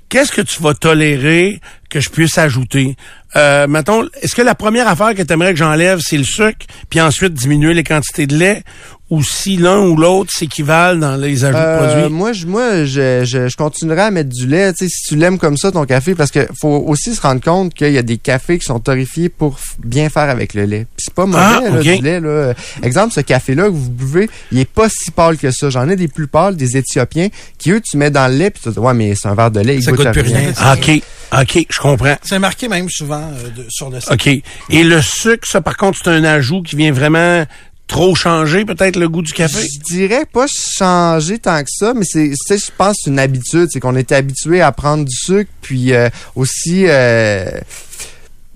Qu'est-ce 0.09 0.33
que 0.33 0.41
tu 0.41 0.61
vas 0.61 0.73
tolérer 0.73 1.61
que 1.89 2.01
je 2.01 2.09
puisse 2.09 2.37
ajouter? 2.37 2.97
Euh, 3.37 3.65
mettons, 3.67 4.05
est-ce 4.21 4.35
que 4.35 4.41
la 4.41 4.55
première 4.55 4.89
affaire 4.89 5.15
que 5.15 5.21
tu 5.21 5.31
aimerais 5.31 5.53
que 5.53 5.59
j'enlève, 5.59 5.99
c'est 6.01 6.17
le 6.17 6.25
sucre, 6.25 6.65
puis 6.89 6.99
ensuite 6.99 7.33
diminuer 7.33 7.73
les 7.73 7.83
quantités 7.83 8.27
de 8.27 8.35
lait, 8.35 8.63
ou 9.11 9.21
si 9.23 9.57
l'un 9.57 9.77
ou 9.81 9.95
l'autre 9.97 10.31
s'équivalent 10.33 10.97
dans 10.97 11.15
les 11.17 11.43
ajouts 11.45 11.57
de 11.57 11.61
Euh, 11.61 11.77
produits? 11.99 12.09
moi, 12.13 12.31
je, 12.33 12.47
moi, 12.47 12.85
je, 12.85 13.23
je, 13.25 13.47
je 13.49 13.55
continuerai 13.57 14.01
à 14.03 14.09
mettre 14.11 14.29
du 14.29 14.47
lait, 14.47 14.71
tu 14.73 14.85
sais, 14.85 14.89
si 14.89 15.03
tu 15.09 15.15
l'aimes 15.17 15.37
comme 15.37 15.57
ça, 15.57 15.71
ton 15.71 15.85
café, 15.85 16.15
parce 16.15 16.31
que 16.31 16.47
faut 16.59 16.83
aussi 16.87 17.13
se 17.13 17.21
rendre 17.21 17.41
compte 17.41 17.73
qu'il 17.73 17.91
y 17.91 17.97
a 17.97 18.01
des 18.03 18.17
cafés 18.17 18.57
qui 18.57 18.65
sont 18.65 18.79
torréfiés 18.79 19.27
pour 19.29 19.59
bien 19.83 20.09
faire 20.09 20.29
avec 20.29 20.53
le 20.53 20.63
lait. 20.63 20.87
Puis 20.95 21.05
c'est 21.05 21.13
pas 21.13 21.25
mauvais, 21.25 21.43
Ah, 21.43 21.61
là, 21.69 21.81
du 21.81 22.01
lait, 22.01 22.19
là. 22.21 22.53
Exemple, 22.83 23.13
ce 23.13 23.19
café-là 23.19 23.65
que 23.65 23.73
vous 23.73 23.89
buvez, 23.91 24.29
il 24.51 24.59
est 24.59 24.65
pas 24.69 24.87
si 24.89 25.11
pâle 25.11 25.37
que 25.37 25.51
ça. 25.51 25.69
J'en 25.69 25.89
ai 25.89 25.97
des 25.97 26.07
plus 26.07 26.27
pâles, 26.27 26.55
des 26.55 26.77
Éthiopiens, 26.77 27.27
qui 27.57 27.71
eux, 27.71 27.81
tu 27.81 27.97
mets 27.97 28.11
dans 28.11 28.27
le 28.31 28.37
lait, 28.37 28.49
puis 28.49 28.63
tu 28.63 28.69
dis, 28.71 28.79
ouais, 28.79 28.93
mais 28.93 29.13
c'est 29.15 29.27
un 29.27 29.35
verre 29.35 29.51
de 29.51 29.59
lait, 29.59 29.75
il 29.75 29.83
Ça 29.83 29.91
goûte, 29.91 30.09
plus 30.11 30.21
rien. 30.21 30.53
rien. 30.55 30.73
OK, 30.73 31.01
OK, 31.41 31.65
je 31.69 31.79
comprends. 31.79 32.15
C'est 32.23 32.39
marqué 32.39 32.69
même 32.69 32.89
souvent 32.89 33.23
euh, 33.23 33.49
de- 33.63 33.65
sur 33.69 33.89
le 33.89 33.99
site. 33.99 34.11
OK. 34.11 34.27
Et 34.69 34.83
le 34.85 35.01
sucre, 35.01 35.45
ça, 35.45 35.59
par 35.59 35.75
contre, 35.75 35.99
c'est 36.01 36.09
un 36.09 36.23
ajout 36.23 36.61
qui 36.61 36.77
vient 36.77 36.91
vraiment 36.93 37.45
trop 37.91 38.15
changer, 38.15 38.63
peut-être, 38.63 38.95
le 38.95 39.09
goût 39.09 39.21
du 39.21 39.33
café? 39.33 39.59
Je 39.61 39.79
dirais 39.79 40.25
pas 40.31 40.45
changer 40.47 41.39
tant 41.39 41.61
que 41.61 41.69
ça, 41.69 41.93
mais 41.93 42.05
c'est, 42.05 42.31
je 42.31 42.71
pense, 42.77 43.05
une 43.05 43.19
habitude. 43.19 43.67
C'est 43.69 43.81
qu'on 43.81 43.97
était 43.97 44.15
habitué 44.15 44.61
à 44.61 44.71
prendre 44.71 45.03
du 45.03 45.15
sucre, 45.15 45.51
puis 45.61 45.93
euh, 45.93 46.09
aussi, 46.35 46.85
euh, 46.87 47.51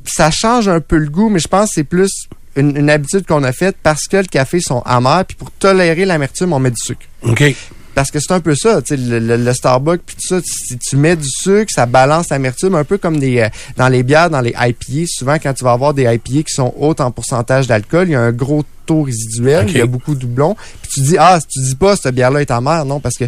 ça 0.05 0.31
change 0.31 0.69
un 0.69 0.79
peu 0.79 0.97
le 0.97 1.09
goût, 1.09 1.29
mais 1.29 1.39
je 1.39 1.49
pense 1.49 1.69
que 1.69 1.75
c'est 1.75 1.83
plus 1.83 2.27
une, 2.55 2.77
une 2.77 2.89
habitude 2.89 3.25
qu'on 3.25 3.43
a 3.43 3.51
faite 3.51 3.75
parce 3.83 4.07
que 4.07 4.17
le 4.17 4.23
café 4.23 4.61
sont 4.61 4.81
amers, 4.85 5.25
puis 5.27 5.35
pour 5.35 5.51
tolérer 5.51 6.05
l'amertume, 6.05 6.53
on 6.53 6.59
met 6.59 6.71
du 6.71 6.81
sucre. 6.81 7.05
OK. 7.23 7.43
Parce 7.95 8.11
que 8.11 8.19
c'est 8.19 8.33
un 8.33 8.41
peu 8.41 8.53
ça, 8.55 8.81
tu 8.83 8.89
sais, 8.89 8.97
le, 8.97 9.17
le- 9.19 9.37
le 9.37 9.53
Starbucks 9.53 10.01
puis 10.05 10.15
tout 10.17 10.27
ça, 10.27 10.39
si 10.45 10.77
tu 10.77 10.97
mets 10.97 11.15
du 11.15 11.27
sucre, 11.27 11.71
ça 11.73 11.85
balance 11.87 12.29
l'amertume, 12.29 12.75
un 12.75 12.83
peu 12.83 12.97
comme 12.99 13.17
des, 13.19 13.39
euh, 13.39 13.49
dans 13.77 13.87
les 13.87 14.03
bières, 14.03 14.29
dans 14.29 14.41
les 14.41 14.53
IPA. 14.55 15.05
Souvent, 15.07 15.35
quand 15.41 15.53
tu 15.53 15.63
vas 15.63 15.71
avoir 15.71 15.93
des 15.93 16.03
IPA 16.03 16.43
qui 16.43 16.53
sont 16.53 16.73
hautes 16.77 16.99
en 17.01 17.09
pourcentage 17.09 17.65
d'alcool, 17.67 18.09
il 18.09 18.11
y 18.11 18.15
a 18.15 18.21
un 18.21 18.31
gros 18.33 18.63
taux 18.85 19.01
résiduel, 19.03 19.65
il 19.69 19.77
y 19.77 19.81
a 19.81 19.85
beaucoup 19.87 20.13
de 20.13 20.19
doublons. 20.19 20.55
Puis 20.83 20.91
tu 20.93 21.01
dis, 21.01 21.15
ah, 21.17 21.39
tu 21.41 21.59
dis 21.61 21.75
pas, 21.75 21.95
cette 21.95 22.13
bière-là 22.13 22.41
est 22.41 22.51
amère, 22.51 22.85
non, 22.85 22.99
parce 22.99 23.15
que 23.15 23.25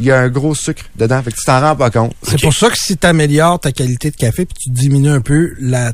il 0.00 0.04
y 0.04 0.10
a 0.12 0.18
un 0.20 0.28
gros 0.28 0.54
sucre 0.54 0.84
dedans, 0.96 1.20
fait 1.22 1.32
que 1.32 1.36
tu 1.36 1.44
t'en 1.44 1.60
rends 1.60 1.74
pas 1.76 1.90
compte. 1.90 2.14
C'est 2.22 2.40
pour 2.40 2.54
ça 2.54 2.70
que 2.70 2.78
si 2.78 2.96
tu 2.96 3.04
améliores 3.06 3.58
ta 3.60 3.72
qualité 3.72 4.10
de 4.12 4.16
café 4.16 4.46
puis 4.46 4.54
tu 4.62 4.70
diminues 4.70 5.10
un 5.10 5.20
peu 5.20 5.54
la 5.60 5.92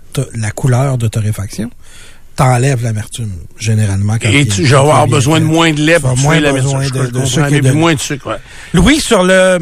couleur 0.55 0.99
de 0.99 1.09
torréfaction, 1.09 1.71
t'enlèves 2.37 2.83
l'amertume, 2.83 3.33
généralement. 3.59 4.17
Quand 4.21 4.31
Et 4.31 4.47
tu, 4.47 4.63
il 4.63 4.75
avoir 4.75 5.07
besoin 5.07 5.41
de 5.41 5.45
fait. 5.47 5.51
moins 5.53 5.73
de 5.73 5.81
lait 5.83 5.99
vas 5.99 6.11
pour 6.11 6.19
moins 6.19 6.35
tuer 6.39 6.43
de- 6.43 7.25
sucre 7.27 7.53
et 7.53 7.61
de- 7.61 7.73
moins 7.73 7.95
de 7.95 8.01
sucre, 8.01 8.29
ouais. 8.31 8.37
Louis, 8.73 9.01
sur 9.01 9.23
le, 9.23 9.59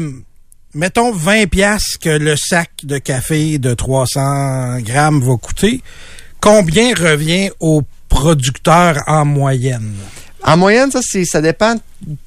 mettons 0.73 1.11
20 1.11 1.47
piastres 1.47 1.99
que 1.99 2.09
le 2.09 2.35
sac 2.35 2.69
de 2.83 2.97
café 2.97 3.57
de 3.57 3.73
300 3.73 4.79
grammes 4.79 5.21
va 5.21 5.37
coûter, 5.37 5.81
combien 6.41 6.93
revient 6.95 7.49
au 7.59 7.83
producteur 8.09 8.97
en 9.07 9.25
moyenne? 9.25 9.93
En 10.45 10.57
moyenne, 10.57 10.91
ça, 10.91 10.99
c'est, 11.01 11.23
ça 11.23 11.39
dépend 11.41 11.75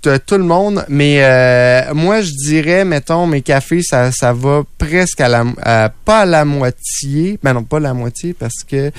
de 0.03 0.17
tout 0.17 0.39
le 0.39 0.45
monde, 0.45 0.87
mais 0.89 1.23
euh, 1.23 1.93
moi, 1.93 2.23
je 2.23 2.31
dirais, 2.31 2.87
mettons, 2.87 3.27
mes 3.27 3.43
cafés, 3.43 3.83
ça, 3.83 4.11
ça 4.11 4.33
va 4.33 4.63
presque 4.79 5.21
à 5.21 5.29
la, 5.29 5.45
à- 5.63 5.91
pas 5.91 6.21
à 6.21 6.25
la 6.25 6.47
moitié, 6.47 7.39
ben 7.43 7.53
non, 7.53 7.63
pas 7.65 7.79
la 7.79 7.93
moitié, 7.93 8.33
parce 8.33 8.65
que... 8.67 8.91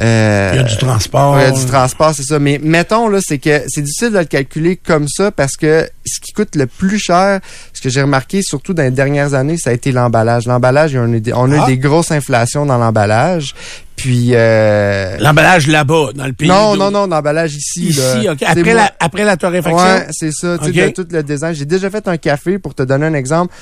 euh, 0.00 0.50
Il 0.54 0.56
y 0.56 0.60
a 0.60 0.62
du 0.64 0.76
transport. 0.76 1.34
Ouais, 1.34 1.42
il 1.48 1.54
y 1.54 1.56
a 1.56 1.58
du 1.58 1.66
transport, 1.66 2.12
c'est 2.14 2.22
ça. 2.22 2.38
Mais 2.38 2.58
mettons, 2.62 3.08
là, 3.08 3.18
c'est 3.22 3.38
que 3.38 3.62
c'est 3.68 3.82
difficile 3.82 4.10
de 4.12 4.18
le 4.18 4.24
calculer 4.24 4.76
comme 4.76 5.06
ça 5.08 5.30
parce 5.30 5.56
que 5.56 5.88
ce 6.06 6.20
qui 6.20 6.32
coûte 6.32 6.56
le 6.56 6.66
plus 6.66 6.98
cher, 6.98 7.40
ce 7.72 7.80
que 7.80 7.88
j'ai 7.88 8.02
remarqué, 8.02 8.42
surtout 8.42 8.72
dans 8.74 8.82
les 8.82 8.90
dernières 8.90 9.34
années, 9.34 9.56
ça 9.58 9.70
a 9.70 9.72
été 9.72 9.92
l'emballage. 9.92 10.46
L'emballage, 10.46 10.94
on 10.96 11.12
a 11.12 11.16
eu 11.16 11.60
Ah. 11.62 11.66
des 11.66 11.78
grosses 11.78 12.10
inflations 12.12 12.66
dans 12.66 12.78
l'emballage. 12.78 13.54
Puis... 13.96 14.30
euh, 14.32 15.18
L'emballage 15.18 15.66
là-bas, 15.66 16.08
dans 16.14 16.26
le 16.26 16.32
pays. 16.32 16.48
non, 16.48 16.74
non, 16.74 16.90
non, 16.90 17.06
l'emballage 17.06 17.54
ici. 17.54 17.88
Ici, 17.88 18.22
là. 18.24 18.32
OK. 18.32 18.42
Après 18.46 18.72
la, 18.72 18.90
après 18.98 19.24
la 19.24 19.36
torréfaction? 19.36 19.76
Ouais, 19.84 20.06
c'est 20.10 20.32
ça. 20.32 20.56
Tu 20.64 20.72
sais, 20.72 20.92
tout 20.92 21.06
le 21.10 21.22
design. 21.22 21.54
J'ai 21.54 21.66
déjà 21.66 21.90
fait 21.90 22.08
un 22.08 22.16
café 22.16 22.58
pour 22.58 22.74
te 22.74 22.82
donner 22.82 23.04
un 23.06 23.14
exemple. 23.14 23.52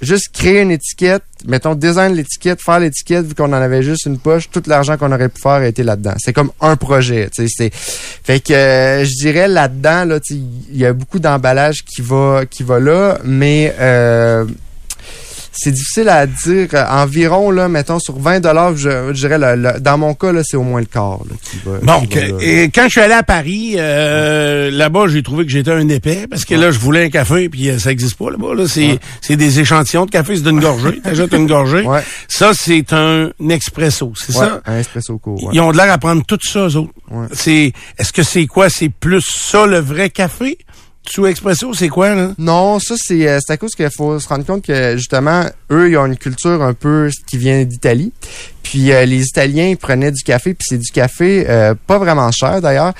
Juste 0.00 0.28
créer 0.32 0.60
une 0.60 0.70
étiquette, 0.70 1.24
mettons, 1.44 1.74
design 1.74 2.14
l'étiquette, 2.14 2.62
faire 2.62 2.78
l'étiquette, 2.78 3.26
vu 3.26 3.34
qu'on 3.34 3.48
en 3.48 3.52
avait 3.54 3.82
juste 3.82 4.06
une 4.06 4.18
poche, 4.18 4.48
tout 4.48 4.62
l'argent 4.66 4.96
qu'on 4.96 5.10
aurait 5.10 5.28
pu 5.28 5.40
faire 5.42 5.52
a 5.52 5.66
été 5.66 5.82
là-dedans. 5.82 6.14
C'est 6.18 6.32
comme 6.32 6.52
un 6.60 6.76
projet, 6.76 7.28
tu 7.34 7.48
sais, 7.48 7.70
fait 7.72 8.40
que, 8.40 8.52
euh, 8.52 9.04
je 9.04 9.14
dirais 9.16 9.48
là-dedans, 9.48 10.04
là, 10.04 10.20
il 10.30 10.76
y 10.76 10.86
a 10.86 10.92
beaucoup 10.92 11.18
d'emballage 11.18 11.84
qui 11.84 12.00
va, 12.00 12.44
qui 12.48 12.62
va 12.62 12.78
là, 12.78 13.18
mais, 13.24 13.74
euh, 13.80 14.44
c'est 15.58 15.72
difficile 15.72 16.08
à 16.08 16.26
dire. 16.26 16.68
Euh, 16.74 16.84
Environ, 16.88 17.50
là, 17.50 17.68
mettons, 17.68 17.98
sur 17.98 18.18
20 18.18 18.40
dollars, 18.40 18.76
je, 18.76 18.88
je 19.08 19.12
dirais, 19.12 19.38
le- 19.38 19.56
le- 19.56 19.80
dans 19.80 19.98
mon 19.98 20.14
cas, 20.14 20.32
là, 20.32 20.42
c'est 20.44 20.56
au 20.56 20.62
moins 20.62 20.80
le 20.80 20.86
quart, 20.86 21.20
là, 21.28 21.34
qui 21.42 21.56
va. 21.64 21.78
Bon, 21.82 22.06
qui 22.06 22.18
va 22.18 22.38
et 22.40 22.64
quand 22.74 22.84
je 22.84 22.88
suis 22.90 23.00
allé 23.00 23.14
à 23.14 23.22
Paris, 23.22 23.74
euh, 23.76 24.70
là-bas, 24.70 25.06
j'ai 25.08 25.22
trouvé 25.22 25.44
que 25.44 25.50
j'étais 25.50 25.70
un 25.72 25.88
épais 25.88 26.26
parce 26.28 26.44
que 26.44 26.54
là, 26.54 26.70
je 26.70 26.78
voulais 26.78 27.04
un 27.04 27.10
café 27.10 27.48
puis 27.48 27.68
euh, 27.70 27.78
ça 27.78 27.90
existe 27.90 28.16
pas 28.16 28.30
là-bas. 28.30 28.54
Là, 28.54 28.64
c'est 28.68 28.98
c'est 29.20 29.36
des 29.36 29.60
échantillons 29.60 30.06
de 30.06 30.10
café, 30.10 30.36
c'est 30.36 30.42
d'une 30.42 30.60
gorgée. 30.60 31.00
T'ajoutes 31.04 31.32
une 31.34 31.46
gorgée. 31.46 31.82
Ouais. 31.82 32.02
Ça, 32.28 32.52
c'est 32.54 32.92
un 32.92 33.30
expresso, 33.50 34.12
c'est 34.16 34.36
Ouais, 34.36 34.46
ça? 34.46 34.60
Un 34.66 34.78
espresso 34.78 35.18
court. 35.18 35.50
Ils 35.52 35.60
ont 35.60 35.72
de 35.72 35.76
l'air 35.76 35.92
à 35.92 35.98
prendre 35.98 36.22
tout 36.24 36.38
ça, 36.42 36.60
eux 36.68 36.76
autres. 36.76 36.92
Ouais. 37.10 37.26
C'est, 37.32 37.72
est-ce 37.98 38.12
que 38.12 38.22
c'est 38.22 38.46
quoi? 38.46 38.68
C'est 38.70 38.88
plus 38.90 39.22
ça, 39.22 39.66
le 39.66 39.78
vrai 39.78 40.10
café? 40.10 40.58
Sous 41.10 41.26
expresso, 41.26 41.72
c'est 41.74 41.88
quoi, 41.88 42.14
là? 42.14 42.32
Non, 42.38 42.78
ça 42.78 42.94
c'est 42.98 43.26
euh, 43.28 43.38
c'est 43.44 43.52
à 43.52 43.56
cause 43.56 43.74
qu'il 43.74 43.88
faut 43.96 44.18
se 44.20 44.28
rendre 44.28 44.44
compte 44.44 44.64
que 44.64 44.96
justement 44.96 45.44
eux 45.70 45.88
ils 45.90 45.96
ont 45.96 46.06
une 46.06 46.16
culture 46.18 46.62
un 46.62 46.74
peu 46.74 47.08
qui 47.26 47.38
vient 47.38 47.64
d'Italie. 47.64 48.12
Puis 48.62 48.92
euh, 48.92 49.04
les 49.06 49.22
Italiens 49.24 49.68
ils 49.68 49.76
prenaient 49.78 50.10
du 50.12 50.22
café 50.22 50.52
puis 50.54 50.66
c'est 50.68 50.78
du 50.78 50.90
café 50.92 51.46
euh, 51.48 51.74
pas 51.86 51.98
vraiment 51.98 52.30
cher 52.30 52.60
d'ailleurs. 52.60 52.92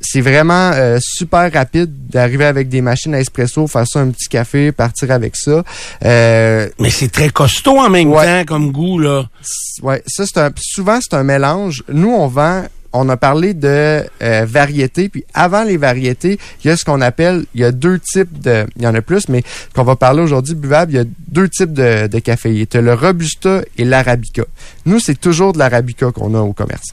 C'est 0.00 0.20
vraiment 0.20 0.70
euh, 0.74 0.98
super 1.00 1.50
rapide 1.52 1.90
d'arriver 2.10 2.44
avec 2.44 2.68
des 2.68 2.82
machines 2.82 3.14
à 3.14 3.18
espresso, 3.20 3.66
faire 3.66 3.86
ça 3.88 3.98
un 4.00 4.10
petit 4.10 4.28
café, 4.28 4.70
partir 4.70 5.10
avec 5.10 5.34
ça. 5.34 5.64
Euh, 6.04 6.68
Mais 6.78 6.90
c'est 6.90 7.08
très 7.10 7.30
costaud 7.30 7.78
en 7.78 7.90
même 7.90 8.10
Ouais. 8.12 8.44
temps 8.44 8.54
comme 8.54 8.70
goût, 8.70 8.98
là. 9.00 9.24
Ouais, 9.82 10.02
ça 10.06 10.24
c'est 10.26 10.38
un 10.38 10.50
souvent 10.60 10.98
c'est 11.00 11.16
un 11.16 11.24
mélange. 11.24 11.82
Nous 11.88 12.10
on 12.12 12.28
vend 12.28 12.64
on 12.96 13.08
a 13.08 13.16
parlé 13.16 13.54
de 13.54 14.04
euh, 14.22 14.46
variétés, 14.46 15.08
puis 15.08 15.24
avant 15.34 15.64
les 15.64 15.76
variétés, 15.76 16.38
il 16.62 16.68
y 16.68 16.70
a 16.70 16.76
ce 16.76 16.84
qu'on 16.84 17.00
appelle, 17.00 17.44
il 17.54 17.60
y 17.60 17.64
a 17.64 17.72
deux 17.72 17.98
types 17.98 18.40
de, 18.40 18.66
il 18.76 18.82
y 18.82 18.86
en 18.86 18.94
a 18.94 19.02
plus, 19.02 19.28
mais 19.28 19.42
qu'on 19.74 19.84
va 19.84 19.96
parler 19.96 20.22
aujourd'hui 20.22 20.54
buvable, 20.54 20.92
il 20.92 20.96
y 20.96 21.00
a 21.00 21.04
deux 21.28 21.48
types 21.48 21.72
de, 21.72 22.06
de 22.06 22.18
café. 22.18 22.66
As 22.74 22.80
le 22.80 22.94
Robusta 22.94 23.62
et 23.78 23.84
l'Arabica. 23.84 24.44
Nous, 24.84 25.00
c'est 25.00 25.18
toujours 25.20 25.52
de 25.52 25.58
l'Arabica 25.58 26.10
qu'on 26.12 26.34
a 26.34 26.40
au 26.40 26.52
commerce. 26.52 26.88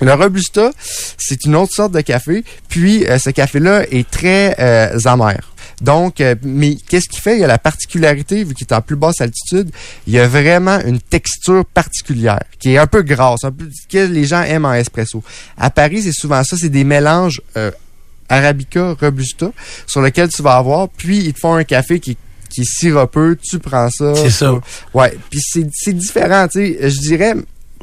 Le 0.00 0.12
Robusta, 0.12 0.70
c'est 1.18 1.44
une 1.44 1.54
autre 1.54 1.72
sorte 1.72 1.92
de 1.92 2.00
café, 2.00 2.44
puis 2.68 3.06
euh, 3.06 3.18
ce 3.18 3.30
café-là 3.30 3.84
est 3.90 4.08
très 4.08 4.56
euh, 4.58 4.98
amer. 5.04 5.53
Donc, 5.84 6.22
euh, 6.22 6.34
mais 6.42 6.76
qu'est-ce 6.88 7.08
qu'il 7.08 7.20
fait? 7.20 7.36
Il 7.36 7.40
y 7.40 7.44
a 7.44 7.46
la 7.46 7.58
particularité, 7.58 8.42
vu 8.42 8.54
qu'il 8.54 8.66
est 8.66 8.72
en 8.72 8.80
plus 8.80 8.96
basse 8.96 9.20
altitude, 9.20 9.70
il 10.06 10.14
y 10.14 10.18
a 10.18 10.26
vraiment 10.26 10.80
une 10.80 10.98
texture 10.98 11.64
particulière, 11.66 12.42
qui 12.58 12.72
est 12.72 12.78
un 12.78 12.86
peu 12.86 13.02
grasse, 13.02 13.44
un 13.44 13.52
peu 13.52 13.68
ce 13.70 13.86
que 13.86 14.10
les 14.10 14.24
gens 14.24 14.42
aiment 14.42 14.64
en 14.64 14.72
espresso. 14.72 15.22
À 15.58 15.68
Paris, 15.68 16.02
c'est 16.02 16.12
souvent 16.12 16.42
ça, 16.42 16.56
c'est 16.56 16.70
des 16.70 16.84
mélanges 16.84 17.42
euh, 17.58 17.70
Arabica, 18.30 18.96
Robusta, 18.98 19.52
sur 19.86 20.00
lequel 20.00 20.30
tu 20.30 20.40
vas 20.40 20.56
avoir, 20.56 20.88
puis 20.88 21.18
ils 21.18 21.34
te 21.34 21.40
font 21.40 21.54
un 21.54 21.64
café 21.64 22.00
qui, 22.00 22.16
qui 22.48 22.62
est 22.62 22.78
sirupeux, 22.78 23.36
tu 23.36 23.58
prends 23.58 23.90
ça. 23.90 24.14
C'est 24.14 24.30
ça. 24.30 24.54
Ouais, 24.94 25.18
puis 25.28 25.40
c'est 25.42 25.66
c'est 25.70 25.92
différent, 25.92 26.48
tu 26.48 26.60
sais, 26.60 26.90
je 26.90 26.98
dirais 27.00 27.34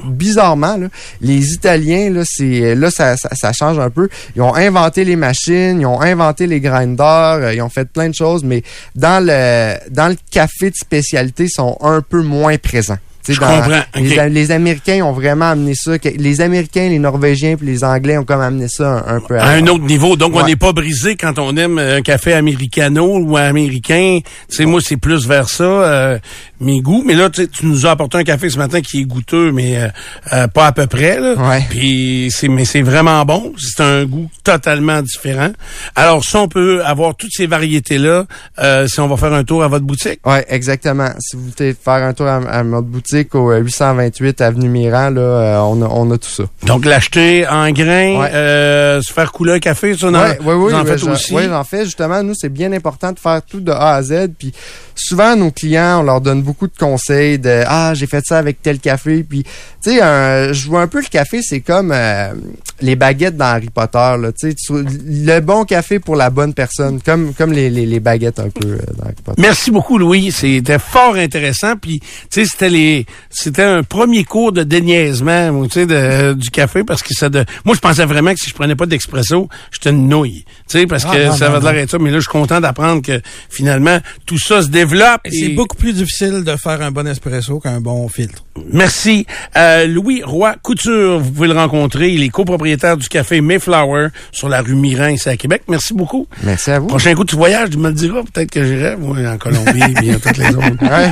bizarrement, 0.03 0.77
là, 0.77 0.87
les 1.21 1.53
Italiens, 1.53 2.09
là, 2.09 2.23
c'est 2.25 2.75
là 2.75 2.89
ça, 2.91 3.17
ça, 3.17 3.29
ça 3.33 3.53
change 3.53 3.79
un 3.79 3.89
peu. 3.89 4.09
Ils 4.35 4.41
ont 4.41 4.55
inventé 4.55 5.05
les 5.05 5.15
machines, 5.15 5.79
ils 5.79 5.85
ont 5.85 6.01
inventé 6.01 6.47
les 6.47 6.59
grinders, 6.59 7.39
euh, 7.41 7.53
ils 7.53 7.61
ont 7.61 7.69
fait 7.69 7.85
plein 7.85 8.09
de 8.09 8.15
choses, 8.15 8.43
mais 8.43 8.63
dans 8.95 9.23
le 9.23 9.75
dans 9.89 10.07
le 10.07 10.17
café 10.31 10.69
de 10.69 10.75
spécialité, 10.75 11.45
ils 11.45 11.49
sont 11.49 11.77
un 11.81 12.01
peu 12.01 12.21
moins 12.21 12.57
présents. 12.57 12.97
Je 13.27 13.39
dans- 13.39 13.47
comprends, 13.47 13.81
Les, 13.95 14.29
les 14.29 14.51
Américains 14.51 15.03
ont 15.03 15.11
vraiment 15.13 15.51
amené 15.51 15.73
ça. 15.75 15.91
Les 16.15 16.41
Américains, 16.41 16.89
les 16.89 16.99
Norvégiens 16.99 17.55
puis 17.55 17.67
les 17.67 17.83
Anglais 17.83 18.17
ont 18.17 18.23
comme 18.25 18.41
amené 18.41 18.67
ça 18.67 19.03
un, 19.07 19.17
un 19.17 19.19
peu 19.21 19.37
À 19.39 19.49
un 19.49 19.67
autre 19.67 19.83
niveau. 19.83 20.15
Donc, 20.15 20.35
on 20.35 20.45
n'est 20.45 20.55
pas 20.55 20.73
brisé 20.73 21.15
quand 21.15 21.37
on 21.39 21.55
aime 21.57 21.77
un 21.77 22.01
café 22.01 22.33
americano 22.33 23.17
ou 23.19 23.37
américain. 23.37 24.19
Tu 24.49 24.55
sais, 24.55 24.65
moi, 24.65 24.81
c'est 24.83 24.97
plus 24.97 25.27
vers 25.27 25.49
ça, 25.49 25.63
euh, 25.63 26.19
mes 26.59 26.81
goûts. 26.81 27.03
Mais 27.05 27.13
là, 27.13 27.29
tu 27.29 27.47
nous 27.63 27.85
as 27.85 27.91
apporté 27.91 28.17
un 28.17 28.23
café 28.23 28.49
ce 28.49 28.57
matin 28.57 28.81
qui 28.81 29.01
est 29.01 29.05
goûteux, 29.05 29.51
mais 29.51 29.77
euh, 29.77 29.87
euh, 30.33 30.47
pas 30.47 30.67
à 30.67 30.71
peu 30.71 30.87
près. 30.87 31.19
Là. 31.19 31.33
Ouais. 31.35 31.63
Puis, 31.69 32.29
c'est, 32.31 32.47
mais 32.47 32.65
c'est 32.65 32.81
vraiment 32.81 33.23
bon. 33.25 33.53
C'est 33.57 33.83
un 33.83 34.05
goût 34.05 34.29
totalement 34.43 35.01
différent. 35.01 35.51
Alors, 35.95 36.23
si 36.23 36.35
on 36.35 36.47
peut 36.47 36.83
avoir 36.83 37.15
toutes 37.15 37.31
ces 37.33 37.47
variétés-là, 37.47 38.25
euh, 38.59 38.87
si 38.87 38.99
on 38.99 39.07
va 39.07 39.17
faire 39.17 39.33
un 39.33 39.43
tour 39.43 39.63
à 39.63 39.67
votre 39.67 39.85
boutique. 39.85 40.19
Ouais, 40.25 40.45
exactement. 40.49 41.09
Si 41.19 41.35
vous 41.35 41.49
voulez 41.55 41.73
faire 41.73 42.03
un 42.03 42.13
tour 42.13 42.27
à, 42.27 42.37
à 42.37 42.63
notre 42.63 42.87
boutique 42.87 43.10
au 43.35 43.51
euh, 43.51 43.59
828 43.59 44.41
avenue 44.41 44.69
Miran, 44.69 45.09
là, 45.09 45.21
euh, 45.21 45.57
on, 45.59 45.81
a, 45.81 45.87
on 45.87 46.09
a 46.11 46.17
tout 46.17 46.29
ça. 46.29 46.43
Donc, 46.65 46.85
l'acheter 46.85 47.47
en 47.47 47.69
grains, 47.71 48.19
Ouais. 48.19 48.29
euh, 48.33 49.01
se 49.01 49.11
faire 49.13 49.31
couler 49.31 49.53
un 49.53 49.59
café, 49.59 49.95
ça, 49.97 50.09
Ouais, 50.09 50.37
oui, 50.43 50.53
vous 50.55 50.73
en 50.73 50.85
faites 50.85 51.03
aussi. 51.03 51.33
ouais, 51.33 51.47
j'en 51.47 51.63
fais 51.63 51.85
justement. 51.85 52.23
Nous, 52.23 52.33
c'est 52.35 52.49
bien 52.49 52.71
important 52.73 53.11
de 53.11 53.19
faire 53.19 53.41
tout 53.41 53.59
de 53.61 53.71
A 53.71 53.95
à 53.95 54.01
Z. 54.03 54.29
Puis 54.37 54.51
souvent, 54.95 55.35
nos 55.35 55.51
clients, 55.51 55.99
on 56.01 56.03
leur 56.03 56.21
donne 56.21 56.41
beaucoup 56.41 56.67
de 56.67 56.77
conseils 56.77 57.39
de 57.39 57.63
ah, 57.67 57.93
j'ai 57.95 58.07
fait 58.07 58.23
ça 58.25 58.37
avec 58.37 58.61
tel 58.61 58.79
café. 58.79 59.23
Puis 59.23 59.43
tu 59.83 59.91
sais, 59.91 60.53
je 60.53 60.67
vois 60.67 60.81
un 60.81 60.87
peu 60.87 60.99
le 61.01 61.07
café, 61.07 61.41
c'est 61.41 61.61
comme 61.61 61.91
euh, 61.93 62.33
les 62.81 62.95
baguettes 62.95 63.37
dans 63.37 63.45
Harry 63.45 63.69
Potter. 63.69 63.97
Là, 63.97 64.29
tu- 64.37 64.53
le 64.69 65.39
bon 65.39 65.65
café 65.65 65.99
pour 65.99 66.15
la 66.15 66.29
bonne 66.29 66.53
personne, 66.53 66.99
comme 67.01 67.33
comme 67.33 67.51
les, 67.51 67.69
les, 67.69 67.85
les 67.85 67.99
baguettes 67.99 68.39
un 68.39 68.49
peu 68.49 68.67
euh, 68.67 68.77
dans 68.97 69.05
Harry 69.05 69.15
Potter. 69.23 69.41
Merci 69.41 69.71
beaucoup, 69.71 69.97
Louis. 69.97 70.31
C'était 70.31 70.79
fort 70.79 71.15
intéressant. 71.15 71.75
Puis, 71.77 71.99
tu 71.99 72.07
sais, 72.29 72.45
c'était 72.45 72.69
les, 72.69 73.00
c'était 73.29 73.63
un 73.63 73.83
premier 73.83 74.23
cours 74.23 74.51
de 74.51 74.63
déniaisement, 74.63 75.63
tu 75.67 75.71
sais, 75.71 75.85
de- 75.85 76.33
du 76.33 76.49
café, 76.49 76.83
parce 76.83 77.01
que 77.03 77.13
ça 77.13 77.29
de, 77.29 77.45
moi, 77.65 77.75
je 77.75 77.79
pensais 77.79 78.05
vraiment 78.05 78.33
que 78.33 78.39
si 78.39 78.49
je 78.49 78.55
prenais 78.55 78.75
pas 78.75 78.85
d'expresso, 78.85 79.49
j'étais 79.71 79.89
une 79.91 80.07
nouille, 80.07 80.43
tu 80.69 80.79
sais, 80.79 80.87
parce 80.87 81.05
Ah, 81.07 81.15
que 81.15 81.25
non, 81.27 81.35
ça 81.35 81.47
non, 81.47 81.59
va 81.59 81.71
de 81.71 81.75
l'air 81.75 81.89
ça. 81.89 81.97
Mais 81.99 82.09
là, 82.11 82.17
je 82.17 82.21
suis 82.21 82.29
content 82.31 82.59
d'apprendre 82.61 83.01
que 83.01 83.21
finalement, 83.49 83.99
tout 84.25 84.37
ça 84.39 84.61
se 84.61 84.67
développe. 84.69 85.21
Et 85.25 85.31
C'est 85.31 85.49
beaucoup 85.49 85.75
plus 85.77 85.93
difficile 85.93 86.43
de 86.43 86.55
faire 86.55 86.81
un 86.81 86.91
bon 86.91 87.07
espresso 87.07 87.59
qu'un 87.59 87.79
bon 87.81 88.07
filtre. 88.09 88.43
Merci. 88.71 89.25
Euh, 89.57 89.87
Louis 89.87 90.23
Roy 90.23 90.55
Couture, 90.61 91.19
vous 91.19 91.31
pouvez 91.31 91.47
le 91.47 91.53
rencontrer. 91.53 92.09
Il 92.11 92.21
est 92.23 92.29
copropriétaire 92.29 92.97
du 92.97 93.07
café 93.07 93.41
Mayflower 93.41 94.07
sur 94.31 94.49
la 94.49 94.61
rue 94.61 94.75
Miran, 94.75 95.07
ici 95.07 95.29
à 95.29 95.37
Québec. 95.37 95.63
Merci 95.67 95.93
beaucoup. 95.93 96.27
Merci 96.43 96.71
à 96.71 96.79
vous. 96.79 96.87
Prochain 96.87 97.13
coup, 97.15 97.23
tu 97.25 97.35
voyages, 97.35 97.69
tu 97.69 97.77
me 97.77 97.87
le 97.89 97.93
diras. 97.93 98.21
Peut-être 98.33 98.51
que 98.51 98.63
j'irai, 98.65 98.95
moi, 98.97 99.17
en 99.27 99.37
Colombie, 99.37 99.93
bien 100.01 100.19
toutes 100.19 100.37
les 100.37 100.49
autres. 100.49 100.81
Ouais. 100.81 101.11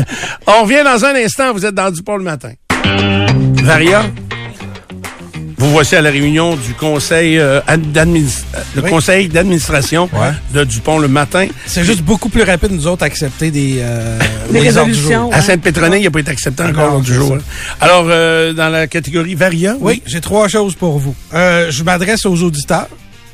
On 0.46 0.62
revient 0.64 0.82
dans 0.84 1.04
un 1.04 1.14
instant. 1.14 1.29
Vous 1.54 1.64
êtes 1.66 1.74
dans 1.74 1.90
du 1.90 2.02
pont 2.02 2.16
le 2.16 2.24
matin. 2.24 2.52
Varia, 3.62 4.02
vous 5.56 5.70
voici 5.70 5.94
à 5.94 6.00
la 6.02 6.10
réunion 6.10 6.56
du 6.56 6.72
conseil 6.74 7.38
euh, 7.38 7.60
euh, 7.68 7.76
le 8.74 8.82
Oui. 8.82 8.90
conseil 8.90 9.28
d'administration 9.28 10.08
Ouais. 10.12 10.32
de 10.54 10.64
Dupont 10.64 10.98
le 10.98 11.08
matin. 11.08 11.46
C'est 11.66 11.84
juste 11.84 12.02
beaucoup 12.02 12.28
plus 12.30 12.42
rapide, 12.42 12.72
nous 12.72 12.86
autres, 12.86 13.04
accepter 13.04 13.50
des, 13.50 13.76
euh, 13.80 14.18
Des 14.50 14.60
des 14.60 14.76
ordres 14.76 14.86
du 14.86 14.92
résolutions. 14.96 15.24
jour. 15.26 15.34
À 15.34 15.40
Sainte-Pétronelle, 15.42 16.00
il 16.00 16.04
n'a 16.04 16.10
pas 16.10 16.20
été 16.20 16.30
accepté 16.30 16.62
encore 16.64 16.86
l'ordre 16.86 17.04
du 17.04 17.14
jour. 17.14 17.34
hein. 17.34 17.38
Alors, 17.80 18.06
euh, 18.08 18.52
dans 18.52 18.68
la 18.70 18.86
catégorie 18.86 19.34
Varia, 19.34 19.76
Oui, 19.80 20.02
j'ai 20.06 20.20
trois 20.20 20.48
choses 20.48 20.74
pour 20.74 20.98
vous. 20.98 21.14
Euh, 21.34 21.70
je 21.70 21.82
m'adresse 21.84 22.26
aux 22.26 22.42
auditeurs 22.42 22.88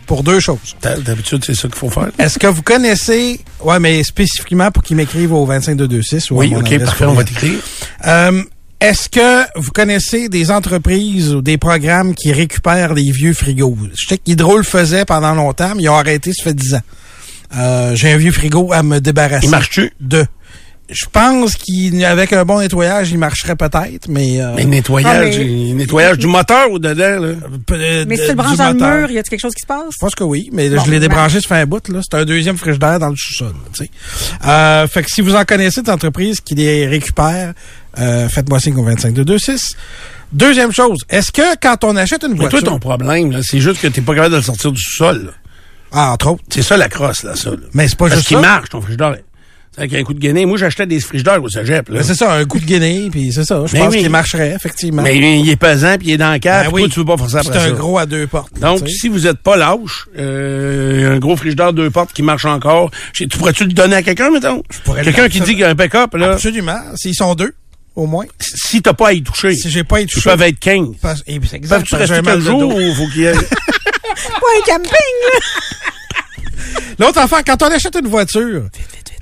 pour 0.07 0.23
deux 0.23 0.41
choses. 0.41 0.77
D'hab- 0.83 1.03
D'habitude, 1.03 1.43
c'est 1.45 1.55
ça 1.55 1.69
qu'il 1.69 1.77
faut 1.77 1.91
faire. 1.91 2.09
Est-ce 2.19 2.39
que 2.39 2.47
vous 2.47 2.63
connaissez, 2.63 3.41
ouais, 3.63 3.79
mais 3.81 4.03
spécifiquement 4.05 4.71
pour 4.71 4.83
qu'ils 4.83 4.97
m'écrivent 4.97 5.33
au 5.33 5.45
25226 5.45 6.31
ou 6.31 6.37
à 6.37 6.39
Oui, 6.45 6.55
OK, 6.57 6.79
parfait, 6.85 7.05
on 7.05 7.15
va 7.15 7.25
t'écrire. 7.25 7.59
Euh, 8.07 8.43
est-ce 8.81 9.09
que 9.09 9.45
vous 9.59 9.71
connaissez 9.71 10.29
des 10.29 10.51
entreprises 10.51 11.35
ou 11.35 11.41
des 11.43 11.57
programmes 11.59 12.15
qui 12.15 12.33
récupèrent 12.33 12.95
des 12.95 13.11
vieux 13.11 13.33
frigos? 13.35 13.77
Je 13.95 14.07
sais 14.07 14.19
qu'Hydro 14.19 14.57
le 14.59 14.63
faisait 14.63 15.05
pendant 15.05 15.35
longtemps, 15.35 15.73
mais 15.77 15.85
ils 15.85 15.89
ont 15.89 15.97
arrêté, 15.97 16.33
ça 16.33 16.45
fait 16.45 16.55
10 16.55 16.75
ans. 16.75 16.83
Euh, 17.57 17.95
j'ai 17.95 18.13
un 18.13 18.17
vieux 18.17 18.33
frigo 18.33 18.73
à 18.73 18.83
me 18.83 18.99
débarrasser. 19.01 19.47
Il 19.47 19.51
marche-tu? 19.51 19.93
De. 20.01 20.27
Je 20.89 21.05
pense 21.11 21.55
qu'avec 21.57 22.33
un 22.33 22.45
bon 22.45 22.61
nettoyage, 22.61 23.11
il 23.11 23.19
marcherait 23.19 23.57
peut-être, 23.57 24.07
mais... 24.09 24.41
euh, 24.41 24.53
Mais 24.55 24.65
nettoyage, 24.65 25.37
Ah, 25.37 25.41
mais- 25.41 25.71
euh, 25.71 25.75
nettoyage 25.75 26.19
du 26.19 26.29
moteur 26.29 26.71
ou 26.71 26.79
dedans, 26.79 27.19
là? 27.21 27.33
peu- 27.67 28.05
Mais 28.07 28.17
si 28.17 28.23
tu 28.23 28.29
le 28.29 28.35
branches 28.35 28.57
dans 28.57 28.69
le 28.69 28.75
mur, 29.01 29.11
y 29.11 29.19
a-t-il 29.19 29.31
quelque 29.31 29.41
chose 29.41 29.55
qui 29.55 29.63
se 29.63 29.67
passe? 29.67 29.83
Je 29.93 29.99
pense 29.99 30.15
que 30.15 30.23
oui, 30.23 30.49
mais 30.53 30.69
Bon, 30.71 30.85
je 30.85 30.91
l'ai 30.91 30.99
ben. 31.01 31.09
débranché, 31.09 31.41
ça 31.41 31.49
fait 31.49 31.55
un 31.57 31.67
bout. 31.67 31.89
là. 31.89 32.01
C'est 32.09 32.17
un 32.17 32.25
deuxième 32.25 32.57
frigidaire 32.57 33.01
dans 33.01 33.09
le 33.09 33.17
sous-sol. 33.17 33.53
tu 33.73 33.85
sais. 33.85 33.91
Euh, 34.47 34.87
fait 34.87 35.03
que 35.03 35.11
si 35.11 35.23
vous 35.23 35.35
en 35.35 35.45
connaissez 35.45 35.83
d'entreprises 35.83 36.41
qui 36.41 36.55
les 36.55 36.87
récupèrent, 36.87 37.53
euh, 37.99 38.29
faites-moi 38.29 38.61
signe 38.61 38.77
au 38.79 38.85
25226. 38.85 39.75
Deuxième 40.33 40.73
chose, 40.73 41.01
est-ce 41.09 41.33
que 41.33 41.57
quand 41.61 41.83
on 41.85 41.97
achète 41.97 42.23
une 42.25 42.33
Mais 42.33 42.39
voiture... 42.41 42.61
toi, 42.61 42.69
ton 42.71 42.79
problème, 42.79 43.33
là, 43.33 43.39
c'est 43.43 43.61
juste 43.61 43.81
que 43.81 43.89
t'es 43.89 44.01
pas 44.03 44.15
capable 44.15 44.33
de 44.33 44.37
le 44.39 44.43
sortir 44.45 44.71
du 44.71 44.83
sol. 44.83 45.25
là. 45.27 45.31
Ah, 45.93 46.13
entre 46.13 46.33
autres. 46.33 46.43
C'est 46.51 46.63
ça 46.63 46.77
la 46.77 46.89
crosse, 46.89 47.23
là, 47.23 47.35
ça. 47.37 47.51
là. 47.51 47.57
Mais 47.73 47.87
c'est 47.89 47.97
pas 47.97 48.07
Parce 48.07 48.17
juste 48.19 48.29
qu'il 48.29 48.37
ça. 48.37 48.41
marche, 48.43 48.69
ton 48.71 48.81
frigidaire. 48.81 49.17
C'est 49.77 49.83
avec 49.83 49.95
un 49.95 50.03
coup 50.05 50.15
de 50.15 50.19
guenille. 50.19 50.47
Moi, 50.47 50.57
j'achetais 50.57 50.87
des 50.87 50.99
frigidaires 51.01 51.43
au 51.43 51.49
cégep, 51.51 51.89
là. 51.91 51.99
Mais 51.99 52.03
c'est 52.03 52.15
ça, 52.15 52.33
un 52.33 52.45
coup 52.47 52.59
de 52.59 52.65
guinée, 52.65 53.09
puis 53.13 53.31
c'est 53.31 53.45
ça. 53.45 53.63
Je 53.67 53.75
Mais 53.75 53.81
pense 53.81 53.93
oui. 53.95 54.01
qu'il 54.01 54.09
marcherait, 54.11 54.55
effectivement. 54.57 55.03
Mais 55.03 55.17
il 55.19 55.49
est 55.51 55.57
pesant, 55.57 55.97
puis 55.99 56.09
il 56.09 56.13
est 56.15 56.17
dans 56.17 56.33
le 56.33 56.39
cave, 56.39 56.65
Ben 56.67 56.73
puis 56.73 56.83
toi, 56.85 56.91
tu 56.93 56.99
veux 57.01 57.05
pas 57.05 57.17
forcer 57.19 57.37
C'est 57.43 57.49
après 57.51 57.59
un 57.61 57.69
ça? 57.69 57.71
gros 57.73 57.99
à 57.99 58.07
deux 58.07 58.27
portes. 58.27 58.59
Donc, 58.59 58.89
si 58.89 59.09
vous 59.09 59.27
êtes 59.27 59.37
pas 59.39 59.57
lâche, 59.59 60.07
euh, 60.19 61.15
un 61.15 61.19
gros 61.19 61.37
frigidaire 61.37 61.75
deux 61.75 61.91
portes 61.91 62.13
qui 62.15 62.23
marche 62.23 62.47
encore, 62.47 62.91
tu 63.13 63.29
pourrais-tu 63.29 63.65
le 63.65 63.73
donner 63.75 63.97
à 63.97 64.03
quelqu'un, 64.03 64.31
mettons? 64.31 64.63
pourrais 64.85 65.01
le 65.05 65.13
Quelqu'un 65.13 65.29
qui 65.29 65.39
ça. 65.39 65.45
dit 65.45 65.51
qu'il 65.51 65.61
y 65.61 65.65
a 65.65 65.69
un 65.69 65.77
pick-up, 65.77 66.15
là, 66.15 66.33
Absolument. 66.33 66.79
S'ils 66.95 67.15
sont 67.15 67.35
deux, 67.35 67.53
au 67.95 68.07
moins. 68.07 68.25
si 68.41 68.81
t'as 68.81 68.95
pas 68.95 69.09
à 69.09 69.13
y 69.13 69.23
toucher, 69.23 69.55
Si 69.55 69.69
j'ai 69.71 69.85
pas 69.85 70.01
ils 70.01 70.05
été 70.05 70.21
peuvent 70.23 70.41
être 70.43 70.59
15. 70.59 70.87
Parce- 71.03 71.23
eh 71.27 71.39
bien, 71.39 71.49
c'est 71.51 71.57
exact, 71.57 71.81
Peuvent-tu 71.81 71.95
rester 71.97 72.23
quelques 72.23 72.41
jours 72.41 72.75
ou 72.75 72.95
faut 72.95 73.09
qu'il 73.09 73.23
y 73.23 73.25
ait... 73.27 73.33
Pas 74.17 74.47
un 74.57 74.65
camping, 74.65 74.91
là! 74.91 75.39
L'autre 76.99 77.19
affaire, 77.19 77.43
quand 77.47 77.63
on 77.63 77.67
achète 77.67 77.95
une 78.01 78.09
voiture, 78.09 78.65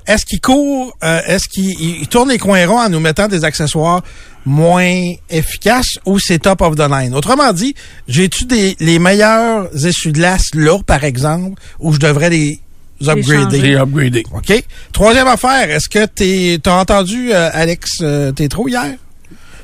est-ce 0.07 0.25
qu'il 0.25 0.39
court, 0.41 0.95
euh, 1.03 1.21
est-ce 1.27 1.47
qu'il 1.47 1.69
il- 1.79 2.01
il 2.01 2.07
tourne 2.07 2.29
les 2.29 2.37
coins 2.37 2.65
ronds 2.67 2.79
en 2.79 2.89
nous 2.89 2.99
mettant 2.99 3.27
des 3.27 3.43
accessoires 3.43 4.01
moins 4.45 5.13
efficaces 5.29 5.97
ou 6.05 6.19
c'est 6.19 6.39
top 6.39 6.61
of 6.61 6.75
the 6.75 6.87
line? 6.89 7.13
Autrement 7.15 7.51
dit, 7.53 7.73
j'ai-tu 8.07 8.45
des, 8.45 8.75
les 8.79 8.99
meilleurs 8.99 9.67
essuie-glaces 9.85 10.53
là, 10.53 10.77
par 10.85 11.03
exemple, 11.03 11.61
ou 11.79 11.93
je 11.93 11.99
devrais 11.99 12.29
les 12.29 12.59
upgrader? 13.05 13.59
J'ai 13.61 13.75
upgradé. 13.77 14.23
OK? 14.33 14.63
Troisième 14.91 15.27
affaire, 15.27 15.69
est-ce 15.71 15.89
que 15.89 16.05
t'es, 16.05 16.59
t'as 16.61 16.79
entendu 16.79 17.31
euh, 17.33 17.49
Alex 17.53 17.89
euh, 18.01 18.31
Tétro 18.31 18.67
hier? 18.67 18.93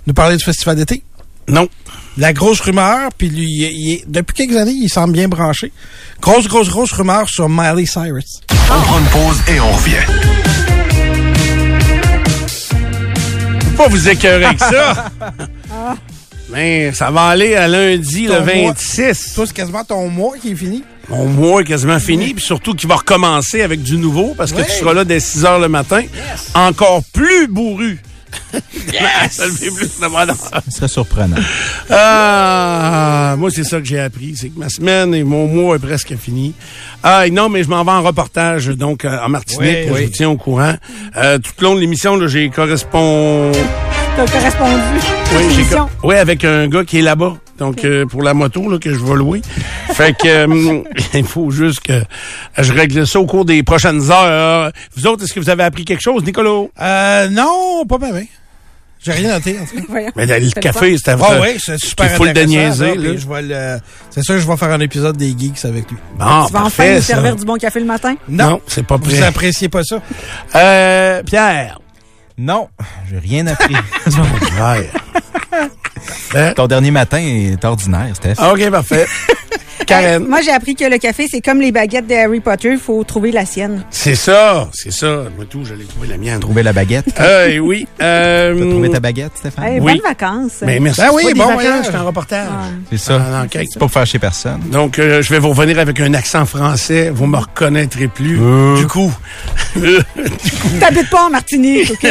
Nous 0.08 0.14
parler 0.16 0.36
du 0.38 0.44
festival 0.44 0.76
d'été? 0.76 1.04
Non. 1.52 1.68
La 2.18 2.34
grosse 2.34 2.60
rumeur, 2.62 3.10
puis 3.18 3.30
lui, 3.30 3.44
il 3.46 3.62
il 3.72 4.04
depuis 4.08 4.34
quelques 4.34 4.56
années, 4.58 4.72
il 4.74 4.90
semble 4.90 5.14
bien 5.14 5.28
branché. 5.28 5.72
Grosse, 6.22 6.48
grosse, 6.48 6.70
grosse 6.70 6.92
rumeur 6.94 7.30
sur 7.30 7.48
Miley 7.50 7.86
Cyrus. 7.86 8.42
On 8.70 8.82
prend 8.82 9.00
une 9.00 9.06
pause 9.06 9.42
et 9.48 9.60
on 9.60 9.72
revient. 9.72 9.96
Faut 13.78 13.84
pas 13.84 13.88
vous 13.90 14.10
écœurer 14.10 14.46
avec 14.46 14.60
ça. 14.60 15.06
Mais 16.52 16.92
ça 16.94 17.12
va 17.12 17.28
aller 17.28 17.56
à 17.56 17.68
lundi, 17.68 18.28
le 18.28 18.36
Ton 18.40 18.46
mois. 18.46 18.74
26. 18.74 19.34
Toi, 19.36 19.46
c'est 19.48 19.54
quasiment 19.54 19.84
ton 19.86 20.10
mois 20.10 20.34
qui 20.42 20.52
est 20.52 20.56
fini. 20.56 20.84
Mon 21.10 21.26
mois 21.26 21.62
est 21.62 21.66
quasiment 21.66 22.00
fini, 22.00 22.34
puis 22.34 22.44
surtout 22.44 22.74
qu'il 22.74 22.90
va 22.90 22.96
recommencer 22.98 23.62
avec 23.62 23.82
du 23.82 23.98
nouveau, 23.98 24.34
parce 24.38 24.52
que 24.52 24.58
Oui. 24.58 24.64
tu 24.68 24.74
seras 24.74 24.94
là 24.94 25.06
dès 25.06 25.20
6 25.22 25.46
heures 25.46 25.60
le 25.60 25.70
matin, 25.70 26.04
encore 26.54 27.04
plus 27.14 27.48
bourru. 27.48 28.00
ça 29.32 29.46
le 29.46 29.52
fait 29.52 29.72
plus 29.72 30.00
de 30.00 30.08
bonheur. 30.08 30.36
Ce 30.68 30.72
serait 30.78 30.88
surprenant. 30.88 31.38
Ah, 31.90 33.36
moi, 33.38 33.50
c'est 33.52 33.64
ça 33.64 33.80
que 33.80 33.86
j'ai 33.86 34.00
appris. 34.00 34.36
C'est 34.36 34.50
que 34.50 34.60
ma 34.60 34.70
semaine 34.70 35.14
et 35.14 35.24
mon 35.24 35.48
mois 35.48 35.76
est 35.76 35.80
presque 35.80 36.16
fini. 36.18 36.54
Ah, 37.04 37.24
non, 37.32 37.50
mais 37.50 37.64
je 37.64 37.70
m'en 37.70 37.84
vais 37.84 37.92
en 37.92 38.02
reportage, 38.02 38.68
donc, 38.68 39.06
euh, 39.06 39.18
en 39.24 39.30
Martinique. 39.30 39.62
Oui, 39.62 39.88
je 39.88 39.94
oui. 39.94 40.06
vous 40.06 40.12
tiens 40.12 40.30
au 40.30 40.38
courant. 40.38 40.74
Euh, 41.18 41.38
tout 41.38 41.52
le 41.60 41.64
long 41.66 41.76
de 41.76 41.80
l'émission, 41.80 42.16
là, 42.16 42.28
j'ai 42.28 42.50
correspond... 42.50 43.52
T'as 44.16 44.26
correspondu. 44.28 44.82
Oui, 45.36 45.44
j'ai 45.50 45.54
Émission. 45.62 45.90
co- 46.02 46.10
oui, 46.10 46.16
avec 46.16 46.44
un 46.44 46.68
gars 46.68 46.84
qui 46.84 47.00
est 47.00 47.02
là-bas. 47.02 47.36
Donc, 47.62 47.86
euh, 47.86 48.08
pour 48.08 48.24
la 48.24 48.34
moto, 48.34 48.68
là, 48.72 48.80
que 48.80 48.92
je 48.92 48.98
vais 48.98 49.14
louer. 49.14 49.44
fait 49.94 50.18
que, 50.18 50.28
euh, 50.28 50.82
il 51.14 51.24
faut 51.24 51.52
juste 51.52 51.82
que 51.82 52.02
je 52.58 52.74
règle 52.74 53.06
ça 53.06 53.20
au 53.20 53.28
cours 53.28 53.46
des 53.46 53.62
prochaines 53.62 54.10
heures. 54.10 54.72
Vous 54.98 55.06
autres, 55.06 55.24
est-ce 55.26 55.34
que 55.36 55.40
vous 55.40 55.52
avez 55.52 55.62
appris 55.62 55.86
quelque 55.86 56.02
chose, 56.02 56.24
Nicolas? 56.26 56.66
Euh, 56.82 57.30
non, 57.30 57.86
pas 57.88 58.00
bien. 58.00 58.24
J'ai 59.04 59.12
rien 59.12 59.34
noté, 59.34 59.60
en 59.60 59.66
tout 59.66 59.94
cas. 59.94 60.00
Mais 60.16 60.26
le 60.26 60.50
C'est 60.50 60.60
café, 60.60 60.98
c'était 60.98 61.12
Ah 61.22 61.40
oui, 61.40 61.60
c'est 61.64 61.78
super 61.80 62.06
Il 62.12 62.16
faut 62.18 62.24
le 62.24 62.32
intéressant, 62.32 62.52
déniaiser, 62.52 62.78
ça, 62.78 62.96
là. 62.96 63.10
puis 63.12 63.18
je 63.20 63.28
vais 63.30 63.42
le... 63.44 63.80
C'est 64.10 64.24
sûr 64.24 64.36
que 64.36 64.42
je 64.42 64.48
vais 64.48 64.58
faire 64.58 64.72
un 64.72 64.80
épisode 64.80 65.18
des 65.18 65.30
Geeks 65.38 65.64
avec 65.66 65.88
lui. 65.92 65.98
Bon, 66.18 66.26
Tu 66.26 66.26
vas 66.26 66.36
enfin 66.44 66.60
parfait, 66.62 66.96
nous 66.96 67.02
servir 67.04 67.36
du 67.36 67.46
bon 67.46 67.58
café 67.58 67.80
le 67.80 67.86
matin? 67.86 68.16
Non, 68.28 68.60
c'est 68.66 68.86
pas 68.88 68.98
Vous 68.98 69.04
prêt. 69.04 69.22
appréciez 69.22 69.70
pas 69.70 69.84
ça? 69.84 70.02
Euh, 70.56 71.22
Pierre. 71.24 71.80
Non, 72.40 72.70
j'ai 73.08 73.20
rien 73.20 73.46
appris. 73.46 73.76
Parfait. 76.32 76.54
Ton 76.54 76.68
dernier 76.68 76.92
matin 76.92 77.18
est 77.20 77.64
ordinaire, 77.66 78.16
Steph. 78.16 78.36
OK, 78.40 78.70
parfait. 78.70 79.06
Karen. 79.92 80.26
Moi, 80.28 80.42
j'ai 80.42 80.52
appris 80.52 80.76
que 80.76 80.86
le 80.86 80.98
café, 80.98 81.28
c'est 81.30 81.42
comme 81.42 81.60
les 81.62 81.72
baguettes 81.72 82.08
de 82.08 82.14
Harry 82.16 82.40
Potter. 82.40 82.72
Il 82.74 82.78
faut 82.80 83.04
trouver 83.04 83.32
la 83.32 83.46
sienne. 83.46 83.84
C'est 83.90 84.16
ça, 84.16 84.70
c'est 84.74 84.92
ça. 84.92 85.24
Moi, 85.36 85.46
tout, 85.50 85.64
j'allais 85.66 85.84
trouver 85.86 86.08
la 86.08 86.18
mienne. 86.18 86.40
Trouver 86.40 86.64
la 86.64 86.74
baguette. 86.74 87.06
Euh, 87.22 87.58
oui. 87.60 87.88
Euh, 88.02 88.58
T'as 88.58 88.70
trouvé 88.70 88.90
ta 88.90 89.00
baguette, 89.00 89.32
Stéphane? 89.36 89.64
Hey, 89.66 89.80
Oui. 89.80 89.94
Bonnes 89.94 90.02
vacances. 90.04 90.52
Ben, 90.62 90.82
merci. 90.82 91.02
Ben 91.02 91.10
oui, 91.14 91.24
bon 91.36 91.46
vacances, 91.46 91.54
voyage. 91.62 91.86
c'est 91.86 91.96
un 91.96 92.02
reportage. 92.02 92.48
C'est 92.90 92.98
ça. 92.98 93.22
Ah, 93.26 93.42
l'enquête. 93.42 93.68
C'est 93.72 93.80
pas 93.80 93.88
pour 93.88 94.06
chez 94.06 94.18
personne. 94.20 94.60
Donc, 94.72 94.98
euh, 94.98 95.22
je 95.22 95.30
vais 95.30 95.40
vous 95.40 95.50
revenir 95.50 95.78
avec 95.80 96.00
un 96.00 96.14
accent 96.14 96.46
français. 96.46 97.10
Vous 97.14 97.28
me 97.28 97.38
reconnaîtrez 97.38 98.08
plus. 98.08 98.40
Du 98.78 98.88
coup. 98.88 99.14
T'habites 100.80 101.10
pas 101.10 101.26
en 101.26 101.30
Martinique, 101.30 101.92
OK? 101.92 102.08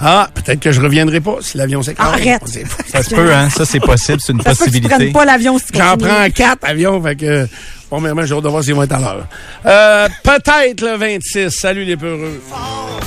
ah, 0.00 0.28
peut-être 0.34 0.60
que 0.60 0.72
je 0.72 0.80
reviendrai 0.80 1.20
pas 1.20 1.36
si 1.40 1.56
l'avion 1.56 1.82
s'écrase. 1.82 2.08
Arrête. 2.08 2.42
Ça 2.90 3.02
se 3.02 3.14
peut, 3.14 3.32
hein? 3.32 3.48
Ça, 3.50 3.64
c'est 3.64 3.80
possible. 3.80 4.18
C'est 4.20 4.32
une 4.32 4.42
Ça 4.42 4.54
se 4.54 4.58
peut 4.58 4.64
que 4.66 4.70
tu 4.70 4.80
possibilité. 4.80 4.94
prennes 4.94 5.12
pas 5.12 5.24
l'avion 5.24 5.58
si 5.58 5.66
tu 5.66 5.72
prends 6.06 6.30
quatre 6.30 6.64
avions, 6.64 7.02
fait 7.02 7.16
que, 7.16 7.48
premièrement, 7.90 8.24
j'ai 8.24 8.34
hâte 8.34 8.42
de 8.42 8.48
voir 8.48 8.62
s'ils 8.62 8.74
vont 8.74 8.82
être 8.82 8.94
à 8.94 9.00
l'heure. 9.00 9.26
Euh, 9.64 10.08
peut-être 10.22 10.80
le 10.82 10.96
26. 10.96 11.50
Salut 11.50 11.84
les 11.84 11.96
peureux. 11.96 12.40
Fort. 12.48 13.00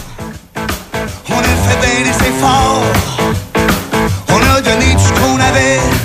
On 1.29 1.37
a 1.37 1.43
fait 1.43 1.79
bien 1.79 2.09
et 2.09 2.13
c'est 2.13 2.39
fort. 2.39 2.83
On 4.29 4.57
a 4.57 4.61
donné 4.61 4.93
tout 4.93 4.99
ce 4.99 5.13
qu'on 5.19 5.39
avait. 5.39 5.98